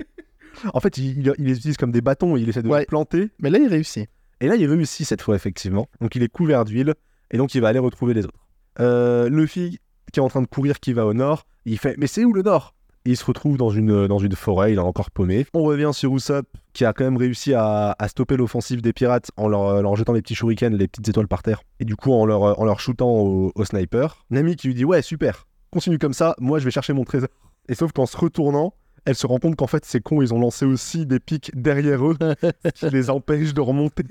en 0.74 0.80
fait, 0.80 0.98
il, 0.98 1.18
il- 1.26 1.34
il 1.38 1.44
les 1.46 1.56
utilise 1.58 1.76
comme 1.76 1.92
des 1.92 2.00
bâtons, 2.00 2.36
il 2.36 2.48
essaie 2.48 2.62
de 2.62 2.68
Ouais. 2.68 2.80
les 2.80 2.86
planter. 2.86 3.30
Mais 3.40 3.50
là, 3.50 3.58
il 3.58 3.68
réussit. 3.68 4.08
Et 4.40 4.48
là, 4.48 4.56
il 4.56 4.66
réussit 4.66 5.06
cette 5.06 5.22
fois, 5.22 5.36
effectivement. 5.36 5.88
Donc, 6.00 6.14
il 6.16 6.22
est 6.22 6.28
couvert 6.28 6.64
d'huile. 6.64 6.94
Et 7.30 7.36
donc, 7.38 7.54
il 7.54 7.60
va 7.60 7.68
aller 7.68 7.78
retrouver 7.78 8.12
les 8.14 8.24
autres. 8.24 8.46
Euh, 8.80 9.28
Luffy, 9.28 9.78
qui 10.12 10.18
est 10.20 10.22
en 10.22 10.28
train 10.28 10.42
de 10.42 10.46
courir, 10.46 10.80
qui 10.80 10.92
va 10.92 11.06
au 11.06 11.14
nord, 11.14 11.46
il 11.64 11.78
fait 11.78 11.94
Mais 11.98 12.06
c'est 12.06 12.24
où 12.24 12.32
le 12.32 12.42
nord? 12.42 12.74
Et 12.81 12.81
il 13.04 13.16
se 13.16 13.24
retrouve 13.24 13.56
dans 13.56 13.70
une, 13.70 14.06
dans 14.06 14.18
une 14.18 14.34
forêt, 14.34 14.72
il 14.72 14.76
est 14.76 14.78
encore 14.78 15.10
paumé. 15.10 15.46
On 15.54 15.62
revient 15.62 15.90
sur 15.92 16.14
Usopp, 16.14 16.46
qui 16.72 16.84
a 16.84 16.92
quand 16.92 17.04
même 17.04 17.16
réussi 17.16 17.54
à, 17.54 17.96
à 17.98 18.08
stopper 18.08 18.36
l'offensive 18.36 18.80
des 18.80 18.92
pirates 18.92 19.30
en 19.36 19.48
leur, 19.48 19.82
leur 19.82 19.96
jetant 19.96 20.12
des 20.12 20.22
petits 20.22 20.34
shurikens, 20.34 20.76
les 20.76 20.88
petites 20.88 21.08
étoiles 21.08 21.28
par 21.28 21.42
terre. 21.42 21.62
Et 21.80 21.84
du 21.84 21.96
coup, 21.96 22.12
en 22.12 22.26
leur, 22.26 22.58
en 22.58 22.64
leur 22.64 22.80
shootant 22.80 23.10
au, 23.10 23.52
au 23.54 23.64
sniper. 23.64 24.24
Nami 24.30 24.56
qui 24.56 24.68
lui 24.68 24.74
dit 24.74 24.84
Ouais, 24.84 25.02
super, 25.02 25.46
continue 25.70 25.98
comme 25.98 26.14
ça, 26.14 26.34
moi 26.38 26.58
je 26.58 26.64
vais 26.64 26.70
chercher 26.70 26.92
mon 26.92 27.04
trésor. 27.04 27.28
Et 27.68 27.74
sauf 27.74 27.92
qu'en 27.92 28.06
se 28.06 28.16
retournant, 28.16 28.74
elle 29.04 29.16
se 29.16 29.26
rend 29.26 29.38
compte 29.38 29.56
qu'en 29.56 29.66
fait, 29.66 29.84
ces 29.84 30.00
cons, 30.00 30.22
ils 30.22 30.32
ont 30.32 30.38
lancé 30.38 30.64
aussi 30.64 31.06
des 31.06 31.18
pics 31.18 31.50
derrière 31.54 32.06
eux 32.06 32.16
qui 32.74 32.90
les 32.90 33.10
empêchent 33.10 33.54
de 33.54 33.60
remonter. 33.60 34.04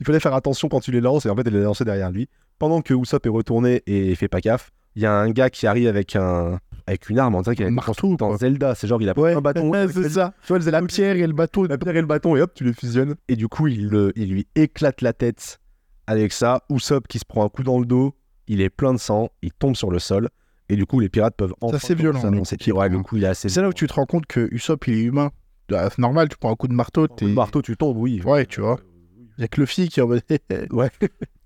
Il 0.00 0.06
fallait 0.06 0.20
faire 0.20 0.34
attention 0.34 0.68
quand 0.68 0.80
tu 0.80 0.90
les 0.90 1.00
lances, 1.00 1.26
et 1.26 1.30
en 1.30 1.36
fait, 1.36 1.46
elle 1.46 1.54
les 1.54 1.60
a 1.60 1.64
lancés 1.64 1.84
derrière 1.84 2.10
lui. 2.10 2.28
Pendant 2.58 2.80
que 2.80 2.94
Usopp 2.94 3.24
est 3.26 3.30
retourné 3.30 3.82
et 3.86 4.14
fait 4.14 4.28
pas 4.28 4.40
gaffe, 4.40 4.72
il 4.96 5.02
y 5.02 5.06
a 5.06 5.12
un 5.12 5.30
gars 5.30 5.50
qui 5.50 5.66
arrive 5.66 5.88
avec 5.88 6.16
un 6.16 6.58
avec 6.86 7.08
une 7.08 7.18
arme, 7.18 7.34
on 7.34 7.42
dirait 7.42 7.54
qu'il 7.56 7.64
a 7.64 7.68
Un 7.68 7.72
marteau, 7.72 8.16
dans 8.16 8.28
quoi. 8.28 8.36
Zelda. 8.38 8.74
C'est 8.74 8.86
genre, 8.86 9.00
il 9.02 9.08
a 9.08 9.18
Ouais, 9.18 9.34
un 9.34 9.40
bâton. 9.40 9.70
c'est 9.92 10.08
ça. 10.10 10.34
Tu 10.42 10.48
vois, 10.48 10.60
Zelda, 10.60 10.80
La 10.80 10.86
pierre 10.86 11.16
et 11.16 11.26
le 11.26 11.32
bateau. 11.32 11.66
la 11.66 11.78
pierre 11.78 11.96
et 11.96 12.00
le 12.00 12.06
bâton, 12.06 12.36
et 12.36 12.40
hop, 12.42 12.52
tu 12.54 12.64
les 12.64 12.72
fusionnes. 12.72 13.14
Et 13.28 13.36
du 13.36 13.48
coup, 13.48 13.66
il, 13.68 13.88
le- 13.88 14.12
il 14.16 14.30
lui 14.32 14.46
éclate 14.54 15.00
la 15.00 15.12
tête 15.12 15.58
avec 16.06 16.32
ça. 16.32 16.62
Usopp 16.70 17.06
qui 17.08 17.18
se 17.18 17.24
prend 17.24 17.44
un 17.44 17.48
coup 17.48 17.62
dans 17.62 17.78
le 17.78 17.86
dos, 17.86 18.14
il 18.48 18.60
est 18.60 18.70
plein 18.70 18.92
de 18.92 18.98
sang, 18.98 19.28
il 19.42 19.52
tombe 19.52 19.76
sur 19.76 19.90
le 19.90 19.98
sol. 19.98 20.28
Et 20.68 20.76
du 20.76 20.86
coup, 20.86 21.00
les 21.00 21.08
pirates 21.08 21.34
peuvent 21.36 21.54
enfin. 21.60 21.78
c'est 21.78 21.94
violent, 21.94 22.20
c'est 22.44 22.56
pire. 22.56 22.76
Ouais, 22.76 22.88
le 22.88 22.98
coup, 23.02 23.16
il 23.18 23.24
est 23.24 23.28
assez. 23.28 23.48
C'est 23.48 23.60
là 23.60 23.68
où 23.68 23.72
tu 23.72 23.86
te 23.86 23.92
rends 23.92 24.06
compte 24.06 24.26
que 24.26 24.48
Usopp, 24.52 24.86
il 24.88 24.94
est 24.94 25.02
humain. 25.02 25.30
Ah, 25.74 25.88
C'est 25.90 25.98
normal, 26.00 26.28
tu 26.28 26.36
prends 26.38 26.50
un 26.52 26.56
coup 26.56 26.68
de 26.68 26.72
marteau, 26.74 27.06
Coup 27.08 27.26
de 27.26 27.32
marteau, 27.32 27.62
tu 27.62 27.76
tombes, 27.76 27.96
oui. 27.96 28.20
Ouais, 28.24 28.46
tu 28.46 28.60
vois. 28.60 28.78
Il 29.38 29.40
y 29.42 29.44
a 29.44 29.48
que 29.48 29.60
le 29.60 29.66
fille 29.66 29.88
qui 29.88 30.00
est 30.00 30.02
en 30.02 30.08
mode. 30.08 30.22
Ouais. 30.70 30.90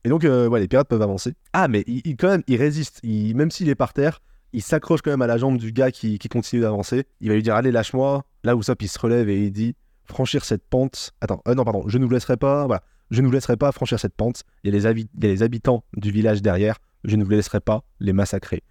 Et 0.04 0.08
donc, 0.08 0.24
euh, 0.24 0.48
ouais, 0.48 0.60
les 0.60 0.68
pirates 0.68 0.88
peuvent 0.88 1.02
avancer. 1.02 1.34
Ah, 1.52 1.66
mais 1.68 1.82
il, 1.86 2.02
il- 2.04 2.16
quand 2.16 2.28
même, 2.28 2.42
il 2.46 2.56
résiste. 2.56 3.00
Il- 3.02 3.34
même 3.36 3.50
s'il 3.50 3.68
est 3.68 3.74
par 3.74 3.92
terre, 3.92 4.20
il 4.56 4.62
s'accroche 4.62 5.02
quand 5.02 5.10
même 5.12 5.22
à 5.22 5.26
la 5.28 5.36
jambe 5.38 5.58
du 5.58 5.70
gars 5.70 5.90
qui, 5.92 6.18
qui 6.18 6.28
continue 6.28 6.62
d'avancer. 6.62 7.04
Il 7.20 7.28
va 7.28 7.34
lui 7.34 7.42
dire 7.42 7.54
Allez, 7.54 7.70
lâche-moi. 7.70 8.24
Là, 8.42 8.54
Usopp, 8.56 8.82
il 8.82 8.88
se 8.88 8.98
relève 8.98 9.28
et 9.28 9.44
il 9.44 9.52
dit 9.52 9.74
Franchir 10.06 10.44
cette 10.44 10.64
pente. 10.68 11.12
Attends, 11.20 11.42
euh, 11.46 11.54
non, 11.54 11.62
pardon, 11.64 11.84
je 11.86 11.98
ne 11.98 12.04
vous 12.04 12.10
laisserai 12.10 12.36
pas. 12.36 12.66
Voilà. 12.66 12.82
Je 13.10 13.20
ne 13.22 13.26
vous 13.26 13.32
laisserai 13.32 13.56
pas 13.56 13.70
franchir 13.70 14.00
cette 14.00 14.14
pente. 14.16 14.42
Il 14.64 14.72
y, 14.72 14.76
a 14.76 14.78
les 14.78 14.86
habi- 14.86 15.08
il 15.16 15.24
y 15.24 15.28
a 15.28 15.30
les 15.30 15.42
habitants 15.44 15.84
du 15.96 16.10
village 16.10 16.42
derrière. 16.42 16.76
Je 17.04 17.14
ne 17.16 17.22
vous 17.24 17.30
laisserai 17.30 17.60
pas 17.60 17.84
les 18.00 18.12
massacrer. 18.12 18.62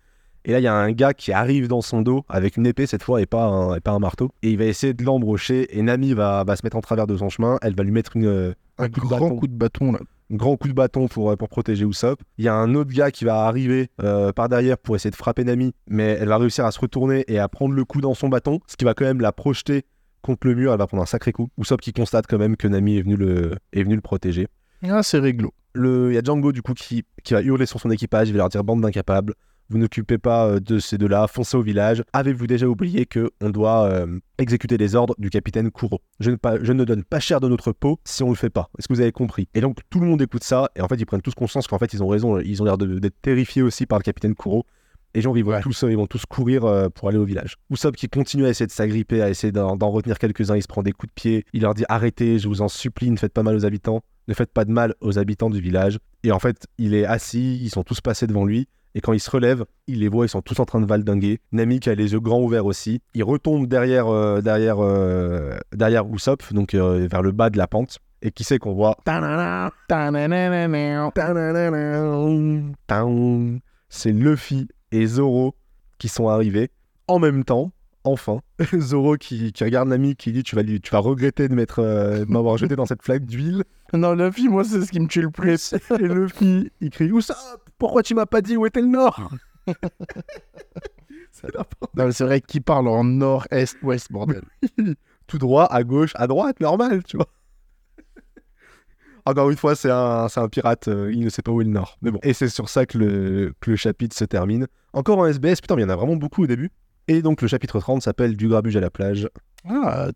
Et 0.43 0.51
là, 0.51 0.59
il 0.59 0.63
y 0.63 0.67
a 0.67 0.73
un 0.73 0.91
gars 0.91 1.13
qui 1.13 1.31
arrive 1.31 1.67
dans 1.67 1.81
son 1.81 2.01
dos 2.01 2.23
avec 2.29 2.57
une 2.57 2.65
épée 2.67 2.85
cette 2.85 3.01
fois 3.03 3.21
et 3.21 3.25
pas 3.25 3.45
un, 3.45 3.75
et 3.75 3.79
pas 3.79 3.91
un 3.91 3.99
marteau. 3.99 4.31
Et 4.43 4.51
il 4.51 4.57
va 4.57 4.65
essayer 4.65 4.93
de 4.93 5.03
l'embrocher. 5.03 5.77
Et 5.77 5.81
Nami 5.81 6.13
va, 6.13 6.43
va 6.43 6.55
se 6.55 6.61
mettre 6.65 6.77
en 6.77 6.81
travers 6.81 7.07
de 7.07 7.15
son 7.17 7.29
chemin. 7.29 7.57
Elle 7.61 7.75
va 7.75 7.83
lui 7.83 7.91
mettre 7.91 8.15
une, 8.15 8.25
euh, 8.27 8.53
Un 8.77 8.87
grand 8.89 9.19
bâton. 9.19 9.35
coup 9.37 9.47
de 9.47 9.55
bâton, 9.55 9.91
là. 9.93 9.99
Grand 10.31 10.57
coup 10.57 10.67
de 10.67 10.73
bâton 10.73 11.07
pour, 11.07 11.31
euh, 11.31 11.35
pour 11.35 11.49
protéger 11.49 11.85
Usopp. 11.85 12.21
Il 12.37 12.45
y 12.45 12.47
a 12.47 12.55
un 12.55 12.73
autre 12.75 12.91
gars 12.91 13.11
qui 13.11 13.25
va 13.25 13.45
arriver 13.45 13.89
euh, 14.01 14.31
par 14.31 14.49
derrière 14.49 14.77
pour 14.77 14.95
essayer 14.95 15.11
de 15.11 15.15
frapper 15.15 15.43
Nami, 15.43 15.73
mais 15.87 16.17
elle 16.19 16.27
va 16.29 16.37
réussir 16.37 16.65
à 16.65 16.71
se 16.71 16.79
retourner 16.79 17.23
et 17.27 17.39
à 17.39 17.47
prendre 17.47 17.73
le 17.73 17.85
coup 17.85 18.01
dans 18.01 18.13
son 18.13 18.29
bâton, 18.29 18.59
ce 18.67 18.75
qui 18.75 18.85
va 18.85 18.93
quand 18.93 19.05
même 19.05 19.21
la 19.21 19.31
projeter 19.31 19.85
contre 20.21 20.47
le 20.47 20.55
mur. 20.55 20.71
Elle 20.71 20.79
va 20.79 20.87
prendre 20.87 21.03
un 21.03 21.07
sacré 21.07 21.31
coup. 21.31 21.49
Usopp 21.57 21.81
qui 21.81 21.93
constate 21.93 22.25
quand 22.27 22.37
même 22.39 22.57
que 22.57 22.67
Nami 22.67 22.97
est 22.97 23.01
venu 23.03 23.15
le, 23.15 23.55
est 23.73 23.83
venu 23.83 23.95
le 23.95 24.01
protéger. 24.01 24.47
Ah, 24.87 25.03
c'est 25.03 25.19
réglo. 25.19 25.53
Le- 25.73 26.11
Il 26.11 26.15
y 26.15 26.17
a 26.17 26.21
Django 26.23 26.51
du 26.51 26.61
coup 26.61 26.73
qui, 26.73 27.03
qui 27.23 27.33
va 27.33 27.41
hurler 27.41 27.65
sur 27.65 27.79
son 27.79 27.91
équipage, 27.91 28.29
il 28.29 28.31
va 28.33 28.37
leur 28.39 28.49
dire 28.49 28.63
bande 28.63 28.81
d'incapables. 28.81 29.33
Vous 29.69 29.77
n'occupez 29.79 30.17
pas 30.17 30.47
euh, 30.47 30.59
de 30.59 30.77
ces 30.79 30.97
deux-là, 30.97 31.27
foncez 31.27 31.57
au 31.57 31.61
village. 31.61 32.03
Avez-vous 32.13 32.45
déjà 32.47 32.67
oublié 32.67 33.05
que 33.05 33.31
on 33.41 33.49
doit 33.49 33.85
euh, 33.89 34.19
exécuter 34.37 34.77
les 34.77 34.95
ordres 34.95 35.15
du 35.17 35.29
capitaine 35.29 35.71
Kuro 35.71 36.01
je 36.19 36.29
ne, 36.31 36.35
pas- 36.35 36.63
je 36.63 36.71
ne 36.71 36.83
donne 36.83 37.03
pas 37.03 37.19
cher 37.19 37.39
de 37.39 37.47
notre 37.47 37.71
peau 37.71 37.99
si 38.05 38.21
on 38.23 38.29
le 38.29 38.35
fait 38.35 38.49
pas. 38.51 38.69
Est-ce 38.77 38.87
que 38.87 38.93
vous 38.93 39.01
avez 39.01 39.11
compris? 39.11 39.47
Et 39.55 39.61
donc 39.61 39.79
tout 39.89 39.99
le 39.99 40.05
monde 40.07 40.21
écoute 40.21 40.43
ça 40.43 40.69
et 40.75 40.81
en 40.81 40.87
fait 40.87 40.95
ils 40.95 41.05
prennent 41.05 41.21
tous 41.21 41.33
conscience 41.33 41.65
qu'en 41.67 41.79
fait 41.79 41.93
ils 41.93 42.03
ont 42.03 42.07
raison. 42.07 42.39
Ils 42.39 42.61
ont 42.61 42.65
l'air 42.65 42.77
d'être 42.77 43.21
terrifiés 43.21 43.63
aussi 43.63 43.85
par 43.85 43.97
le 43.97 44.03
capitaine 44.03 44.35
Kuro. 44.35 44.65
Et 45.15 45.21
genre 45.21 45.37
ils 45.37 45.43
vont 45.45 45.51
Ouais. 45.51 45.61
tous, 45.61 45.83
ils 45.89 45.95
vont 45.95 46.07
tous 46.07 46.25
courir 46.25 46.65
euh, 46.65 46.89
pour 46.89 47.07
aller 47.07 47.17
au 47.17 47.23
village. 47.23 47.55
Usopp 47.71 47.95
qui 47.95 48.09
continue 48.09 48.45
à 48.45 48.49
essayer 48.49 48.67
de 48.67 48.71
s'agripper, 48.71 49.21
à 49.21 49.29
essayer 49.29 49.51
d'en 49.53 49.77
d'en 49.77 49.89
retenir 49.89 50.19
quelques-uns. 50.19 50.57
Il 50.57 50.61
se 50.61 50.67
prend 50.67 50.83
des 50.83 50.91
coups 50.91 51.09
de 51.09 51.13
pied. 51.15 51.45
Il 51.53 51.61
leur 51.61 51.73
dit 51.73 51.85
arrêtez, 51.89 52.37
je 52.37 52.47
vous 52.49 52.61
en 52.61 52.67
supplie, 52.67 53.09
ne 53.09 53.17
faites 53.17 53.31
pas 53.33 53.41
mal 53.41 53.55
aux 53.55 53.65
habitants. 53.65 54.01
Ne 54.27 54.33
faites 54.33 54.51
pas 54.51 54.65
de 54.65 54.71
mal 54.71 54.93
aux 55.01 55.17
habitants 55.17 55.49
du 55.49 55.61
village. 55.61 55.99
Et 56.23 56.31
en 56.33 56.39
fait, 56.39 56.65
il 56.77 56.93
est 56.93 57.05
assis, 57.05 57.59
ils 57.61 57.69
sont 57.69 57.83
tous 57.83 58.01
passés 58.01 58.27
devant 58.27 58.43
lui. 58.43 58.67
Et 58.95 59.01
quand 59.01 59.11
il 59.11 59.19
se 59.19 59.29
relève, 59.29 59.65
il 59.87 59.99
les 59.99 60.07
voit, 60.07 60.25
ils 60.25 60.29
sont 60.29 60.41
tous 60.41 60.57
en 60.61 60.65
train 60.65 60.79
de 60.79 60.85
valdinguer. 60.85 61.41
Nami 61.51 61.81
qui 61.81 61.89
a 61.89 61.95
les 61.95 62.13
yeux 62.13 62.21
grands 62.21 62.41
ouverts 62.41 62.65
aussi. 62.65 63.01
Il 63.13 63.25
retombe 63.25 63.67
derrière, 63.67 64.07
euh, 64.07 64.39
derrière, 64.39 64.77
euh, 64.79 65.57
derrière 65.73 66.05
donc 66.51 66.73
euh, 66.73 67.05
vers 67.11 67.21
le 67.21 67.33
bas 67.33 67.49
de 67.49 67.57
la 67.57 67.67
pente. 67.67 67.99
Et 68.21 68.31
qui 68.31 68.45
sait 68.45 68.57
qu'on 68.57 68.73
voit. 68.73 68.97
C'est 73.89 74.11
Luffy 74.11 74.67
et 74.91 75.05
Zoro 75.05 75.55
qui 75.99 76.07
sont 76.07 76.29
arrivés 76.29 76.71
en 77.07 77.19
même 77.19 77.43
temps. 77.43 77.71
Enfin, 78.05 78.39
Zoro 78.79 79.17
qui, 79.17 79.51
qui 79.51 79.63
regarde 79.63 79.89
Nami 79.89 80.15
qui 80.15 80.31
dit 80.31 80.43
tu 80.43 80.55
vas, 80.55 80.63
tu 80.63 80.91
vas 80.91 80.99
regretter 80.99 81.49
de 81.49 82.25
m'avoir 82.31 82.57
jeté 82.57 82.75
dans 82.77 82.85
cette 82.85 83.03
flaque 83.03 83.25
d'huile. 83.25 83.63
Non, 83.93 84.31
fille, 84.31 84.47
moi, 84.47 84.63
c'est 84.63 84.81
ce 84.81 84.91
qui 84.91 84.99
me 84.99 85.07
tue 85.07 85.21
le 85.21 85.29
plus. 85.29 85.73
Et 85.99 86.07
Luffy, 86.07 86.71
il 86.81 86.89
crie 86.89 87.09
Usopp, 87.09 87.64
pourquoi 87.77 88.03
tu 88.03 88.13
m'as 88.15 88.25
pas 88.25 88.41
dit 88.41 88.57
où 88.57 88.65
était 88.65 88.81
le 88.81 88.87
nord 88.87 89.29
C'est 91.31 91.53
n'importe- 91.55 91.95
Non, 91.95 92.05
mais 92.05 92.11
c'est 92.11 92.23
vrai 92.23 92.41
qu'il 92.41 92.61
parle 92.61 92.87
en 92.87 93.03
nord, 93.03 93.45
est, 93.51 93.75
ouest, 93.83 94.11
bordel. 94.11 94.43
Tout 95.27 95.37
droit, 95.37 95.65
à 95.65 95.83
gauche, 95.83 96.11
à 96.15 96.27
droite, 96.27 96.59
normal, 96.59 97.03
tu 97.03 97.17
vois. 97.17 97.27
Encore 99.25 99.49
une 99.49 99.57
fois, 99.57 99.75
c'est 99.75 99.89
un, 99.89 100.27
c'est 100.29 100.39
un 100.39 100.47
pirate, 100.47 100.87
euh, 100.87 101.11
il 101.11 101.21
ne 101.21 101.29
sait 101.29 101.41
pas 101.41 101.51
où 101.51 101.59
est 101.59 101.65
le 101.65 101.71
nord. 101.71 101.97
Mais 102.03 102.11
bon. 102.11 102.19
Et 102.21 102.33
c'est 102.33 102.47
sur 102.47 102.69
ça 102.69 102.85
que 102.85 102.97
le, 102.99 103.53
que 103.59 103.71
le 103.71 103.75
chapitre 103.75 104.15
se 104.15 104.23
termine. 104.23 104.67
encore 104.93 105.17
en 105.17 105.25
SBS. 105.25 105.61
Putain, 105.61 105.75
mais 105.75 105.81
il 105.81 105.85
y 105.85 105.87
en 105.87 105.93
a 105.93 105.95
vraiment 105.95 106.15
beaucoup 106.15 106.43
au 106.43 106.47
début. 106.47 106.69
Et 107.07 107.23
donc 107.23 107.41
le 107.41 107.47
chapitre 107.47 107.79
30 107.79 108.03
s'appelle 108.03 108.37
Du 108.37 108.47
grabuge 108.47 108.77
à 108.77 108.81
la 108.81 108.91
plage. 108.91 109.27
Ah, 109.67 110.09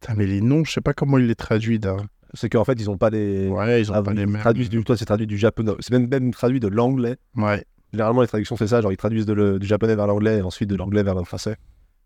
putain, 0.00 0.14
mais 0.16 0.26
les 0.26 0.40
noms, 0.40 0.64
je 0.64 0.72
sais 0.72 0.80
pas 0.80 0.94
comment 0.94 1.16
il 1.18 1.26
les 1.28 1.36
traduit. 1.36 1.78
d'un- 1.78 2.04
C'est 2.34 2.48
qu'en 2.48 2.64
fait, 2.64 2.74
ils 2.80 2.88
ont 2.90 2.96
pas 2.96 3.10
des. 3.10 3.48
Ouais, 3.48 3.80
ils 3.80 3.90
ont 3.90 4.02
pas 4.02 4.14
mêmes. 4.14 4.38
traduisent 4.38 4.68
du 4.70 4.82
toi, 4.84 4.96
c'est 4.96 5.04
traduit 5.04 5.26
du 5.26 5.36
japonais. 5.38 5.72
C'est 5.80 5.90
même, 5.92 6.08
même 6.08 6.32
traduit 6.32 6.60
de 6.60 6.68
l'anglais. 6.68 7.16
Ouais. 7.36 7.64
Généralement, 7.92 8.20
les 8.22 8.28
traductions, 8.28 8.56
c'est 8.56 8.68
ça. 8.68 8.80
Genre, 8.80 8.92
ils 8.92 8.96
traduisent 8.96 9.26
de 9.26 9.32
le- 9.32 9.58
du 9.58 9.66
japonais 9.66 9.96
vers 9.96 10.06
l'anglais 10.06 10.38
et 10.38 10.42
ensuite 10.42 10.70
de 10.70 10.76
l'anglais 10.76 11.02
vers 11.02 11.14
le 11.16 11.24
français. 11.24 11.56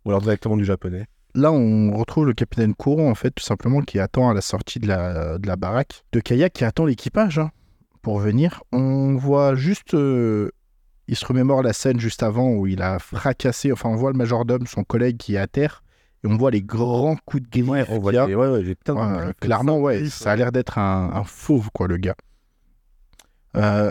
Ou 0.05 0.11
alors 0.11 0.23
directement 0.23 0.57
du 0.57 0.65
japonais. 0.65 1.07
Là, 1.35 1.53
on 1.53 1.95
retrouve 1.95 2.27
le 2.27 2.33
capitaine 2.33 2.75
Courant, 2.75 3.11
en 3.11 3.15
fait, 3.15 3.33
tout 3.33 3.45
simplement, 3.45 3.81
qui 3.83 3.99
attend 3.99 4.31
à 4.31 4.35
la 4.35 4.41
sortie 4.41 4.79
de 4.79 4.87
la, 4.89 5.37
de 5.39 5.47
la 5.47 5.57
baraque 5.57 6.05
de 6.13 6.21
kayak, 6.21 6.53
qui 6.55 6.65
attend 6.65 6.87
l'équipage 6.87 7.39
hein, 7.39 7.51
pour 8.03 8.19
venir. 8.19 8.63
On 8.73 9.15
voit 9.17 9.55
juste. 9.57 9.93
euh, 9.95 10.51
il 11.07 11.17
se 11.17 11.27
remémore 11.27 11.63
la 11.63 11.75
scène 11.75 12.01
juste 12.01 12.23
avant 12.23 12.51
où 12.55 12.67
il 12.67 12.81
a 12.81 12.99
fracassé. 12.99 13.71
Enfin, 13.73 13.91
on 13.91 13.97
voit 13.97 14.11
le 14.11 14.17
majordome, 14.17 14.67
son 14.67 14.85
collègue, 14.85 15.19
qui 15.19 15.35
est 15.35 15.39
à 15.39 15.47
terre. 15.47 15.83
Et 16.25 16.27
on 16.27 16.37
voit 16.37 16.51
les 16.51 16.63
grands 16.63 17.17
coups 17.27 17.43
de 17.43 17.49
griffe 17.51 17.87
on 17.91 17.99
voit 17.99 18.11
qu'il 18.13 18.19
y 18.19 18.23
a. 18.23 18.27
les- 18.27 18.35
ouais, 18.35 18.49
ouais, 18.49 18.63
putain, 18.75 18.95
Ouais, 18.95 19.33
clairement, 19.41 19.77
ça. 19.77 19.83
ouais, 19.83 20.07
ça 20.09 20.33
a 20.33 20.37
l'air 20.37 20.53
d'être 20.53 20.79
un, 20.79 21.11
un 21.15 21.25
fauve, 21.25 21.69
quoi, 21.73 21.87
le 21.87 21.99
gars. 21.99 22.17
Euh, 23.57 23.91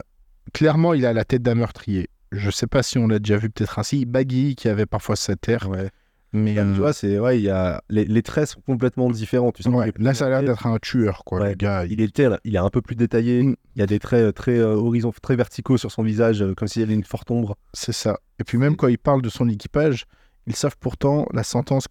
clairement, 0.53 0.93
il 0.93 1.05
a 1.05 1.13
la 1.13 1.25
tête 1.25 1.41
d'un 1.43 1.55
meurtrier. 1.55 2.09
Je 2.31 2.49
sais 2.49 2.67
pas 2.67 2.83
si 2.83 2.97
on 2.97 3.07
l'a 3.07 3.19
déjà 3.19 3.37
vu 3.37 3.49
peut-être 3.49 3.77
ainsi. 3.79 4.05
Baggy, 4.05 4.55
qui 4.55 4.67
avait 4.67 4.85
parfois 4.87 5.15
cette 5.15 5.47
air. 5.47 5.69
Ouais. 5.69 5.89
Mais 6.35 6.53
Tu 6.55 6.59
euh, 6.59 6.73
vois, 6.73 6.93
c'est 6.93 7.19
ouais, 7.19 7.37
il 7.37 7.43
y 7.43 7.49
a 7.51 7.83
les, 7.89 8.05
les 8.05 8.23
traits 8.23 8.47
sont 8.49 8.61
complètement 8.61 9.07
différents. 9.11 9.51
Tu 9.51 9.61
sais, 9.61 9.69
ouais, 9.69 9.91
il 9.95 10.03
là, 10.03 10.15
ça 10.15 10.25
a 10.25 10.29
l'air 10.29 10.41
d'être 10.41 10.65
un 10.65 10.79
tueur, 10.79 11.23
quoi, 11.25 11.39
Ouais, 11.41 11.49
le 11.49 11.55
gars. 11.55 11.85
Il 11.85 12.01
est 12.01 12.11
tel, 12.11 12.39
il 12.43 12.55
est 12.55 12.59
un 12.59 12.71
peu 12.71 12.81
plus 12.81 12.95
détaillé. 12.95 13.43
Mm. 13.43 13.55
Il 13.75 13.79
y 13.79 13.83
a 13.83 13.85
des 13.85 13.99
traits 13.99 14.21
euh, 14.23 14.31
très 14.31 14.57
euh, 14.57 14.73
horizon, 14.73 15.13
très 15.21 15.35
verticaux 15.35 15.77
sur 15.77 15.91
son 15.91 16.01
visage, 16.01 16.41
euh, 16.41 16.55
comme 16.55 16.67
s'il 16.67 16.79
y 16.81 16.85
avait 16.85 16.95
une 16.95 17.03
forte 17.03 17.29
ombre. 17.29 17.55
C'est 17.73 17.91
ça. 17.93 18.17
Et 18.39 18.43
puis 18.43 18.57
même 18.57 18.75
quand 18.75 18.87
il 18.87 18.97
parle 18.97 19.21
de 19.21 19.29
son 19.29 19.47
équipage, 19.47 20.05
ils 20.47 20.55
savent 20.55 20.77
pourtant 20.79 21.27
la 21.33 21.43
sentence 21.43 21.85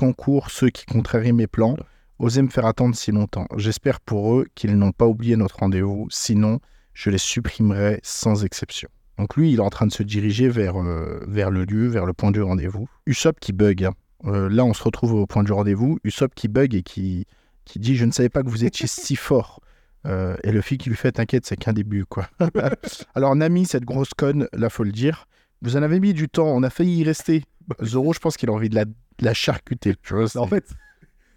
qu'encourent 0.00 0.50
ceux 0.50 0.70
qui 0.70 0.86
contrarient 0.86 1.34
mes 1.34 1.46
plans. 1.46 1.76
Osez 2.18 2.40
me 2.40 2.48
faire 2.48 2.64
attendre 2.64 2.94
si 2.96 3.12
longtemps. 3.12 3.46
J'espère 3.58 4.00
pour 4.00 4.34
eux 4.34 4.46
qu'ils 4.54 4.74
n'ont 4.78 4.92
pas 4.92 5.06
oublié 5.06 5.36
notre 5.36 5.58
rendez-vous. 5.58 6.06
Sinon, 6.08 6.58
je 6.94 7.10
les 7.10 7.18
supprimerai 7.18 8.00
sans 8.02 8.42
exception. 8.46 8.88
Donc 9.18 9.36
lui, 9.36 9.52
il 9.52 9.56
est 9.56 9.62
en 9.62 9.68
train 9.68 9.86
de 9.86 9.92
se 9.92 10.02
diriger 10.02 10.48
vers, 10.48 10.80
euh, 10.80 11.22
vers 11.28 11.50
le 11.50 11.66
lieu, 11.66 11.86
vers 11.86 12.06
le 12.06 12.14
point 12.14 12.30
du 12.30 12.40
rendez-vous. 12.40 12.88
Usopp 13.04 13.38
qui 13.40 13.52
bug. 13.52 13.84
hein. 13.84 13.92
Euh, 14.24 14.48
là, 14.48 14.64
on 14.64 14.72
se 14.72 14.82
retrouve 14.82 15.12
au 15.12 15.26
point 15.26 15.42
du 15.42 15.52
rendez-vous. 15.52 15.98
Usopp 16.02 16.34
qui 16.34 16.48
bug 16.48 16.74
et 16.74 16.82
qui, 16.82 17.26
qui 17.66 17.78
dit 17.78 17.94
Je 17.94 18.06
ne 18.06 18.10
savais 18.10 18.30
pas 18.30 18.42
que 18.42 18.48
vous 18.48 18.64
étiez 18.64 18.86
si 18.86 19.16
fort. 19.16 19.60
Euh, 20.06 20.34
et 20.44 20.50
le 20.50 20.62
fille 20.62 20.78
qui 20.78 20.88
lui 20.88 20.96
fait 20.96 21.12
T'inquiète, 21.12 21.44
c'est 21.44 21.56
qu'un 21.56 21.74
début, 21.74 22.06
quoi. 22.06 22.26
Alors, 23.14 23.36
Nami, 23.36 23.66
cette 23.66 23.84
grosse 23.84 24.14
conne, 24.16 24.48
là, 24.54 24.70
faut 24.70 24.84
le 24.84 24.92
dire, 24.92 25.26
vous 25.60 25.76
en 25.76 25.82
avez 25.82 26.00
mis 26.00 26.14
du 26.14 26.30
temps, 26.30 26.46
on 26.46 26.62
a 26.62 26.70
failli 26.70 27.00
y 27.00 27.04
rester. 27.04 27.44
Zoro, 27.84 28.14
je 28.14 28.18
pense 28.18 28.38
qu'il 28.38 28.48
a 28.48 28.52
envie 28.52 28.70
de 28.70 28.74
la, 28.74 28.86
la 29.20 29.34
charcuter. 29.34 29.94
Tu 30.02 30.14
vois, 30.14 30.26
En 30.36 30.46
fait, 30.46 30.64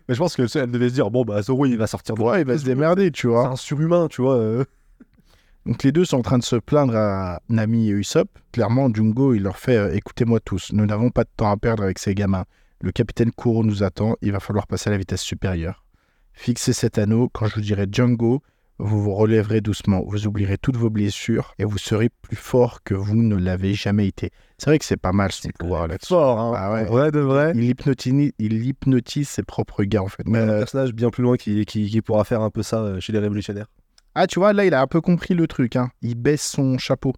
mais 0.07 0.15
je 0.15 0.19
pense 0.19 0.35
que 0.35 0.57
elle 0.57 0.71
devait 0.71 0.89
se 0.89 0.93
dire 0.95 1.09
bon 1.11 1.23
bah 1.23 1.41
Zoro 1.41 1.65
il 1.65 1.77
va 1.77 1.87
sortir 1.87 2.15
de 2.15 2.21
ouais, 2.21 2.41
il 2.41 2.47
va 2.47 2.57
se 2.57 2.65
démerder, 2.65 3.11
tu 3.11 3.21
C'est 3.21 3.27
vois. 3.27 3.47
un 3.49 3.55
surhumain, 3.55 4.07
tu 4.07 4.21
vois. 4.21 4.35
euh. 4.37 4.63
Donc 5.65 5.83
les 5.83 5.91
deux 5.93 6.03
sont 6.03 6.17
en 6.17 6.21
train 6.23 6.37
de 6.37 6.43
se 6.43 6.57
plaindre 6.57 6.95
à 6.95 7.41
Nami 7.47 7.87
et 7.89 7.91
Usopp. 7.91 8.27
Clairement, 8.51 8.93
Jungo, 8.93 9.33
il 9.33 9.43
leur 9.43 9.57
fait 9.57 9.77
euh, 9.77 9.93
Écoutez-moi 9.95 10.39
tous, 10.41 10.71
nous 10.73 10.85
n'avons 10.85 11.09
pas 11.09 11.23
de 11.23 11.29
temps 11.37 11.49
à 11.51 11.55
perdre 11.57 11.83
avec 11.83 11.99
ces 11.99 12.13
gamins. 12.15 12.43
Le 12.81 12.91
capitaine 12.91 13.31
Kuro 13.31 13.63
nous 13.63 13.81
attend, 13.81 14.17
il 14.21 14.33
va 14.33 14.41
falloir 14.41 14.67
passer 14.67 14.89
à 14.89 14.91
la 14.91 14.97
vitesse 14.97 15.21
supérieure. 15.21 15.85
Fixez 16.33 16.73
cet 16.73 16.97
anneau, 16.97 17.29
quand 17.31 17.45
je 17.45 17.55
vous 17.55 17.61
dirai 17.61 17.85
Django, 17.89 18.41
vous 18.85 19.01
vous 19.01 19.13
relèverez 19.15 19.61
doucement, 19.61 20.03
vous 20.05 20.27
oublierez 20.27 20.57
toutes 20.57 20.75
vos 20.77 20.89
blessures 20.89 21.53
et 21.57 21.63
vous 21.65 21.77
serez 21.77 22.09
plus 22.21 22.35
fort 22.35 22.83
que 22.83 22.93
vous 22.93 23.15
ne 23.15 23.35
l'avez 23.35 23.73
jamais 23.73 24.07
été. 24.07 24.29
C'est 24.57 24.69
vrai 24.69 24.77
que 24.77 24.85
c'est 24.85 24.97
pas 24.97 25.11
mal 25.13 25.31
son 25.31 25.49
pouvoir 25.57 25.87
là-dessus. 25.87 26.09
Fort, 26.09 26.39
hein. 26.39 26.53
Ah 26.55 26.73
ouais. 26.73 26.85
Vrai 26.85 27.11
de 27.11 27.19
vrai. 27.19 27.53
Il 27.55 27.63
hypnotise, 27.63 28.31
il 28.39 28.65
hypnotise 28.65 29.29
ses 29.29 29.43
propres 29.43 29.83
gars 29.83 30.03
en 30.03 30.07
fait. 30.07 30.23
Mais 30.27 30.39
un 30.39 30.49
Euh, 30.49 30.59
personnage 30.59 30.93
bien 30.93 31.09
plus 31.09 31.23
loin 31.23 31.37
qui, 31.37 31.65
qui, 31.65 31.89
qui 31.89 32.01
pourra 32.01 32.23
faire 32.25 32.41
un 32.41 32.49
peu 32.49 32.61
ça 32.61 32.79
euh, 32.81 32.99
chez 32.99 33.13
les 33.13 33.19
révolutionnaires. 33.19 33.67
Ah, 34.15 34.27
tu 34.27 34.37
vois, 34.39 34.53
là, 34.53 34.63
il 34.65 34.73
a 34.75 34.81
un 34.81 34.87
peu 34.87 35.01
compris 35.01 35.33
le 35.33 35.47
truc. 35.47 35.75
Hein. 35.75 35.89
Il 36.01 36.15
baisse 36.15 36.43
son 36.47 36.77
chapeau 36.77 37.13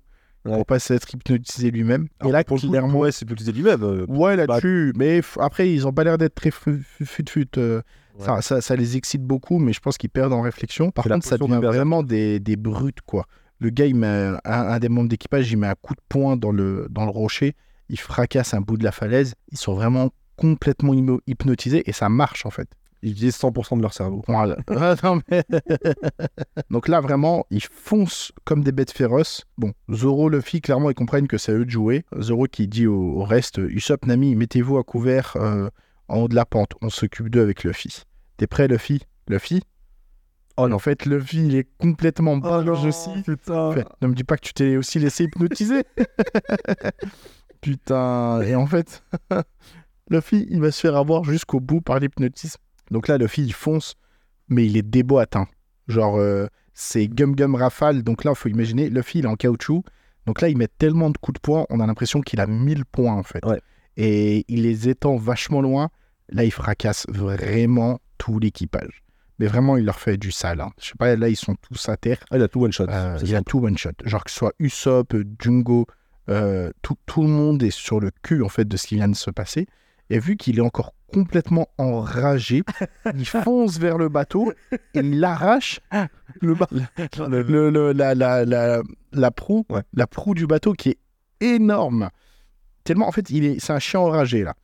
Ouais. 0.45 0.53
pour 0.57 0.65
pas 0.67 0.77
s'être 0.77 1.11
hypnotisé 1.11 1.71
lui-même. 1.71 2.07
Et 2.23 2.31
là, 2.31 2.43
pour 2.43 2.57
le 2.57 2.61
coup, 2.61 2.69
clairement. 2.69 2.99
ouais, 2.99 3.11
c'est 3.11 3.27
utiliser 3.29 3.51
lui-même. 3.51 3.81
euh, 3.81 4.05
Ouais, 4.07 4.35
là-dessus. 4.35 4.93
Mais 4.95 5.19
f- 5.21 5.41
après, 5.43 5.71
ils 5.73 5.87
ont 5.87 5.91
pas 5.91 6.03
l'air 6.03 6.19
d'être 6.19 6.35
très 6.35 6.51
fu- 6.51 6.83
fu- 6.83 7.03
fut-fut. 7.05 7.47
euh, 7.57 7.81
Ouais. 8.19 8.25
ça, 8.25 8.41
ça, 8.41 8.61
ça 8.61 8.75
les 8.75 8.97
excite 8.97 9.23
beaucoup, 9.23 9.59
mais 9.59 9.73
je 9.73 9.79
pense 9.79 9.97
qu'ils 9.97 10.09
perdent 10.09 10.33
en 10.33 10.41
réflexion. 10.41 10.91
Par 10.91 11.03
contre, 11.05 11.25
ça 11.25 11.37
devient 11.37 11.59
vraiment 11.67 12.03
des, 12.03 12.39
des 12.39 12.55
brutes, 12.55 13.01
quoi. 13.01 13.25
Le 13.59 13.69
gars, 13.69 13.85
il 13.85 13.95
met 13.95 14.07
un, 14.07 14.39
un 14.43 14.79
des 14.79 14.89
membres 14.89 15.09
d'équipage, 15.09 15.51
il 15.51 15.57
met 15.57 15.67
un 15.67 15.75
coup 15.81 15.93
de 15.95 16.01
poing 16.09 16.35
dans 16.37 16.51
le, 16.51 16.87
dans 16.89 17.05
le 17.05 17.11
rocher, 17.11 17.55
il 17.89 17.99
fracasse 17.99 18.53
un 18.53 18.61
bout 18.61 18.77
de 18.77 18.83
la 18.83 18.91
falaise. 18.91 19.33
Ils 19.51 19.57
sont 19.57 19.73
vraiment 19.73 20.09
complètement 20.35 20.93
hypnotisés 21.27 21.83
et 21.89 21.93
ça 21.93 22.09
marche, 22.09 22.45
en 22.45 22.49
fait. 22.49 22.67
Ils 23.01 23.11
utilisent 23.11 23.37
100% 23.37 23.77
de 23.77 23.81
leur 23.81 23.93
cerveau. 23.93 24.23
Voilà. 24.27 24.57
Ah, 24.69 24.95
non, 25.03 25.19
mais- 25.29 25.43
Donc 26.69 26.87
là, 26.87 27.01
vraiment, 27.01 27.45
ils 27.51 27.63
foncent 27.63 28.31
comme 28.43 28.63
des 28.63 28.71
bêtes 28.71 28.91
féroces. 28.91 29.43
Bon, 29.57 29.73
Zoro, 29.91 30.29
Luffy, 30.29 30.59
clairement, 30.61 30.89
ils 30.89 30.95
comprennent 30.95 31.27
que 31.27 31.37
c'est 31.37 31.51
à 31.51 31.55
eux 31.55 31.65
de 31.65 31.69
jouer. 31.69 32.03
Zoro 32.19 32.45
qui 32.45 32.67
dit 32.67 32.87
au, 32.87 33.19
au 33.19 33.23
reste 33.23 33.57
Usopp, 33.59 34.05
Nami, 34.05 34.35
mettez-vous 34.35 34.77
à 34.77 34.83
couvert 34.83 35.33
euh, 35.37 35.69
en 36.07 36.17
haut 36.19 36.27
de 36.27 36.35
la 36.35 36.45
pente. 36.45 36.73
On 36.81 36.89
s'occupe 36.89 37.29
d'eux 37.29 37.41
avec 37.41 37.63
Luffy. 37.63 38.03
T'es 38.37 38.47
prêt, 38.47 38.67
Luffy? 38.67 39.01
Luffy? 39.27 39.61
Oh, 40.57 40.71
en 40.71 40.79
fait, 40.79 41.05
Luffy, 41.05 41.45
il 41.45 41.55
est 41.55 41.67
complètement 41.79 42.37
barge 42.37 42.85
aussi. 42.85 43.09
putain. 43.23 43.73
Fait, 43.73 43.87
ne 44.01 44.07
me 44.07 44.13
dis 44.13 44.23
pas 44.23 44.37
que 44.37 44.45
tu 44.45 44.53
t'es 44.53 44.77
aussi 44.77 44.99
laissé 44.99 45.25
hypnotiser. 45.25 45.83
Putain. 47.61 48.41
Et 48.41 48.55
en 48.55 48.65
fait, 48.67 49.03
Luffy, 50.09 50.47
il 50.49 50.61
va 50.61 50.71
se 50.71 50.79
faire 50.79 50.95
avoir 50.95 51.23
jusqu'au 51.23 51.59
bout 51.59 51.81
par 51.81 51.99
l'hypnotisme. 51.99 52.61
Donc 52.91 53.07
là, 53.07 53.17
Luffy, 53.17 53.43
il 53.43 53.53
fonce, 53.53 53.95
mais 54.47 54.65
il 54.65 54.77
est 54.77 54.83
déboîtant. 54.83 55.47
Genre, 55.87 56.17
euh, 56.17 56.47
c'est 56.73 57.07
gum 57.07 57.35
gum 57.35 57.55
rafale. 57.55 58.03
Donc 58.03 58.23
là, 58.23 58.31
il 58.31 58.37
faut 58.37 58.49
imaginer, 58.49 58.89
Luffy, 58.89 59.19
il 59.19 59.25
est 59.25 59.29
en 59.29 59.35
caoutchouc. 59.35 59.83
Donc 60.25 60.41
là, 60.41 60.49
il 60.49 60.57
met 60.57 60.67
tellement 60.67 61.09
de 61.09 61.17
coups 61.17 61.35
de 61.35 61.39
poing, 61.39 61.65
on 61.69 61.79
a 61.79 61.87
l'impression 61.87 62.21
qu'il 62.21 62.39
a 62.39 62.47
1000 62.47 62.85
points, 62.85 63.13
en 63.13 63.23
fait. 63.23 63.43
Ouais. 63.45 63.61
Et 63.97 64.45
il 64.47 64.63
les 64.63 64.89
étend 64.89 65.15
vachement 65.15 65.61
loin. 65.61 65.89
Là, 66.29 66.43
il 66.43 66.51
fracasse 66.51 67.05
vraiment 67.09 67.99
tout 68.17 68.39
l'équipage. 68.39 69.03
Mais 69.39 69.47
vraiment, 69.47 69.77
il 69.77 69.85
leur 69.85 69.99
fait 69.99 70.17
du 70.17 70.31
sale. 70.31 70.61
hein. 70.61 70.71
Je 70.79 70.87
sais 70.87 70.93
pas, 70.97 71.15
là, 71.15 71.27
ils 71.29 71.35
sont 71.35 71.55
tous 71.55 71.89
à 71.89 71.97
terre. 71.97 72.17
Ah, 72.31 72.37
il 72.37 72.43
a 72.43 72.47
tout 72.47 72.63
one 72.63 72.71
shot. 72.71 72.85
Euh, 72.89 73.17
il 73.23 73.35
a 73.35 73.41
tout 73.41 73.59
one 73.63 73.77
shot. 73.77 73.91
Genre 74.05 74.23
que 74.23 74.31
ce 74.31 74.37
soit 74.37 74.53
Usopp, 74.59 75.13
Jungo, 75.39 75.85
euh, 76.29 76.71
tout, 76.81 76.95
tout 77.05 77.21
le 77.21 77.27
monde 77.29 77.61
est 77.61 77.69
sur 77.71 77.99
le 77.99 78.11
cul 78.23 78.41
en 78.43 78.49
fait 78.49 78.65
de 78.67 78.77
ce 78.77 78.87
qui 78.87 78.95
vient 78.95 79.09
de 79.09 79.15
se 79.15 79.29
passer. 79.29 79.67
Et 80.09 80.19
vu 80.19 80.37
qu'il 80.37 80.57
est 80.57 80.61
encore 80.61 80.93
complètement 81.11 81.67
enragé, 81.77 82.63
il 83.15 83.25
fonce 83.27 83.77
vers 83.77 83.97
le 83.97 84.07
bateau 84.09 84.53
et 84.71 84.99
il 84.99 85.23
arrache 85.23 85.79
le, 86.41 86.53
ba- 86.55 86.67
le- 87.27 87.69
le- 87.69 87.91
la, 87.91 88.15
la, 88.15 88.45
la, 88.45 88.81
la 89.11 89.31
proue, 89.31 89.65
Ouais. 89.69 89.81
la 89.93 90.07
proue 90.07 90.33
du 90.33 90.47
bateau 90.47 90.73
qui 90.73 90.89
est 90.89 90.97
énorme. 91.41 92.09
Tellement 92.85 93.07
en 93.07 93.11
fait, 93.11 93.29
il 93.29 93.43
est, 93.43 93.59
c'est 93.59 93.73
un 93.73 93.79
chien 93.79 93.99
enragé 93.99 94.43
là. 94.43 94.55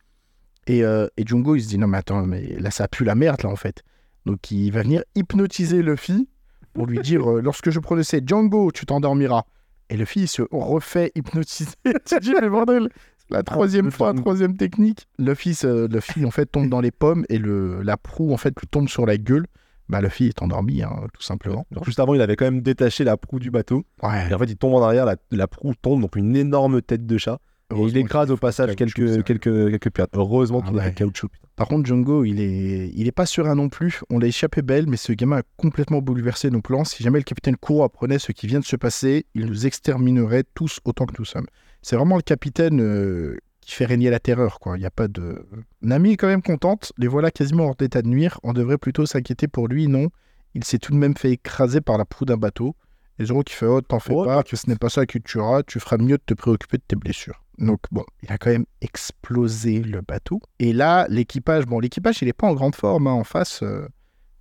Et, 0.68 0.84
euh, 0.84 1.08
et 1.16 1.26
Jungo 1.26 1.56
il 1.56 1.62
se 1.62 1.68
dit 1.68 1.76
non 1.76 1.88
mais 1.88 1.98
attends 1.98 2.24
mais 2.24 2.56
là 2.60 2.70
ça 2.70 2.86
pue 2.86 3.04
la 3.04 3.14
merde 3.16 3.42
là 3.42 3.50
en 3.50 3.56
fait. 3.56 3.82
Donc 4.24 4.50
il 4.50 4.70
va 4.70 4.82
venir 4.82 5.02
hypnotiser 5.16 5.82
Luffy 5.82 6.28
pour 6.72 6.86
lui 6.86 7.00
dire 7.00 7.28
euh, 7.30 7.40
lorsque 7.42 7.70
je 7.70 7.80
prononçais 7.80 8.22
Django, 8.24 8.70
tu 8.72 8.86
t'endormiras. 8.86 9.42
Et 9.90 9.96
le 9.96 10.04
fils 10.04 10.32
se 10.32 10.42
refait 10.52 11.12
hypnotiser. 11.14 11.72
tu 12.06 12.18
dis, 12.20 12.32
mais 12.40 12.48
bordel, 12.48 12.88
c'est 13.18 13.34
la 13.34 13.42
troisième 13.42 13.90
fois, 13.90 14.08
Django. 14.08 14.22
troisième 14.22 14.56
technique. 14.56 15.08
Le 15.18 15.34
fils, 15.34 15.64
euh, 15.64 15.88
en 16.24 16.30
fait 16.30 16.46
tombe 16.46 16.70
dans 16.70 16.80
les 16.80 16.92
pommes 16.92 17.26
et 17.28 17.38
le, 17.38 17.82
la 17.82 17.96
proue 17.96 18.32
en 18.32 18.36
fait 18.36 18.58
lui 18.58 18.68
tombe 18.68 18.88
sur 18.88 19.04
la 19.04 19.18
gueule. 19.18 19.46
Bah 19.88 20.00
le 20.00 20.08
fils 20.08 20.28
est 20.28 20.42
endormi, 20.42 20.82
hein, 20.82 21.08
tout 21.12 21.22
simplement. 21.22 21.66
Alors, 21.72 21.84
juste 21.84 21.98
avant, 21.98 22.14
il 22.14 22.22
avait 22.22 22.36
quand 22.36 22.44
même 22.46 22.62
détaché 22.62 23.04
la 23.04 23.16
proue 23.16 23.40
du 23.40 23.50
bateau. 23.50 23.84
Ouais. 24.02 24.30
Et 24.30 24.32
en 24.32 24.38
fait, 24.38 24.46
il 24.46 24.56
tombe 24.56 24.74
en 24.74 24.82
arrière, 24.82 25.04
la, 25.04 25.16
la 25.32 25.46
proue 25.48 25.74
tombe, 25.74 26.00
donc 26.00 26.16
une 26.16 26.36
énorme 26.36 26.80
tête 26.80 27.04
de 27.04 27.18
chat. 27.18 27.40
Et 27.74 27.80
il 27.88 27.96
écrase 27.96 28.30
au 28.30 28.36
passage 28.36 28.74
quelques, 28.76 29.22
quelques, 29.24 29.42
quelques 29.70 29.90
pirates. 29.90 30.10
Heureusement 30.14 30.62
Ah 30.64 30.68
qu'il 30.68 30.78
a 30.78 30.82
fait 30.84 30.94
caoutchouc. 30.94 31.28
Par 31.56 31.68
contre, 31.68 31.86
Django, 31.86 32.24
il 32.24 32.40
est, 32.40 32.90
il 32.94 33.06
est 33.06 33.12
pas 33.12 33.26
serein 33.26 33.54
non 33.54 33.68
plus. 33.68 34.00
On 34.10 34.18
l'a 34.18 34.26
échappé 34.26 34.62
belle, 34.62 34.86
mais 34.88 34.96
ce 34.96 35.12
gamin 35.12 35.38
a 35.38 35.42
complètement 35.56 36.00
bouleversé 36.00 36.50
nos 36.50 36.60
plans. 36.62 36.84
Si 36.84 37.02
jamais 37.02 37.18
le 37.18 37.24
capitaine 37.24 37.56
Kuro 37.56 37.84
apprenait 37.84 38.18
ce 38.18 38.32
qui 38.32 38.46
vient 38.46 38.60
de 38.60 38.64
se 38.64 38.76
passer, 38.76 39.26
il 39.34 39.46
nous 39.46 39.66
exterminerait 39.66 40.44
tous 40.54 40.80
autant 40.84 41.06
que 41.06 41.14
nous 41.18 41.24
sommes. 41.24 41.46
C'est 41.82 41.96
vraiment 41.96 42.16
le 42.16 42.22
capitaine 42.22 42.80
euh, 42.80 43.36
qui 43.60 43.74
fait 43.74 43.84
régner 43.84 44.08
la 44.10 44.18
terreur, 44.18 44.60
quoi. 44.60 44.76
Il 44.76 44.80
n'y 44.80 44.86
a 44.86 44.90
pas 44.90 45.08
de. 45.08 45.46
Nami 45.82 46.12
est 46.12 46.16
quand 46.16 46.28
même 46.28 46.42
contente. 46.42 46.92
Les 46.96 47.06
voilà 47.08 47.30
quasiment 47.30 47.66
hors 47.66 47.76
d'état 47.76 48.02
de 48.02 48.08
nuire. 48.08 48.40
On 48.42 48.52
devrait 48.52 48.78
plutôt 48.78 49.04
s'inquiéter 49.06 49.46
pour 49.46 49.68
lui, 49.68 49.88
non 49.88 50.08
Il 50.54 50.64
s'est 50.64 50.78
tout 50.78 50.92
de 50.92 50.96
même 50.98 51.16
fait 51.16 51.32
écraser 51.32 51.80
par 51.80 51.98
la 51.98 52.04
proue 52.04 52.24
d'un 52.24 52.36
bateau. 52.38 52.74
Et 53.18 53.26
Zoro 53.26 53.42
qui 53.42 53.54
fait 53.54 53.66
Oh, 53.66 53.80
t'en 53.82 53.98
fais 54.00 54.14
Ouais. 54.14 54.24
pas, 54.24 54.42
que 54.42 54.56
ce 54.56 54.68
n'est 54.70 54.76
pas 54.76 54.88
ça 54.88 55.04
qui 55.04 55.20
te 55.20 55.28
tuera, 55.28 55.62
tu 55.62 55.78
feras 55.80 55.98
mieux 55.98 56.16
de 56.16 56.22
te 56.24 56.32
préoccuper 56.34 56.78
de 56.78 56.82
tes 56.88 56.96
blessures. 56.96 57.42
Donc 57.62 57.80
bon, 57.92 58.04
il 58.22 58.32
a 58.32 58.38
quand 58.38 58.50
même 58.50 58.66
explosé 58.80 59.80
le 59.80 60.00
bateau. 60.02 60.42
Et 60.58 60.72
là, 60.72 61.06
l'équipage, 61.08 61.64
bon, 61.64 61.78
l'équipage, 61.78 62.20
il 62.20 62.26
n'est 62.26 62.32
pas 62.32 62.48
en 62.48 62.54
grande 62.54 62.74
forme 62.74 63.06
hein, 63.06 63.12
en 63.12 63.24
face, 63.24 63.62
euh, 63.62 63.88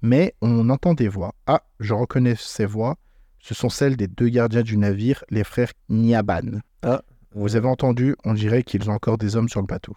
mais 0.02 0.34
on 0.42 0.70
entend 0.70 0.96
des 0.96 1.08
voix. 1.08 1.34
Ah, 1.46 1.62
je 1.80 1.94
reconnais 1.94 2.36
ces 2.36 2.66
voix. 2.66 2.98
Ce 3.40 3.54
sont 3.54 3.70
celles 3.70 3.96
des 3.96 4.08
deux 4.08 4.30
gardiens 4.30 4.64
du 4.64 4.76
navire, 4.76 5.24
les 5.30 5.44
frères 5.44 5.72
Nyaban. 5.90 6.62
Vous 7.34 7.56
avez 7.56 7.68
entendu, 7.68 8.16
on 8.26 8.34
dirait 8.34 8.64
qu'ils 8.64 8.90
ont 8.90 8.94
encore 8.94 9.18
des 9.18 9.38
hommes 9.38 9.48
sur 9.48 9.62
le 9.62 9.68
bateau. 9.68 9.96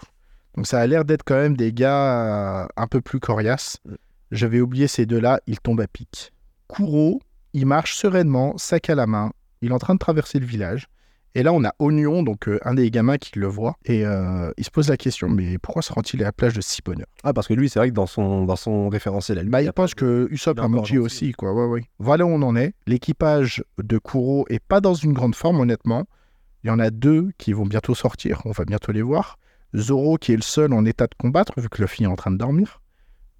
Donc 0.54 0.66
ça 0.68 0.80
a 0.80 0.86
l'air 0.86 1.04
d'être 1.04 1.24
quand 1.24 1.34
même 1.34 1.56
des 1.56 1.72
gars 1.72 2.62
euh, 2.62 2.66
un 2.76 2.86
peu 2.86 3.00
plus 3.00 3.18
coriaces. 3.18 3.78
Mm. 3.84 3.94
J'avais 4.30 4.60
oublié 4.60 4.86
ces 4.86 5.04
deux-là, 5.06 5.40
ils 5.46 5.58
tombent 5.60 5.80
à 5.80 5.88
pic. 5.88 6.32
Kuro, 6.68 7.20
il 7.52 7.66
marche 7.66 7.96
sereinement, 7.96 8.56
sac 8.56 8.88
à 8.88 8.94
la 8.94 9.06
main. 9.06 9.32
Il 9.62 9.70
est 9.70 9.74
en 9.74 9.78
train 9.78 9.94
de 9.94 9.98
traverser 9.98 10.38
le 10.38 10.46
village. 10.46 10.88
Et 11.36 11.42
là, 11.42 11.52
on 11.52 11.64
a 11.64 11.74
Oignon, 11.80 12.22
donc 12.22 12.48
euh, 12.48 12.60
un 12.64 12.74
des 12.74 12.90
gamins 12.92 13.18
qui 13.18 13.38
le 13.38 13.48
voit. 13.48 13.76
Et 13.84 14.06
euh, 14.06 14.52
il 14.56 14.64
se 14.64 14.70
pose 14.70 14.88
la 14.88 14.96
question, 14.96 15.28
mais 15.28 15.58
pourquoi 15.58 15.82
se 15.82 15.92
rend-il 15.92 16.22
à 16.22 16.26
la 16.26 16.32
plage 16.32 16.54
de 16.54 16.60
si 16.60 16.80
bonne 16.82 17.00
heure 17.00 17.08
Ah, 17.24 17.32
parce 17.32 17.48
que 17.48 17.54
lui, 17.54 17.68
c'est 17.68 17.80
vrai 17.80 17.88
que 17.88 17.94
dans 17.94 18.06
son, 18.06 18.44
dans 18.44 18.54
son 18.54 18.88
référentiel, 18.88 19.40
lui, 19.40 19.48
bah, 19.48 19.60
il 19.60 19.64
y 19.64 19.66
il 19.66 19.68
a 19.68 19.72
pense 19.72 19.94
que 19.94 20.28
Usopp 20.30 20.60
a 20.60 20.68
gentil. 20.68 20.98
aussi, 20.98 21.32
quoi. 21.32 21.52
Ouais, 21.52 21.66
ouais. 21.66 21.84
Voilà 21.98 22.24
où 22.24 22.28
on 22.28 22.42
en 22.42 22.54
est. 22.54 22.74
L'équipage 22.86 23.64
de 23.82 23.98
Kuro 23.98 24.46
est 24.48 24.62
pas 24.62 24.80
dans 24.80 24.94
une 24.94 25.12
grande 25.12 25.34
forme, 25.34 25.58
honnêtement. 25.58 26.04
Il 26.62 26.68
y 26.68 26.70
en 26.70 26.78
a 26.78 26.90
deux 26.90 27.30
qui 27.36 27.52
vont 27.52 27.66
bientôt 27.66 27.96
sortir. 27.96 28.40
On 28.44 28.52
va 28.52 28.64
bientôt 28.64 28.92
les 28.92 29.02
voir. 29.02 29.38
Zoro 29.76 30.18
qui 30.18 30.32
est 30.32 30.36
le 30.36 30.42
seul 30.42 30.72
en 30.72 30.84
état 30.84 31.08
de 31.08 31.14
combattre, 31.18 31.60
vu 31.60 31.68
que 31.68 31.82
Luffy 31.82 32.04
est 32.04 32.06
en 32.06 32.14
train 32.14 32.30
de 32.30 32.36
dormir. 32.36 32.80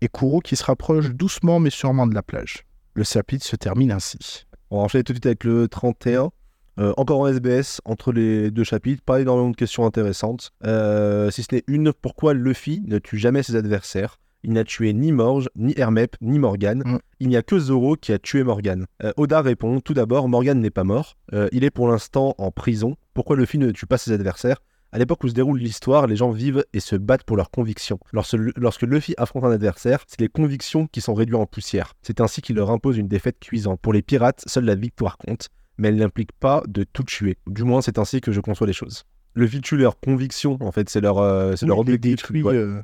Et 0.01 0.09
Kuro 0.09 0.40
qui 0.40 0.57
se 0.57 0.64
rapproche 0.64 1.11
doucement 1.11 1.61
mais 1.61 1.70
sûrement 1.70 2.09
de 2.09 2.14
la 2.14 2.22
plage. 2.22 2.64
Le 2.95 3.05
chapitre 3.05 3.47
se 3.47 3.55
termine 3.55 3.92
ainsi. 3.92 4.47
On 4.70 4.78
va 4.78 4.84
enchaîner 4.84 5.05
tout 5.05 5.12
de 5.12 5.18
suite 5.18 5.26
avec 5.26 5.45
le 5.45 5.68
31. 5.68 6.30
Euh, 6.78 6.92
encore 6.96 7.20
en 7.20 7.28
SBS, 7.28 7.80
entre 7.84 8.12
les 8.12 8.50
deux 8.50 8.64
chapitres, 8.64 9.02
pas 9.04 9.20
énormément 9.20 9.50
de 9.50 9.56
questions 9.56 9.86
intéressantes. 9.86 10.50
Euh, 10.64 11.30
si 11.30 11.42
ce 11.42 11.54
n'est 11.54 11.62
une, 11.68 11.92
pourquoi 11.92 12.34
Luffy 12.34 12.82
ne 12.86 12.98
tue 12.98 13.18
jamais 13.18 13.42
ses 13.42 13.54
adversaires? 13.54 14.18
Il 14.42 14.52
n'a 14.52 14.64
tué 14.64 14.92
ni 14.92 15.12
Morge, 15.12 15.48
ni 15.56 15.72
Hermep, 15.76 16.16
ni 16.20 16.38
Morgan. 16.38 16.82
Mm. 16.84 16.98
Il 17.20 17.28
n'y 17.28 17.36
a 17.36 17.42
que 17.42 17.58
Zoro 17.58 17.96
qui 17.96 18.12
a 18.12 18.18
tué 18.18 18.42
Morgan. 18.42 18.86
Euh, 19.02 19.12
Oda 19.16 19.40
répond 19.40 19.80
Tout 19.80 19.94
d'abord, 19.94 20.28
Morgan 20.28 20.60
n'est 20.60 20.70
pas 20.70 20.84
mort. 20.84 21.16
Il 21.52 21.64
est 21.64 21.70
pour 21.70 21.88
l'instant 21.88 22.34
en 22.38 22.50
prison. 22.50 22.96
Pourquoi 23.14 23.36
Luffy 23.36 23.58
ne 23.58 23.70
tue 23.70 23.86
pas 23.86 23.98
ses 23.98 24.12
adversaires? 24.12 24.58
À 24.92 24.98
l'époque 24.98 25.24
où 25.24 25.28
se 25.28 25.34
déroule 25.34 25.58
l'histoire, 25.58 26.06
les 26.06 26.14
gens 26.14 26.30
vivent 26.30 26.64
et 26.72 26.78
se 26.78 26.94
battent 26.94 27.24
pour 27.24 27.36
leurs 27.36 27.50
convictions. 27.50 27.98
Lorsque, 28.12 28.36
lorsque 28.56 28.82
Luffy 28.82 29.14
affronte 29.16 29.42
un 29.44 29.50
adversaire, 29.50 30.04
c'est 30.06 30.20
les 30.20 30.28
convictions 30.28 30.86
qui 30.86 31.00
sont 31.00 31.14
réduites 31.14 31.34
en 31.34 31.46
poussière. 31.46 31.94
C'est 32.02 32.20
ainsi 32.20 32.42
qu'il 32.42 32.54
leur 32.54 32.70
impose 32.70 32.96
une 32.96 33.08
défaite 33.08 33.40
cuisante. 33.40 33.80
Pour 33.80 33.92
les 33.92 34.02
pirates, 34.02 34.44
seule 34.46 34.66
la 34.66 34.76
victoire 34.76 35.18
compte, 35.18 35.48
mais 35.78 35.88
elle 35.88 35.96
n'implique 35.96 36.32
pas 36.32 36.62
de 36.66 36.84
tout 36.84 37.02
tuer. 37.04 37.38
Du 37.46 37.64
moins, 37.64 37.82
c'est 37.82 37.98
ainsi 37.98 38.20
que 38.20 38.32
je 38.32 38.40
conçois 38.40 38.66
les 38.66 38.72
choses. 38.72 39.04
Luffy 39.34 39.60
tue 39.60 39.76
leurs 39.76 39.98
convictions, 39.98 40.58
en 40.60 40.72
fait, 40.72 40.88
c'est 40.88 41.00
leur, 41.00 41.18
euh, 41.18 41.56
c'est 41.56 41.66
leur 41.66 41.78
objectif. 41.78 42.10
détruit, 42.12 42.42
Ouais, 42.42 42.54
euh, 42.54 42.80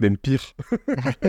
Même 0.00 0.16
pire. 0.16 0.42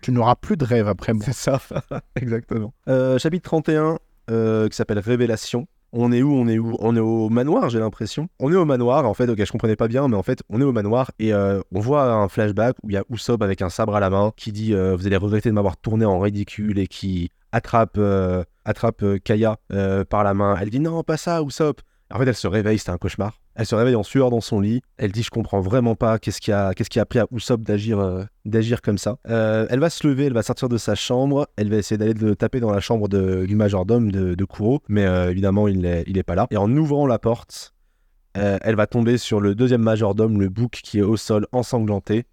Tu 0.00 0.12
n'auras 0.12 0.36
plus 0.36 0.56
de 0.56 0.64
rêve 0.64 0.86
après 0.86 1.12
moi. 1.12 1.24
C'est 1.24 1.34
ça, 1.34 1.60
exactement. 2.16 2.72
Euh, 2.88 3.18
chapitre 3.18 3.42
31, 3.42 3.98
euh, 4.30 4.68
qui 4.68 4.76
s'appelle 4.76 5.00
Révélation. 5.00 5.66
On 5.92 6.12
est 6.12 6.22
où 6.22 6.32
On 6.34 6.46
est 6.46 6.58
où? 6.58 6.76
On 6.80 6.94
est 6.94 7.00
au 7.00 7.30
manoir, 7.30 7.70
j'ai 7.70 7.78
l'impression. 7.78 8.28
On 8.38 8.52
est 8.52 8.56
au 8.56 8.64
manoir, 8.66 9.06
en 9.06 9.14
fait, 9.14 9.28
ok, 9.28 9.42
je 9.42 9.50
comprenais 9.50 9.74
pas 9.76 9.88
bien, 9.88 10.06
mais 10.06 10.16
en 10.16 10.22
fait, 10.22 10.42
on 10.50 10.60
est 10.60 10.64
au 10.64 10.72
manoir 10.72 11.10
et 11.18 11.32
euh, 11.32 11.60
on 11.72 11.80
voit 11.80 12.12
un 12.12 12.28
flashback 12.28 12.76
où 12.82 12.90
il 12.90 12.94
y 12.94 12.96
a 12.96 13.04
Usopp 13.10 13.42
avec 13.42 13.62
un 13.62 13.70
sabre 13.70 13.96
à 13.96 14.00
la 14.00 14.10
main 14.10 14.32
qui 14.36 14.52
dit 14.52 14.74
euh, 14.74 14.94
Vous 14.94 15.06
allez 15.06 15.16
regretter 15.16 15.48
de 15.48 15.54
m'avoir 15.54 15.78
tourné 15.78 16.04
en 16.04 16.18
ridicule 16.18 16.78
et 16.78 16.86
qui 16.86 17.30
attrape, 17.52 17.96
euh, 17.98 18.44
attrape 18.64 19.02
euh, 19.02 19.18
Kaya 19.18 19.58
euh, 19.72 20.04
par 20.04 20.24
la 20.24 20.34
main. 20.34 20.56
Elle 20.60 20.70
dit 20.70 20.80
Non, 20.80 21.02
pas 21.02 21.16
ça, 21.16 21.42
Usopp. 21.42 21.80
En 22.10 22.18
fait, 22.18 22.26
elle 22.26 22.34
se 22.34 22.46
réveille, 22.48 22.78
c'était 22.78 22.90
un 22.90 22.96
cauchemar. 22.98 23.40
Elle 23.54 23.66
se 23.66 23.74
réveille 23.74 23.96
en 23.96 24.02
sueur 24.02 24.30
dans 24.30 24.40
son 24.40 24.60
lit. 24.60 24.80
Elle 24.96 25.12
dit 25.12 25.22
Je 25.22 25.30
comprends 25.30 25.60
vraiment 25.60 25.94
pas 25.94 26.18
qu'est-ce 26.18 26.40
qui 26.40 26.52
a, 26.52 26.72
qu'est-ce 26.74 26.88
qui 26.88 27.00
a 27.00 27.04
pris 27.04 27.18
à 27.18 27.26
Usopp 27.32 27.60
d'agir, 27.62 28.80
comme 28.82 28.98
ça. 28.98 29.18
Elle 29.24 29.80
va 29.80 29.90
se 29.90 30.06
lever, 30.06 30.26
elle 30.26 30.32
va 30.32 30.42
sortir 30.42 30.68
de 30.68 30.78
sa 30.78 30.94
chambre. 30.94 31.48
Elle 31.56 31.68
va 31.68 31.76
essayer 31.76 31.98
d'aller 31.98 32.14
le 32.14 32.36
taper 32.36 32.60
dans 32.60 32.70
la 32.70 32.80
chambre 32.80 33.08
du 33.08 33.54
majordome 33.56 34.10
de, 34.10 34.34
de 34.34 34.44
Kuro. 34.44 34.80
Mais 34.88 35.04
évidemment, 35.30 35.68
il 35.68 35.80
n'est 35.80 36.04
il 36.06 36.16
est 36.16 36.22
pas 36.22 36.34
là. 36.36 36.46
Et 36.50 36.56
en 36.56 36.70
ouvrant 36.76 37.06
la 37.06 37.18
porte, 37.18 37.74
elle 38.34 38.76
va 38.76 38.86
tomber 38.86 39.18
sur 39.18 39.40
le 39.40 39.54
deuxième 39.54 39.82
majordome, 39.82 40.40
le 40.40 40.48
bouc, 40.48 40.80
qui 40.82 41.00
est 41.00 41.02
au 41.02 41.16
sol 41.16 41.46
ensanglanté. 41.52 42.24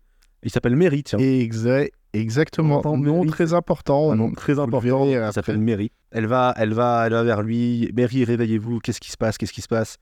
Il 0.44 0.52
s'appelle 0.52 0.76
Mary, 0.76 1.02
tiens. 1.04 1.18
Exa- 1.18 1.90
exactement. 2.20 2.80
Entend 2.80 2.98
Nom 2.98 3.26
très 3.26 3.54
important. 3.54 4.12
Un 4.12 4.16
nom 4.16 4.32
très 4.32 4.60
important. 4.60 5.04
après. 5.04 5.32
s'appelle 5.32 5.60
Mary. 5.60 5.92
Elle 6.12 6.28
va, 6.28 6.54
elle 6.58 6.74
va, 6.74 7.04
elle 7.06 7.14
va 7.14 7.24
vers 7.24 7.42
lui. 7.42 7.92
Mary, 7.96 8.24
réveillez-vous. 8.24 8.80
Qu'est-ce 8.80 9.00
qui 9.00 9.12
se 9.12 9.18
passe? 9.18 9.38
Qu'est-ce 9.38 9.54
qui 9.54 9.62
se 9.62 9.68
passe? 9.68 9.98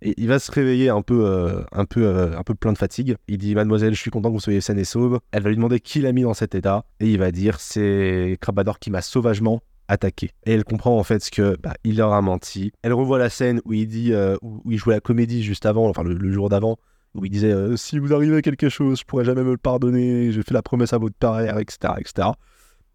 Et 0.00 0.14
il 0.16 0.28
va 0.28 0.38
se 0.38 0.50
réveiller 0.52 0.90
un 0.90 1.02
peu, 1.02 1.26
euh, 1.26 1.62
un 1.72 1.84
peu, 1.84 2.04
euh, 2.04 2.38
un 2.38 2.42
peu 2.42 2.54
plein 2.54 2.72
de 2.72 2.78
fatigue. 2.78 3.16
Il 3.26 3.38
dit, 3.38 3.54
Mademoiselle, 3.54 3.94
je 3.94 4.00
suis 4.00 4.10
content 4.10 4.28
que 4.28 4.34
vous 4.34 4.40
soyez 4.40 4.60
saine 4.60 4.78
et 4.78 4.84
sauve. 4.84 5.18
Elle 5.32 5.42
va 5.42 5.48
lui 5.48 5.56
demander 5.56 5.80
qui 5.80 6.00
l'a 6.00 6.12
mis 6.12 6.22
dans 6.22 6.34
cet 6.34 6.54
état, 6.54 6.84
et 7.00 7.10
il 7.10 7.18
va 7.18 7.32
dire, 7.32 7.58
c'est 7.58 8.38
Crabador 8.40 8.78
qui 8.78 8.90
m'a 8.90 9.02
sauvagement 9.02 9.60
attaqué. 9.88 10.30
Et 10.46 10.52
elle 10.52 10.64
comprend 10.64 10.96
en 10.96 11.02
fait 11.02 11.24
ce 11.24 11.30
que 11.30 11.56
bah, 11.60 11.74
il 11.82 11.96
leur 11.96 12.12
a 12.12 12.22
menti. 12.22 12.72
Elle 12.82 12.92
revoit 12.92 13.18
la 13.18 13.30
scène 13.30 13.60
où 13.64 13.72
il 13.72 13.88
dit, 13.88 14.12
euh, 14.12 14.36
où, 14.42 14.60
où 14.64 14.70
il 14.70 14.78
jouait 14.78 14.94
la 14.94 15.00
comédie 15.00 15.42
juste 15.42 15.66
avant, 15.66 15.88
enfin 15.88 16.04
le, 16.04 16.14
le 16.14 16.30
jour 16.30 16.48
d'avant, 16.48 16.76
où 17.14 17.24
il 17.24 17.30
disait, 17.30 17.52
euh, 17.52 17.76
si 17.76 17.98
vous 17.98 18.12
arrivez 18.14 18.36
à 18.36 18.42
quelque 18.42 18.68
chose, 18.68 19.00
je 19.00 19.04
pourrais 19.04 19.24
jamais 19.24 19.42
me 19.42 19.52
le 19.52 19.56
pardonner. 19.58 20.30
J'ai 20.32 20.42
fait 20.42 20.54
la 20.54 20.62
promesse 20.62 20.92
à 20.92 20.98
votre 20.98 21.16
père, 21.16 21.58
etc., 21.58 21.94
etc. 21.98 22.28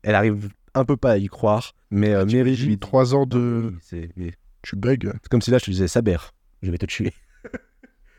Elle 0.03 0.15
arrive 0.15 0.49
un 0.75 0.85
peu 0.85 0.97
pas 0.97 1.11
à 1.11 1.17
y 1.17 1.27
croire, 1.27 1.73
mais 1.91 2.13
euh, 2.13 2.25
Mary 2.25 2.77
Trois 2.79 3.15
ans 3.15 3.25
de. 3.25 3.73
Oui, 3.91 4.09
mais 4.15 4.31
Tu 4.61 4.75
bugs. 4.75 4.97
c'est 5.21 5.29
comme 5.29 5.41
si 5.41 5.51
là 5.51 5.57
je 5.59 5.65
te 5.65 5.71
disais 5.71 5.87
Saber, 5.87 6.17
je 6.61 6.71
vais 6.71 6.77
te 6.77 6.85
tuer. 6.85 7.13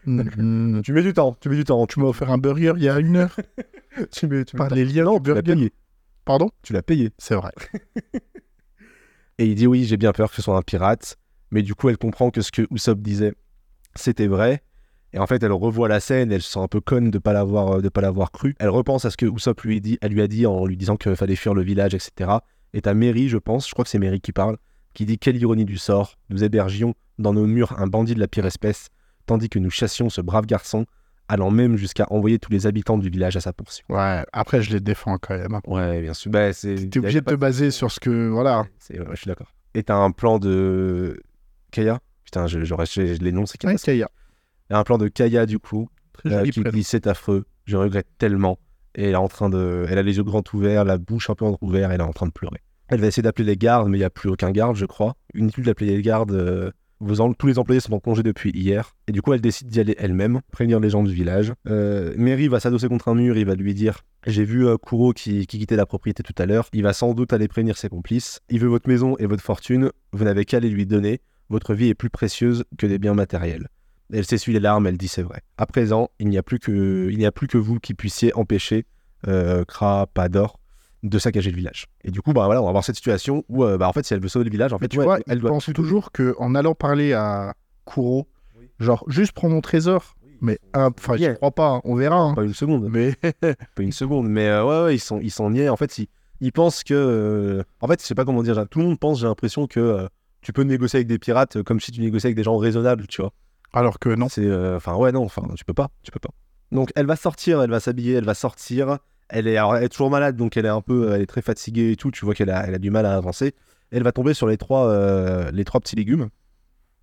Mm, 0.06 0.82
Tu 0.82 0.92
mets 0.92 1.02
du 1.02 1.12
temps, 1.14 1.36
tu 1.40 1.48
mets 1.48 1.56
du 1.56 1.64
temps. 1.64 1.86
Tu 1.86 1.98
m'as 2.00 2.06
offert 2.06 2.30
un 2.30 2.38
burger 2.38 2.74
il 2.76 2.82
y 2.82 2.88
a 2.88 2.98
une 3.00 3.16
heure 3.16 3.34
tu 4.12 4.26
mets, 4.26 4.44
tu 4.44 4.54
par 4.56 4.68
les 4.68 4.84
liens 4.84 5.04
Non, 5.04 5.18
burger. 5.18 5.54
payé. 5.54 5.72
Pardon? 6.26 6.50
Tu 6.62 6.72
l'as 6.74 6.82
payé. 6.82 7.10
C'est 7.18 7.34
vrai. 7.34 7.52
Et 9.38 9.46
il 9.46 9.54
dit 9.54 9.66
oui, 9.66 9.84
j'ai 9.84 9.96
bien 9.96 10.12
peur 10.12 10.30
que 10.30 10.36
ce 10.36 10.42
soit 10.42 10.56
un 10.56 10.62
pirate. 10.62 11.16
Mais 11.50 11.62
du 11.62 11.74
coup, 11.74 11.88
elle 11.88 11.98
comprend 11.98 12.30
que 12.30 12.40
ce 12.40 12.50
que 12.52 12.66
Usopp 12.70 13.00
disait, 13.00 13.32
c'était 13.94 14.26
vrai. 14.26 14.62
Et 15.14 15.18
en 15.18 15.26
fait, 15.26 15.42
elle 15.42 15.52
revoit 15.52 15.88
la 15.88 16.00
scène, 16.00 16.32
elle 16.32 16.42
se 16.42 16.50
sent 16.50 16.58
un 16.58 16.66
peu 16.68 16.80
conne 16.80 17.10
de 17.10 17.18
pas 17.18 17.32
l'avoir, 17.32 17.76
euh, 17.76 17.80
de 17.80 17.88
pas 17.88 18.00
l'avoir 18.00 18.32
cru. 18.32 18.54
Elle 18.58 18.68
repense 18.68 19.04
à 19.04 19.10
ce 19.10 19.16
que 19.16 19.26
Usopp 19.26 19.60
lui, 19.62 19.80
dit, 19.80 19.96
elle 20.02 20.12
lui 20.12 20.20
a 20.20 20.26
dit 20.26 20.44
en 20.44 20.66
lui 20.66 20.76
disant 20.76 20.96
qu'il 20.96 21.14
fallait 21.16 21.36
fuir 21.36 21.54
le 21.54 21.62
village, 21.62 21.94
etc. 21.94 22.30
Et 22.72 22.82
t'as 22.82 22.94
Mary, 22.94 23.28
je 23.28 23.38
pense, 23.38 23.66
je 23.68 23.72
crois 23.72 23.84
que 23.84 23.90
c'est 23.90 23.98
Mary 24.00 24.20
qui 24.20 24.32
parle, 24.32 24.56
qui 24.92 25.06
dit 25.06 25.16
quelle 25.18 25.36
ironie 25.36 25.64
du 25.64 25.78
sort, 25.78 26.16
nous 26.30 26.42
hébergions 26.42 26.94
dans 27.18 27.32
nos 27.32 27.46
murs 27.46 27.78
un 27.78 27.86
bandit 27.86 28.14
de 28.16 28.20
la 28.20 28.26
pire 28.26 28.44
espèce, 28.44 28.88
tandis 29.26 29.48
que 29.48 29.60
nous 29.60 29.70
chassions 29.70 30.10
ce 30.10 30.20
brave 30.20 30.46
garçon, 30.46 30.84
allant 31.28 31.50
même 31.52 31.76
jusqu'à 31.76 32.06
envoyer 32.10 32.40
tous 32.40 32.50
les 32.50 32.66
habitants 32.66 32.98
du 32.98 33.08
village 33.08 33.36
à 33.36 33.40
sa 33.40 33.52
poursuite. 33.52 33.86
Ouais, 33.88 34.24
après, 34.32 34.62
je 34.62 34.72
les 34.72 34.80
défends 34.80 35.16
quand 35.18 35.38
même. 35.38 35.54
hein. 35.54 35.60
Ouais, 35.68 36.02
bien 36.02 36.12
sûr. 36.12 36.30
Bah, 36.32 36.52
c'est... 36.52 36.74
T'es 36.90 36.98
obligé 36.98 37.20
de 37.20 37.26
te 37.26 37.34
baser 37.36 37.70
sur 37.70 37.90
ce 37.92 38.00
que. 38.00 38.28
Voilà. 38.28 38.66
Ouais, 38.90 38.98
je 39.12 39.16
suis 39.16 39.28
d'accord. 39.28 39.54
Et 39.74 39.84
t'as 39.84 39.96
un 39.96 40.10
plan 40.10 40.40
de 40.40 41.20
Kaya? 41.70 42.00
Putain, 42.24 42.46
je, 42.48 42.64
je, 42.64 42.74
je- 42.84 43.22
les 43.22 43.32
noms, 43.32 43.46
c'est 43.46 43.64
Ouais, 43.64 43.76
Kaya. 43.76 44.08
Il 44.70 44.72
y 44.72 44.76
a 44.76 44.78
un 44.78 44.84
plan 44.84 44.98
de 44.98 45.08
Kaya, 45.08 45.46
du 45.46 45.58
coup, 45.58 45.88
Très 46.14 46.32
euh, 46.32 46.44
qui 46.44 46.82
c'est 46.84 47.06
affreux, 47.06 47.44
je 47.66 47.76
regrette 47.76 48.06
tellement. 48.18 48.58
Et 48.94 49.04
elle 49.04 49.12
est 49.12 49.16
en 49.16 49.28
train 49.28 49.50
de. 49.50 49.84
Elle 49.88 49.98
a 49.98 50.02
les 50.02 50.16
yeux 50.16 50.22
grands 50.22 50.44
ouverts, 50.52 50.84
la 50.84 50.98
bouche 50.98 51.28
un 51.28 51.34
peu 51.34 51.44
entrouverte, 51.44 51.90
elle 51.92 52.00
est 52.00 52.04
en 52.04 52.12
train 52.12 52.26
de 52.26 52.32
pleurer. 52.32 52.60
Elle 52.88 53.00
va 53.00 53.06
essayer 53.08 53.22
d'appeler 53.22 53.46
les 53.46 53.56
gardes, 53.56 53.88
mais 53.88 53.98
il 53.98 54.00
n'y 54.00 54.04
a 54.04 54.10
plus 54.10 54.28
aucun 54.28 54.50
garde, 54.50 54.76
je 54.76 54.86
crois. 54.86 55.16
Inutile 55.34 55.64
d'appeler 55.64 55.96
les 55.96 56.02
gardes. 56.02 56.32
euh, 56.32 56.70
tous 57.38 57.46
les 57.46 57.58
employés 57.58 57.80
sont 57.80 57.92
en 57.92 57.98
congé 57.98 58.22
depuis 58.22 58.50
hier. 58.50 58.94
Et 59.08 59.12
du 59.12 59.20
coup, 59.20 59.32
elle 59.32 59.40
décide 59.40 59.68
d'y 59.68 59.80
aller 59.80 59.94
elle-même, 59.98 60.40
prévenir 60.52 60.80
les 60.80 60.90
gens 60.90 61.02
du 61.02 61.12
village. 61.12 61.52
Euh, 61.66 62.14
Mary 62.16 62.48
va 62.48 62.60
s'adosser 62.60 62.88
contre 62.88 63.08
un 63.08 63.14
mur, 63.14 63.36
il 63.36 63.46
va 63.46 63.54
lui 63.54 63.74
dire 63.74 64.00
J'ai 64.26 64.44
vu 64.44 64.66
euh, 64.66 64.76
Kuro 64.76 65.12
qui, 65.12 65.46
qui 65.46 65.58
quittait 65.58 65.76
la 65.76 65.86
propriété 65.86 66.22
tout 66.22 66.34
à 66.38 66.46
l'heure. 66.46 66.68
Il 66.72 66.82
va 66.82 66.92
sans 66.92 67.14
doute 67.14 67.32
aller 67.32 67.48
prévenir 67.48 67.76
ses 67.76 67.88
complices. 67.88 68.40
Il 68.48 68.60
veut 68.60 68.68
votre 68.68 68.88
maison 68.88 69.16
et 69.18 69.26
votre 69.26 69.42
fortune. 69.42 69.90
Vous 70.12 70.24
n'avez 70.24 70.44
qu'à 70.44 70.60
les 70.60 70.70
lui 70.70 70.86
donner. 70.86 71.20
Votre 71.50 71.74
vie 71.74 71.88
est 71.88 71.94
plus 71.94 72.10
précieuse 72.10 72.64
que 72.78 72.86
des 72.86 72.98
biens 72.98 73.14
matériels. 73.14 73.68
Elle 74.12 74.24
s'essuie 74.24 74.52
les 74.52 74.60
larmes, 74.60 74.86
elle 74.86 74.96
dit 74.98 75.08
c'est 75.08 75.22
vrai. 75.22 75.40
À 75.58 75.66
présent, 75.66 76.10
il 76.18 76.28
n'y 76.28 76.38
a 76.38 76.42
plus 76.42 76.58
que, 76.58 77.08
il 77.10 77.18
n'y 77.18 77.26
a 77.26 77.32
plus 77.32 77.46
que 77.48 77.58
vous 77.58 77.80
qui 77.80 77.94
puissiez 77.94 78.34
empêcher 78.34 78.84
euh, 79.26 79.64
Kra 79.64 80.06
Pador 80.12 80.58
de 81.02 81.18
saccager 81.18 81.50
le 81.50 81.56
village. 81.56 81.86
Et 82.02 82.10
du 82.10 82.20
coup, 82.22 82.32
bah 82.32 82.44
voilà, 82.46 82.60
on 82.60 82.64
va 82.64 82.70
avoir 82.70 82.84
cette 82.84 82.96
situation 82.96 83.44
où, 83.48 83.64
euh, 83.64 83.76
bah, 83.78 83.88
en 83.88 83.92
fait, 83.92 84.04
si 84.04 84.14
elle 84.14 84.20
veut 84.20 84.28
sauver 84.28 84.44
le 84.46 84.50
village, 84.50 84.72
en 84.72 84.78
fait, 84.78 84.88
tu 84.88 84.98
ouais, 84.98 85.04
vois, 85.04 85.18
elle 85.26 85.40
doit. 85.40 85.50
pense 85.50 85.70
toujours 85.74 86.12
qu'en 86.12 86.54
allant 86.54 86.74
parler 86.74 87.12
à 87.12 87.54
Kuro, 87.86 88.26
genre, 88.78 89.04
juste 89.08 89.32
prends 89.32 89.48
mon 89.48 89.60
trésor. 89.60 90.14
Mais, 90.40 90.58
un- 90.74 90.90
enfin, 90.98 91.16
je 91.16 91.32
crois 91.32 91.50
pas, 91.52 91.68
hein, 91.76 91.80
on 91.84 91.94
verra. 91.94 92.16
hein. 92.20 92.34
Pas 92.34 92.44
une 92.44 92.54
seconde. 92.54 92.88
Mais 92.90 93.14
pas 93.40 93.82
une 93.82 93.92
seconde. 93.92 94.28
Mais 94.28 94.48
euh, 94.48 94.64
ouais, 94.64 94.84
ouais, 94.86 94.94
ils 94.96 95.00
sont, 95.00 95.18
ils 95.20 95.30
sont 95.30 95.48
niais. 95.50 95.68
En 95.70 95.76
fait, 95.76 95.96
ils, 95.98 96.08
ils 96.40 96.52
pensent 96.52 96.84
que. 96.84 96.92
euh, 96.94 97.62
En 97.80 97.86
fait, 97.86 98.00
je 98.02 98.06
sais 98.06 98.14
pas 98.14 98.24
comment 98.26 98.42
dire. 98.42 98.66
Tout 98.70 98.80
le 98.80 98.86
monde 98.86 98.98
pense, 98.98 99.20
j'ai 99.20 99.26
l'impression 99.26 99.66
que 99.66 99.80
euh, 99.80 100.08
tu 100.42 100.52
peux 100.52 100.62
négocier 100.62 100.98
avec 100.98 101.06
des 101.06 101.18
pirates 101.18 101.62
comme 101.62 101.80
si 101.80 101.92
tu 101.92 102.00
négociais 102.02 102.28
avec 102.28 102.36
des 102.36 102.42
gens 102.42 102.56
raisonnables, 102.58 103.06
tu 103.06 103.22
vois. 103.22 103.32
Alors 103.74 103.98
que 103.98 104.08
non. 104.08 104.28
C'est, 104.28 104.44
euh, 104.44 104.76
enfin, 104.76 104.94
ouais, 104.94 105.12
non, 105.12 105.24
enfin, 105.24 105.42
tu 105.56 105.64
peux 105.64 105.74
pas, 105.74 105.90
tu 106.02 106.10
peux 106.10 106.20
pas. 106.20 106.30
Donc, 106.72 106.90
elle 106.96 107.06
va 107.06 107.16
sortir, 107.16 107.62
elle 107.62 107.70
va 107.70 107.80
s'habiller, 107.80 108.14
elle 108.14 108.24
va 108.24 108.34
sortir. 108.34 108.98
Elle 109.28 109.48
est, 109.48 109.88
toujours 109.88 110.10
malade, 110.10 110.36
donc 110.36 110.56
elle 110.56 110.66
est 110.66 110.70
un 110.70 110.80
peu, 110.80 111.12
elle 111.12 111.22
est 111.22 111.26
très 111.26 111.42
fatiguée 111.42 111.92
et 111.92 111.96
tout. 111.96 112.10
Tu 112.10 112.24
vois 112.24 112.34
qu'elle 112.34 112.50
a, 112.50 112.66
elle 112.66 112.74
a 112.74 112.78
du 112.78 112.90
mal 112.90 113.06
à 113.06 113.14
avancer. 113.16 113.54
Elle 113.90 114.02
va 114.02 114.12
tomber 114.12 114.34
sur 114.34 114.46
les 114.46 114.56
trois, 114.56 114.88
euh, 114.88 115.50
les 115.50 115.64
trois 115.64 115.80
petits 115.80 115.96
légumes. 115.96 116.28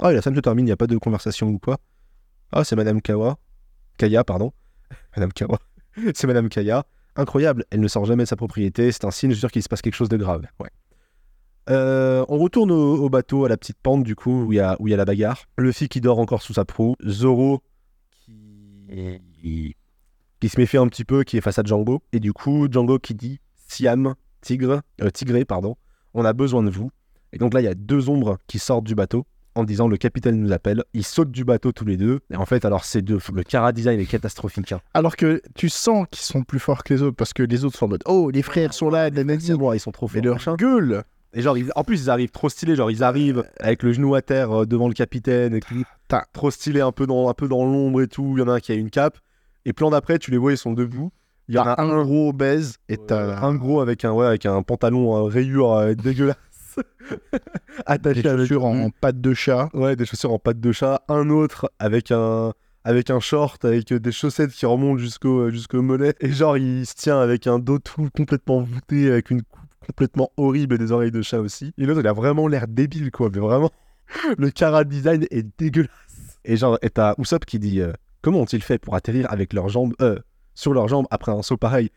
Ah, 0.01 0.11
et 0.11 0.15
la 0.15 0.21
scène 0.21 0.35
se 0.35 0.39
termine, 0.39 0.65
il 0.65 0.69
n'y 0.69 0.73
a 0.73 0.77
pas 0.77 0.87
de 0.87 0.97
conversation 0.97 1.47
ou 1.47 1.59
quoi. 1.59 1.77
Ah, 2.51 2.63
c'est 2.63 2.75
Madame 2.75 3.01
Kawa. 3.01 3.37
Kaya, 3.97 4.23
pardon. 4.23 4.51
Madame 5.15 5.33
Kawa. 5.33 5.59
c'est 6.13 6.27
Madame 6.27 6.49
Kaya. 6.49 6.85
Incroyable, 7.15 7.65
elle 7.71 7.81
ne 7.81 7.87
sort 7.87 8.05
jamais 8.05 8.23
de 8.23 8.27
sa 8.27 8.35
propriété. 8.35 8.91
C'est 8.91 9.05
un 9.05 9.11
signe, 9.11 9.31
je 9.31 9.35
suis 9.35 9.41
sûr 9.41 9.51
qu'il 9.51 9.63
se 9.63 9.69
passe 9.69 9.81
quelque 9.81 9.95
chose 9.95 10.09
de 10.09 10.17
grave. 10.17 10.45
Ouais. 10.59 10.69
Euh, 11.69 12.25
on 12.27 12.37
retourne 12.39 12.71
au, 12.71 12.95
au 13.03 13.09
bateau, 13.09 13.45
à 13.45 13.49
la 13.49 13.57
petite 13.57 13.77
pente, 13.81 14.03
du 14.03 14.15
coup, 14.15 14.45
où 14.45 14.53
il 14.53 14.55
y 14.55 14.59
a, 14.59 14.75
où 14.79 14.87
y 14.87 14.93
a 14.93 14.97
la 14.97 15.05
bagarre. 15.05 15.43
Luffy 15.57 15.87
qui 15.89 16.01
dort 16.01 16.19
encore 16.19 16.41
sous 16.41 16.53
sa 16.53 16.65
proue. 16.65 16.95
Zoro 17.05 17.61
qui, 18.89 19.75
qui 20.39 20.49
se 20.49 20.59
méfie 20.59 20.77
un 20.77 20.87
petit 20.87 21.05
peu, 21.05 21.23
qui 21.23 21.37
est 21.37 21.41
face 21.41 21.59
à 21.59 21.63
Django. 21.63 22.01
Et 22.13 22.19
du 22.19 22.33
coup, 22.33 22.67
Django 22.69 22.99
qui 22.99 23.13
dit 23.15 23.39
Siam, 23.67 24.15
tigre, 24.41 24.81
euh, 25.01 25.09
tigré, 25.09 25.45
pardon, 25.45 25.75
on 26.13 26.25
a 26.25 26.33
besoin 26.33 26.63
de 26.63 26.69
vous. 26.69 26.91
Et 27.33 27.37
donc 27.37 27.53
là, 27.53 27.61
il 27.61 27.65
y 27.65 27.67
a 27.69 27.75
deux 27.75 28.09
ombres 28.09 28.37
qui 28.47 28.59
sortent 28.59 28.83
du 28.83 28.95
bateau 28.95 29.25
en 29.55 29.63
disant 29.63 29.87
le 29.87 29.97
capitaine 29.97 30.37
nous 30.41 30.51
appelle. 30.51 30.83
Ils 30.93 31.05
sautent 31.05 31.31
du 31.31 31.43
bateau 31.45 31.71
tous 31.71 31.85
les 31.85 31.97
deux. 31.97 32.19
Et 32.31 32.35
en 32.35 32.45
fait, 32.45 32.65
alors 32.65 32.83
c'est 32.83 33.01
deux. 33.01 33.19
Le 33.33 33.43
Kara 33.43 33.71
design 33.71 33.99
est 33.99 34.05
catastrophique. 34.05 34.71
hein. 34.71 34.81
Alors 34.93 35.15
que 35.15 35.41
tu 35.55 35.69
sens 35.69 36.07
qu'ils 36.11 36.23
sont 36.23 36.43
plus 36.43 36.59
forts 36.59 36.83
que 36.83 36.93
les 36.93 37.01
autres 37.01 37.15
parce 37.15 37.33
que 37.33 37.43
les 37.43 37.63
autres 37.65 37.77
sont 37.77 37.85
en 37.85 37.89
mode 37.89 38.03
Oh, 38.05 38.29
les 38.29 38.41
frères 38.41 38.73
sont 38.73 38.89
là, 38.89 39.09
nanani. 39.09 39.41
C'est 39.41 39.55
bon, 39.55 39.71
ils 39.73 39.79
sont 39.79 39.91
trop 39.91 40.07
Mais 40.07 40.13
forts. 40.19 40.23
leur 40.25 40.35
machin. 40.35 40.55
gueule 40.55 41.03
Et 41.33 41.41
genre, 41.41 41.57
ils- 41.57 41.71
en 41.75 41.83
plus, 41.83 42.03
ils 42.03 42.09
arrivent 42.09 42.31
trop 42.31 42.49
stylés. 42.49 42.75
Genre, 42.75 42.91
ils 42.91 43.03
arrivent 43.03 43.43
avec 43.59 43.83
le 43.83 43.93
genou 43.93 44.15
à 44.15 44.21
terre 44.21 44.51
euh, 44.61 44.65
devant 44.65 44.87
le 44.87 44.93
capitaine. 44.93 45.55
Et 45.55 45.61
Trop 46.33 46.51
stylé, 46.51 46.81
un 46.81 46.91
peu 46.91 47.07
dans, 47.07 47.29
un 47.29 47.33
peu 47.33 47.47
dans 47.47 47.63
l'ombre 47.65 48.01
et 48.01 48.07
tout. 48.07 48.33
Il 48.35 48.41
y 48.41 48.43
en 48.43 48.47
a 48.49 48.53
un 48.55 48.59
qui 48.59 48.71
a 48.71 48.75
une 48.75 48.89
cape. 48.89 49.17
Et 49.65 49.73
plan 49.73 49.89
d'après, 49.91 50.19
tu 50.19 50.31
les 50.31 50.37
vois, 50.37 50.51
ils 50.51 50.57
sont 50.57 50.73
debout. 50.73 51.11
Il 51.47 51.55
y 51.55 51.57
en 51.57 51.63
a 51.65 51.81
un 51.81 52.03
gros 52.03 52.29
obèse 52.29 52.77
et 52.89 52.93
Euh, 52.95 53.05
t'as 53.07 53.41
un 53.45 53.55
gros 53.55 53.81
avec 53.81 54.05
un, 54.05 54.11
ouais, 54.13 54.25
avec 54.25 54.45
un 54.45 54.61
pantalon 54.63 55.15
euh, 55.17 55.23
rayure 55.29 55.73
euh, 55.73 55.93
dégueulasse. 55.95 56.37
Attaché 57.85 58.21
des 58.21 58.29
avec 58.29 58.41
chaussures 58.47 58.65
en, 58.65 58.79
en 58.85 58.89
pattes 58.89 59.19
de 59.21 59.33
chat. 59.33 59.69
Ouais, 59.73 59.95
des 59.95 60.05
chaussures 60.05 60.31
en 60.33 60.39
pattes 60.39 60.59
de 60.59 60.71
chat. 60.71 61.01
Un 61.09 61.29
autre 61.29 61.71
avec 61.79 62.11
un, 62.11 62.53
avec 62.83 63.09
un 63.09 63.19
short, 63.19 63.63
avec 63.65 63.91
euh, 63.91 63.99
des 63.99 64.11
chaussettes 64.11 64.51
qui 64.51 64.65
remontent 64.65 64.97
jusqu'au 64.97 65.39
euh, 65.41 65.51
jusqu'au 65.51 65.81
mollet. 65.81 66.13
Et 66.21 66.31
genre, 66.31 66.57
il 66.57 66.85
se 66.85 66.95
tient 66.95 67.19
avec 67.19 67.47
un 67.47 67.59
dos 67.59 67.79
tout 67.79 68.09
complètement 68.15 68.61
voûté, 68.61 69.11
avec 69.11 69.29
une 69.31 69.41
complètement 69.85 70.31
horrible 70.37 70.75
et 70.75 70.77
des 70.77 70.91
oreilles 70.91 71.11
de 71.11 71.21
chat 71.21 71.39
aussi. 71.39 71.73
Et 71.77 71.85
l'autre, 71.85 72.01
il 72.01 72.07
a 72.07 72.13
vraiment 72.13 72.47
l'air 72.47 72.67
débile, 72.67 73.11
quoi. 73.11 73.29
Mais 73.33 73.39
vraiment, 73.39 73.71
le 74.37 74.49
cara 74.51 74.83
design 74.83 75.25
est 75.31 75.45
dégueulasse. 75.59 75.89
Et 76.45 76.57
genre, 76.57 76.77
et 76.81 76.89
t'as 76.89 77.15
Usopp 77.17 77.45
qui 77.45 77.59
dit 77.59 77.81
euh, 77.81 77.93
Comment 78.21 78.41
ont-ils 78.41 78.63
fait 78.63 78.79
pour 78.79 78.95
atterrir 78.95 79.31
avec 79.31 79.53
leurs 79.53 79.69
jambes, 79.69 79.93
euh, 80.01 80.17
sur 80.55 80.73
leurs 80.73 80.87
jambes 80.87 81.07
après 81.11 81.31
un 81.31 81.41
saut 81.41 81.57
pareil? 81.57 81.91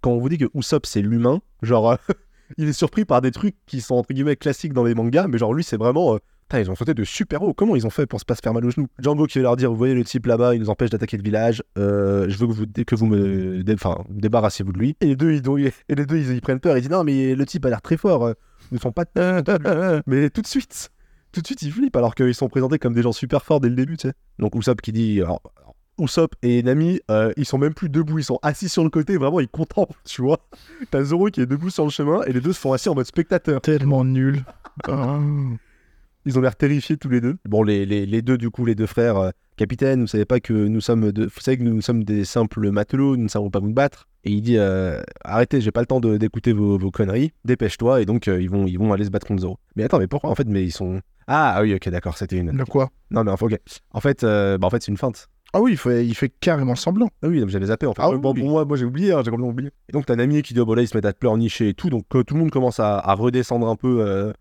Quand 0.00 0.10
on 0.10 0.18
vous 0.18 0.28
dit 0.28 0.38
que 0.38 0.46
Usopp, 0.54 0.86
c'est 0.86 1.02
l'humain, 1.02 1.40
genre. 1.62 1.92
euh, 1.92 1.96
il 2.58 2.68
est 2.68 2.72
surpris 2.72 3.04
par 3.04 3.20
des 3.20 3.30
trucs 3.30 3.56
qui 3.66 3.80
sont 3.80 3.94
entre 3.96 4.12
guillemets 4.12 4.36
classiques 4.36 4.72
dans 4.72 4.84
les 4.84 4.94
mangas, 4.94 5.28
mais 5.28 5.38
genre 5.38 5.54
lui 5.54 5.64
c'est 5.64 5.76
vraiment. 5.76 6.18
Putain, 6.48 6.60
ils 6.60 6.70
ont 6.70 6.74
sauté 6.74 6.94
de 6.94 7.04
super 7.04 7.42
haut. 7.42 7.52
Comment 7.52 7.76
ils 7.76 7.86
ont 7.86 7.90
fait 7.90 8.06
pour 8.06 8.20
se 8.20 8.24
pas 8.24 8.34
se 8.34 8.40
faire 8.42 8.54
mal 8.54 8.64
aux 8.64 8.70
genoux? 8.70 8.86
Django 8.98 9.26
qui 9.26 9.38
va 9.38 9.42
leur 9.42 9.56
dire 9.56 9.70
Vous 9.70 9.76
voyez 9.76 9.94
le 9.94 10.02
type 10.04 10.24
là-bas, 10.26 10.54
il 10.54 10.60
nous 10.60 10.70
empêche 10.70 10.88
d'attaquer 10.88 11.18
le 11.18 11.22
village. 11.22 11.62
euh, 11.76 12.24
je 12.28 12.38
veux 12.38 12.46
que 12.46 12.52
vous, 12.52 12.64
que 12.66 12.94
vous 12.94 13.06
me 13.06 13.62
dé- 13.62 13.76
débarrassez-vous 14.08 14.72
de 14.72 14.78
lui. 14.78 14.96
Et 15.02 15.06
les 15.08 15.16
deux, 15.16 15.32
ils, 15.32 15.50
ont- 15.50 15.58
et 15.58 15.72
les 15.90 16.06
deux, 16.06 16.16
ils, 16.16 16.32
ils 16.32 16.40
prennent 16.40 16.60
peur. 16.60 16.76
Ils 16.78 16.80
disent 16.80 16.90
Non, 16.90 17.04
mais 17.04 17.34
le 17.34 17.44
type 17.44 17.66
a 17.66 17.68
l'air 17.68 17.82
très 17.82 17.98
fort. 17.98 18.24
euh, 18.24 18.32
ne 18.72 18.78
sont 18.78 18.92
pas. 18.92 19.04
mais 20.06 20.30
tout 20.30 20.40
de 20.40 20.46
suite, 20.46 20.90
tout 21.32 21.42
de 21.42 21.46
suite, 21.46 21.60
ils 21.60 21.70
flippent 21.70 21.96
alors 21.96 22.14
qu'ils 22.14 22.34
sont 22.34 22.48
présentés 22.48 22.78
comme 22.78 22.94
des 22.94 23.02
gens 23.02 23.12
super 23.12 23.44
forts 23.44 23.60
dès 23.60 23.68
le 23.68 23.74
début, 23.74 23.98
tu 23.98 24.08
sais. 24.08 24.14
Donc 24.38 24.54
Usopp 24.54 24.80
qui 24.80 24.92
dit. 24.92 25.20
alors, 25.20 25.42
alors, 25.58 25.74
Usopp 26.00 26.34
et 26.42 26.62
Nami, 26.62 27.00
euh, 27.10 27.30
ils 27.36 27.44
sont 27.44 27.58
même 27.58 27.74
plus 27.74 27.90
debout, 27.90 28.18
ils 28.20 28.24
sont 28.24 28.38
assis 28.40 28.68
sur 28.70 28.84
le 28.84 28.88
côté, 28.90 29.16
vraiment 29.18 29.40
ils 29.40 29.48
contemplent, 29.48 29.98
tu 30.04 30.22
vois. 30.22 30.38
T'as 30.90 31.02
Zoro 31.02 31.26
qui 31.26 31.42
est 31.42 31.46
debout 31.46 31.68
sur 31.70 31.84
le 31.84 31.90
chemin 31.90 32.22
et 32.22 32.32
les 32.32 32.40
deux 32.40 32.54
se 32.54 32.60
font 32.60 32.72
assis 32.72 32.88
en 32.88 32.94
mode 32.94 33.04
spectateur. 33.06 33.60
Tellement 33.60 34.02
nul. 34.04 34.44
Ils 36.28 36.38
ont 36.38 36.42
l'air 36.42 36.56
terrifiés 36.56 36.98
tous 36.98 37.08
les 37.08 37.22
deux. 37.22 37.38
Bon, 37.48 37.62
les, 37.62 37.86
les, 37.86 38.04
les 38.04 38.20
deux, 38.20 38.36
du 38.36 38.50
coup, 38.50 38.66
les 38.66 38.74
deux 38.74 38.84
frères, 38.84 39.16
euh, 39.16 39.30
capitaine, 39.56 40.02
vous 40.02 40.06
savez 40.06 40.26
pas 40.26 40.40
que 40.40 40.52
nous 40.52 40.82
sommes, 40.82 41.10
de... 41.10 41.24
vous 41.24 41.40
savez 41.40 41.56
que 41.56 41.62
nous 41.62 41.80
sommes 41.80 42.04
des 42.04 42.26
simples 42.26 42.70
matelots, 42.70 43.16
nous 43.16 43.24
ne 43.24 43.28
savons 43.28 43.48
pas 43.48 43.60
vous 43.60 43.72
battre. 43.72 44.08
Et 44.24 44.32
il 44.32 44.42
dit 44.42 44.58
euh, 44.58 45.00
arrêtez, 45.24 45.62
j'ai 45.62 45.70
pas 45.70 45.80
le 45.80 45.86
temps 45.86 46.00
d'écouter 46.00 46.52
vos, 46.52 46.76
vos 46.76 46.90
conneries, 46.90 47.32
dépêche-toi. 47.46 48.02
Et 48.02 48.04
donc 48.04 48.28
euh, 48.28 48.42
ils 48.42 48.50
vont 48.50 48.66
ils 48.66 48.78
vont 48.78 48.92
aller 48.92 49.06
se 49.06 49.10
battre 49.10 49.26
contre 49.26 49.40
Zoro. 49.40 49.58
Mais 49.74 49.84
attends, 49.84 49.98
mais 49.98 50.06
pourquoi 50.06 50.28
en 50.28 50.34
fait 50.34 50.46
Mais 50.46 50.62
ils 50.62 50.70
sont 50.70 51.00
ah 51.28 51.54
ah 51.56 51.62
oui 51.62 51.74
ok 51.74 51.88
d'accord, 51.88 52.18
c'était 52.18 52.36
une. 52.36 52.52
De 52.52 52.64
quoi? 52.64 52.90
Non 53.10 53.24
mais 53.24 53.30
enfin, 53.30 53.46
ok. 53.46 53.58
En 53.92 54.00
fait, 54.00 54.22
euh, 54.22 54.58
bah, 54.58 54.66
en 54.66 54.70
fait 54.70 54.82
c'est 54.82 54.90
une 54.90 54.98
feinte. 54.98 55.28
Ah 55.54 55.62
oui, 55.62 55.72
il 55.72 55.76
fait, 55.78 56.04
il 56.04 56.14
fait 56.14 56.28
carrément 56.28 56.74
semblant. 56.74 57.08
Ah 57.22 57.28
oui, 57.28 57.42
j'avais 57.48 57.66
zappé 57.66 57.86
en 57.86 57.94
fait. 57.94 58.02
Ah 58.04 58.10
bon, 58.10 58.34
oui. 58.34 58.40
pour 58.40 58.50
moi, 58.50 58.66
moi 58.66 58.76
j'ai 58.76 58.84
oublié, 58.84 59.12
hein, 59.12 59.22
j'ai 59.24 59.30
complètement 59.30 59.48
oublié. 59.48 59.70
Et 59.88 59.92
donc 59.92 60.04
t'as 60.04 60.14
un 60.14 60.18
ami 60.18 60.42
qui 60.42 60.52
dit 60.52 60.60
oh, 60.60 60.66
bon 60.66 60.74
là 60.74 60.82
ils 60.82 60.88
se 60.88 60.96
mettent 60.96 61.06
à 61.06 61.12
te 61.14 61.18
pleurnicher 61.18 61.70
et 61.70 61.74
tout, 61.74 61.88
donc 61.88 62.04
euh, 62.14 62.22
tout 62.22 62.34
le 62.34 62.40
monde 62.40 62.50
commence 62.50 62.80
à, 62.80 62.98
à 62.98 63.14
redescendre 63.14 63.66
un 63.66 63.76
peu 63.76 64.02
euh, 64.02 64.32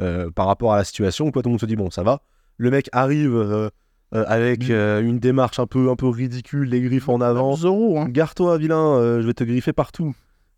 euh, 0.00 0.30
par 0.30 0.46
rapport 0.46 0.72
à 0.72 0.76
la 0.78 0.84
situation. 0.84 1.30
Quoi, 1.30 1.42
tout 1.42 1.48
le 1.48 1.52
monde 1.52 1.60
se 1.60 1.66
dit 1.66 1.76
bon 1.76 1.90
ça 1.90 2.02
va. 2.02 2.22
Le 2.56 2.70
mec 2.70 2.88
arrive 2.92 3.34
euh, 3.34 3.68
euh, 4.14 4.24
avec 4.26 4.68
Mm. 4.68 5.04
une 5.06 5.18
démarche 5.18 5.58
un 5.58 5.66
peu 5.66 5.90
un 5.90 5.96
peu 5.96 6.08
ridicule, 6.08 6.68
les 6.68 6.80
griffes 6.80 7.08
en 7.08 7.20
avant. 7.20 7.56
Zoro, 7.56 7.98
hein. 7.98 8.08
Gare-toi 8.08 8.58
vilain, 8.58 9.20
je 9.20 9.26
vais 9.26 9.34
te 9.34 9.44
griffer 9.44 9.72
partout. 9.72 10.14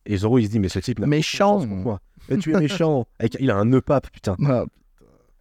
Et 0.06 0.16
Zoro 0.18 0.38
il 0.38 0.46
se 0.46 0.50
dit 0.50 0.58
mais 0.60 0.68
ce 0.68 0.78
type 0.80 0.98
n'a 0.98 1.06
Méchant. 1.06 1.64
moi. 1.66 2.00
Et 2.28 2.36
tu 2.38 2.54
es 2.54 2.58
méchant. 2.58 3.06
Avec- 3.18 3.36
il 3.40 3.50
a 3.50 3.56
un 3.56 3.64
nœud 3.64 3.80
pape 3.80 4.10
putain 4.10 4.36
Ah, 4.46 4.64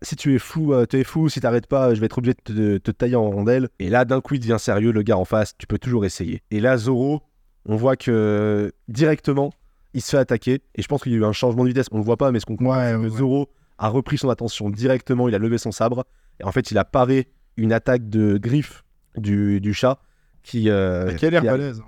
si 0.01 0.15
tu 0.17 0.35
es 0.35 0.39
fou, 0.39 0.73
tu 0.89 0.99
es 0.99 1.03
fou, 1.05 1.29
si 1.29 1.39
t'arrêtes 1.39 1.67
pas, 1.67 1.93
je 1.93 1.99
vais 2.01 2.07
être 2.07 2.17
obligé 2.17 2.33
de 2.33 2.53
te, 2.53 2.77
te 2.77 2.91
tailler 2.91 3.15
en 3.15 3.29
rondelles. 3.31 3.69
Et 3.79 3.89
là, 3.89 4.03
d'un 4.03 4.19
coup, 4.19 4.33
il 4.35 4.41
devient 4.41 4.57
sérieux, 4.59 4.91
le 4.91 5.01
gars 5.01 5.17
en 5.17 5.23
face, 5.25 5.55
tu 5.57 5.65
peux 5.65 5.77
toujours 5.79 6.03
essayer. 6.03 6.41
Et 6.51 6.59
là, 6.59 6.75
Zoro, 6.77 7.21
on 7.65 7.77
voit 7.77 7.95
que 7.95 8.73
directement, 8.89 9.53
il 9.93 10.01
se 10.01 10.09
fait 10.11 10.17
attaquer. 10.17 10.59
Et 10.75 10.81
je 10.81 10.87
pense 10.89 11.01
qu'il 11.03 11.13
y 11.13 11.15
a 11.15 11.19
eu 11.19 11.23
un 11.23 11.31
changement 11.31 11.63
de 11.63 11.69
vitesse, 11.69 11.85
on 11.91 11.97
le 11.99 12.03
voit 12.03 12.17
pas, 12.17 12.31
mais 12.33 12.39
ce 12.41 12.45
qu'on 12.45 12.57
comprend, 12.57 12.75
ouais, 12.77 12.91
c'est 12.91 12.97
que 12.97 13.11
ouais. 13.13 13.17
Zoro 13.17 13.49
a 13.77 13.89
repris 13.89 14.17
son 14.17 14.29
attention 14.29 14.69
directement, 14.69 15.27
il 15.27 15.35
a 15.35 15.39
levé 15.39 15.57
son 15.57 15.71
sabre. 15.71 16.05
Et 16.39 16.43
en 16.43 16.51
fait, 16.51 16.71
il 16.71 16.77
a 16.77 16.85
paré 16.85 17.27
une 17.57 17.71
attaque 17.73 18.09
de 18.09 18.37
griffe 18.37 18.83
du, 19.17 19.61
du 19.61 19.73
chat 19.73 19.99
qui. 20.41 20.69
euh, 20.69 21.13
Qui 21.15 21.25
a 21.25 21.29
l'air 21.29 21.41
qui 21.41 21.47
a- 21.47 21.51
balèze. 21.51 21.81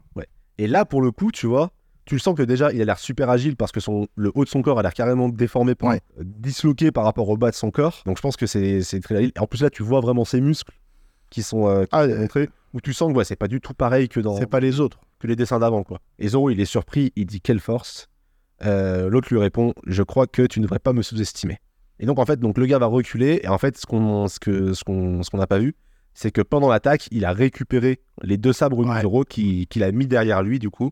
et 0.57 0.67
là, 0.67 0.85
pour 0.85 1.01
le 1.01 1.11
coup, 1.11 1.31
tu 1.31 1.47
vois, 1.47 1.71
tu 2.05 2.13
le 2.15 2.19
sens 2.19 2.35
que 2.37 2.43
déjà, 2.43 2.71
il 2.71 2.81
a 2.81 2.85
l'air 2.85 2.99
super 2.99 3.29
agile 3.29 3.55
parce 3.55 3.71
que 3.71 3.79
son, 3.79 4.07
le 4.15 4.31
haut 4.35 4.43
de 4.43 4.49
son 4.49 4.61
corps 4.61 4.77
a 4.77 4.83
l'air 4.83 4.93
carrément 4.93 5.27
déformé, 5.29 5.73
par, 5.73 5.89
Ouais. 5.89 6.01
euh, 6.19 6.23
disloqué 6.23 6.91
par 6.91 7.03
rapport 7.03 7.27
au 7.29 7.37
bas 7.37 7.49
de 7.49 7.55
son 7.55 7.71
corps. 7.71 8.03
Donc 8.05 8.17
je 8.17 8.21
pense 8.21 8.37
que 8.37 8.45
c'est 8.45 8.81
très 9.01 9.15
agile. 9.15 9.31
Et 9.35 9.39
en 9.39 9.47
plus, 9.47 9.61
là, 9.61 9.69
tu 9.71 9.81
vois 9.83 10.01
vraiment 10.01 10.23
ses 10.25 10.39
muscles 10.41 10.75
qui 11.31 11.41
sont, 11.41 11.67
euh, 11.67 11.83
qui 11.83 11.89
Ah, 11.93 12.07
sont 12.07 12.15
montrés, 12.15 12.49
où 12.73 12.81
tu 12.81 12.93
sens 12.93 13.11
que 13.11 13.17
ouais, 13.17 13.25
c'est 13.25 13.35
pas 13.35 13.47
du 13.47 13.59
tout 13.59 13.73
pareil 13.73 14.07
que 14.07 14.19
dans 14.19 14.37
C'est 14.37 14.45
pas 14.45 14.59
les 14.59 14.79
autres. 14.79 14.99
que 15.19 15.25
les 15.27 15.35
dessins 15.35 15.57
d'avant. 15.59 15.83
quoi. 15.83 15.99
Et 16.19 16.27
Zoro, 16.27 16.51
il 16.51 16.59
est 16.59 16.65
surpris, 16.65 17.11
il 17.15 17.25
dit 17.25 17.41
quelle 17.41 17.59
force 17.59 18.07
Euh, 18.63 19.09
L'autre 19.09 19.27
lui 19.33 19.39
répond 19.39 19.73
Je 19.87 20.01
crois 20.03 20.27
que 20.27 20.43
tu 20.43 20.59
ne 20.59 20.65
devrais 20.65 20.79
pas 20.79 20.93
me 20.93 21.01
sous-estimer. 21.01 21.57
Et 21.99 22.05
donc, 22.05 22.19
en 22.19 22.25
fait, 22.25 22.39
donc, 22.39 22.57
le 22.57 22.65
gars 22.65 22.77
va 22.79 22.87
reculer. 22.87 23.39
Et 23.43 23.47
en 23.47 23.57
fait, 23.57 23.77
ce 23.77 23.85
qu'on 23.85 24.27
ce 24.27 24.39
que, 24.39 24.73
ce 24.73 24.83
qu'on 24.83 25.23
ce 25.23 25.29
qu'on 25.29 25.37
n'a 25.37 25.47
pas 25.47 25.59
vu, 25.59 25.75
c'est 26.13 26.31
que 26.31 26.41
pendant 26.41 26.69
l'attaque, 26.69 27.07
il 27.11 27.25
a 27.25 27.31
récupéré 27.33 28.01
les 28.23 28.37
deux 28.37 28.53
sabres 28.53 28.79
Ouais. 28.85 29.01
Qu'il 29.29 29.83
a 29.83 29.91
mis 29.91 30.07
derrière 30.07 30.43
lui, 30.43 30.59
du 30.59 30.69
coup. 30.69 30.91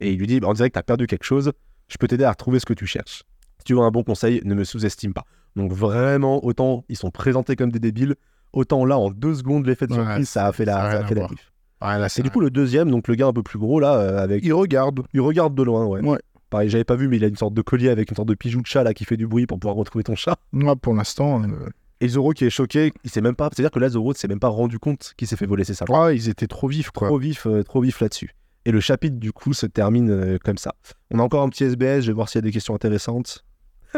Et 0.00 0.12
il 0.12 0.18
lui 0.18 0.26
dit 0.26 0.40
bah, 0.40 0.48
On 0.50 0.52
dirait 0.52 0.68
que 0.70 0.74
tu 0.74 0.78
as 0.78 0.82
perdu 0.82 1.06
quelque 1.06 1.24
chose. 1.24 1.52
Je 1.88 1.96
peux 1.98 2.08
t'aider 2.08 2.24
à 2.24 2.30
retrouver 2.30 2.58
ce 2.58 2.66
que 2.66 2.74
tu 2.74 2.86
cherches. 2.86 3.22
Si 3.58 3.64
tu 3.64 3.74
veux 3.74 3.80
un 3.80 3.90
bon 3.90 4.02
conseil, 4.02 4.40
ne 4.44 4.54
me 4.54 4.64
sous-estime 4.64 5.14
pas. 5.14 5.24
Donc, 5.56 5.72
vraiment, 5.72 6.44
autant 6.44 6.84
ils 6.88 6.96
sont 6.96 7.10
présentés 7.10 7.56
comme 7.56 7.72
des 7.72 7.78
débiles, 7.80 8.14
autant 8.52 8.84
là, 8.84 8.98
en 8.98 9.10
deux 9.10 9.34
secondes, 9.36 9.66
l'effet 9.66 9.86
de 9.86 9.94
Ouais, 9.94 10.02
surprise, 10.04 10.28
ça 10.28 10.46
a 10.46 10.52
fait 10.52 10.64
la, 10.66 10.74
ça 10.74 10.88
rien 10.88 10.98
a 10.98 11.02
à 11.02 11.06
fait 11.06 11.14
la 11.14 11.20
voir. 11.22 11.30
diff. 11.30 11.52
Ouais, 11.80 11.98
là, 11.98 12.06
Et 12.06 12.08
c'est 12.10 12.22
du 12.22 12.30
coup, 12.30 12.40
le 12.40 12.50
deuxième, 12.50 12.90
donc 12.90 13.08
le 13.08 13.14
gars 13.14 13.26
un 13.26 13.32
peu 13.32 13.42
plus 13.42 13.58
gros, 13.58 13.80
là, 13.80 13.94
euh, 13.98 14.18
avec 14.22 14.44
il 14.44 14.52
regarde. 14.52 15.00
il 15.14 15.20
regarde 15.20 15.54
de 15.54 15.62
loin, 15.62 15.86
ouais. 15.86 16.00
Ouais. 16.02 16.18
Pareil, 16.50 16.68
j'avais 16.70 16.84
pas 16.84 16.96
vu, 16.96 17.08
mais 17.08 17.16
il 17.16 17.24
a 17.24 17.26
une 17.28 17.36
sorte 17.36 17.54
de 17.54 17.62
collier 17.62 17.88
avec 17.88 18.10
une 18.10 18.16
sorte 18.16 18.28
de 18.28 18.34
bijou 18.34 18.60
de 18.62 18.66
chat 18.66 18.84
là 18.84 18.94
qui 18.94 19.04
fait 19.04 19.16
du 19.16 19.26
bruit 19.26 19.46
pour 19.46 19.58
pouvoir 19.58 19.76
retrouver 19.76 20.04
ton 20.04 20.14
chat. 20.14 20.36
Moi, 20.52 20.76
pour 20.76 20.94
l'instant. 20.94 21.42
euh, 21.42 21.68
Et 22.00 22.08
Zoro 22.08 22.32
qui 22.32 22.44
est 22.44 22.50
choqué, 22.50 22.92
il 23.04 23.10
s'est 23.10 23.20
même 23.20 23.34
pas. 23.34 23.48
C'est-à-dire 23.52 23.70
que 23.72 23.78
là, 23.80 23.88
Zoro 23.88 24.14
s'est 24.14 24.28
même 24.28 24.38
pas 24.40 24.48
rendu 24.48 24.78
compte 24.78 25.14
qu'il 25.16 25.26
s'est 25.26 25.36
fait 25.36 25.46
voler 25.46 25.64
ses 25.64 25.74
sabres. 25.74 25.96
Ah, 25.96 26.12
ils 26.12 26.28
étaient 26.28 26.46
trop 26.46 26.68
vifs, 26.68 26.90
quoi. 26.90 27.08
Trop 27.08 27.18
vif, 27.18 27.46
euh, 27.46 27.62
trop 27.62 27.80
vif 27.80 28.00
là-dessus. 28.00 28.30
Et 28.64 28.70
le 28.72 28.80
chapitre, 28.80 29.16
du 29.16 29.32
coup, 29.32 29.52
se 29.54 29.66
termine 29.66 30.10
euh, 30.10 30.38
comme 30.42 30.58
ça. 30.58 30.74
On 31.10 31.18
a 31.18 31.22
encore 31.22 31.42
un 31.42 31.48
petit 31.48 31.64
SBS, 31.64 32.02
je 32.02 32.06
vais 32.08 32.12
voir 32.12 32.28
s'il 32.28 32.38
y 32.38 32.40
a 32.40 32.42
des 32.42 32.52
questions 32.52 32.74
intéressantes. 32.74 33.44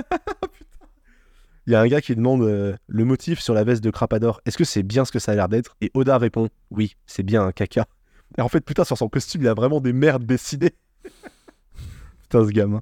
Il 1.67 1.73
y 1.73 1.75
a 1.75 1.81
un 1.83 1.87
gars 1.87 2.01
qui 2.01 2.17
demande 2.17 2.43
euh, 2.43 2.75
le 2.87 3.05
motif 3.05 3.41
sur 3.41 3.53
la 3.53 3.63
veste 3.63 3.85
de 3.85 3.91
Crapador. 3.91 4.41
Est-ce 4.47 4.57
que 4.57 4.65
c'est 4.65 4.83
bien 4.83 5.05
ce 5.05 5.13
que 5.13 5.19
ça 5.19 5.33
a 5.33 5.35
l'air 5.35 5.49
d'être? 5.51 5.77
Et 5.83 5.91
Oda 5.93 6.17
répond 6.17 6.49
oui, 6.71 6.97
c'est 7.07 7.23
bien 7.23 7.45
un 7.45 7.53
caca. 7.53 7.85
Et 8.39 8.41
en 8.41 8.49
fait, 8.49 8.63
putain, 8.63 8.85
sur 8.85 8.97
son 8.97 9.09
costume, 9.11 9.43
il 9.43 9.49
a 9.49 9.55
vraiment 9.55 9.81
des 9.83 9.93
merdes 9.93 10.25
dessinées. 10.25 10.73
putain, 12.29 12.45
ce 12.45 12.51
gamin. 12.51 12.81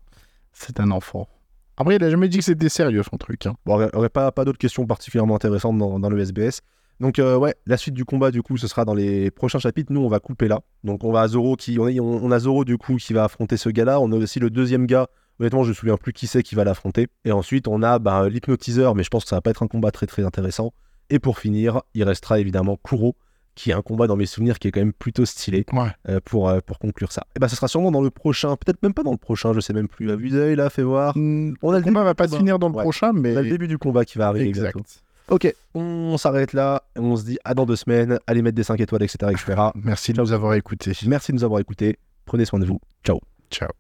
C'est 0.53 0.81
un 0.81 0.91
enfant. 0.91 1.29
Après, 1.77 1.97
il 1.97 2.05
a 2.05 2.11
jamais 2.11 2.29
dit 2.29 2.39
que 2.39 2.45
c'était 2.45 2.69
sérieux, 2.69 3.03
son 3.03 3.19
truc. 3.19 3.47
hein. 3.47 3.55
Bon, 3.67 3.79
il 3.81 3.85
n'y 3.85 3.91
aurait 3.93 4.09
pas, 4.09 4.33
pas 4.33 4.45
d'autres 4.45 4.59
questions 4.59 4.87
particulièrement 4.87 5.37
intéressantes 5.37 5.77
dans, 5.77 5.99
dans 5.99 6.09
le 6.09 6.19
SBS. 6.19 6.63
Donc, 6.99 7.19
euh, 7.19 7.37
ouais, 7.37 7.55
la 7.67 7.77
suite 7.77 7.93
du 7.95 8.07
combat, 8.07 8.31
du 8.31 8.43
coup, 8.43 8.57
ce 8.57 8.67
sera 8.67 8.87
dans 8.87 8.95
les 8.95 9.31
prochains 9.31 9.59
chapitres. 9.59 9.93
Nous, 9.93 10.01
on 10.01 10.09
va 10.09 10.19
couper 10.19 10.49
là. 10.49 10.61
Donc, 10.83 11.05
on 11.05 11.13
va 11.13 11.21
à 11.21 11.29
Zoro 11.29 11.55
qui. 11.57 11.79
On 11.79 11.87
a, 11.87 11.91
on, 12.01 12.25
on 12.25 12.31
a 12.31 12.39
Zoro, 12.39 12.65
du 12.65 12.79
coup, 12.79 12.97
qui 12.97 13.13
va 13.13 13.25
affronter 13.25 13.59
ce 13.59 13.69
gars-là. 13.69 14.01
On 14.01 14.11
a 14.13 14.17
aussi 14.17 14.41
le 14.41 14.49
deuxième 14.49 14.87
gars. 14.87 15.07
Honnêtement, 15.39 15.65
je 15.65 15.69
me 15.69 15.75
souviens 15.75 15.99
plus 15.99 16.15
qui 16.15 16.27
c'est 16.27 16.43
qui 16.43 16.55
va 16.55 16.65
l'affronter. 16.65 17.09
Et 17.27 17.33
ensuite, 17.33 17.69
on 17.69 17.83
a 17.83 17.99
bah, 17.99 18.27
l'hypnotiseur, 18.31 18.95
mais 18.95 19.03
je 19.03 19.11
pense 19.11 19.25
que 19.25 19.29
ça 19.29 19.37
va 19.37 19.43
pas 19.43 19.51
être 19.51 19.63
un 19.63 19.69
combat 19.69 19.91
très 19.91 20.07
très 20.07 20.25
intéressant. 20.25 20.73
Et 21.11 21.19
pour 21.19 21.39
finir, 21.39 21.83
il 21.93 22.03
restera 22.05 22.41
évidemment 22.41 22.79
Kuro, 22.83 23.15
qui 23.57 23.71
est 23.71 23.73
un 23.73 23.83
combat 23.83 24.07
dans 24.07 24.15
mes 24.17 24.27
souvenirs 24.27 24.61
qui 24.61 24.69
est 24.69 24.71
quand 24.71 24.81
même 24.81 24.93
plutôt 24.93 25.25
stylé 25.25 25.65
Ouais. 25.73 25.89
euh, 26.09 26.21
pour, 26.25 26.49
euh, 26.49 26.61
pour 26.65 26.79
conclure 26.79 27.11
ça. 27.11 27.25
Et 27.35 27.41
bah, 27.41 27.49
ce 27.49 27.57
sera 27.57 27.67
sûrement 27.67 27.91
dans 27.91 28.03
le 28.03 28.11
prochain, 28.11 28.55
peut-être 28.57 28.81
même 28.85 28.95
pas 28.95 29.03
dans 29.03 29.11
le 29.11 29.17
prochain, 29.17 29.53
je 29.53 29.59
sais 29.61 29.73
même 29.73 29.89
plus. 29.89 30.11
À 30.13 30.17
vue 30.17 30.29
d'œil, 30.29 30.55
là, 30.55 30.71
fais 30.71 30.83
voir. 30.85 31.17
Mm, 31.17 31.55
On 31.63 31.73
a 31.73 31.79
Le 31.79 31.83
combat 31.85 32.05
va 32.05 32.15
pas 32.15 32.29
se 32.29 32.37
finir 32.37 32.59
dans 32.61 32.69
le 32.69 32.75
Ouais. 32.77 32.83
prochain, 32.85 33.13
mais. 33.13 33.35
On 33.35 33.39
a 33.39 33.43
le 33.43 33.49
début 33.51 33.67
du 33.67 33.79
combat 33.79 34.05
qui 34.05 34.19
va 34.19 34.29
arriver. 34.29 34.47
Exact. 34.47 34.75
bientôt. 34.75 34.89
Ok, 35.29 35.53
on 35.75 36.17
s'arrête 36.19 36.53
là. 36.53 36.85
On 36.95 37.17
se 37.17 37.25
dit 37.25 37.39
à 37.45 37.55
dans 37.55 37.67
deux 37.67 37.75
semaines. 37.75 38.21
Allez 38.29 38.43
mettre 38.43 38.55
des 38.55 38.63
5 38.63 38.79
étoiles, 38.81 39.03
etc. 39.03 39.33
etc. 39.33 39.61
Merci 39.75 40.13
de 40.13 40.21
nous 40.21 40.33
avoir 40.33 40.55
écoutés. 40.55 40.93
Merci 41.07 41.33
de 41.33 41.37
nous 41.39 41.45
avoir 41.45 41.61
écoutés. 41.61 41.99
Prenez 42.27 42.45
soin 42.45 42.61
de 42.61 42.65
vous. 42.67 42.79
Ciao. 43.05 43.19
Ciao. 43.51 43.71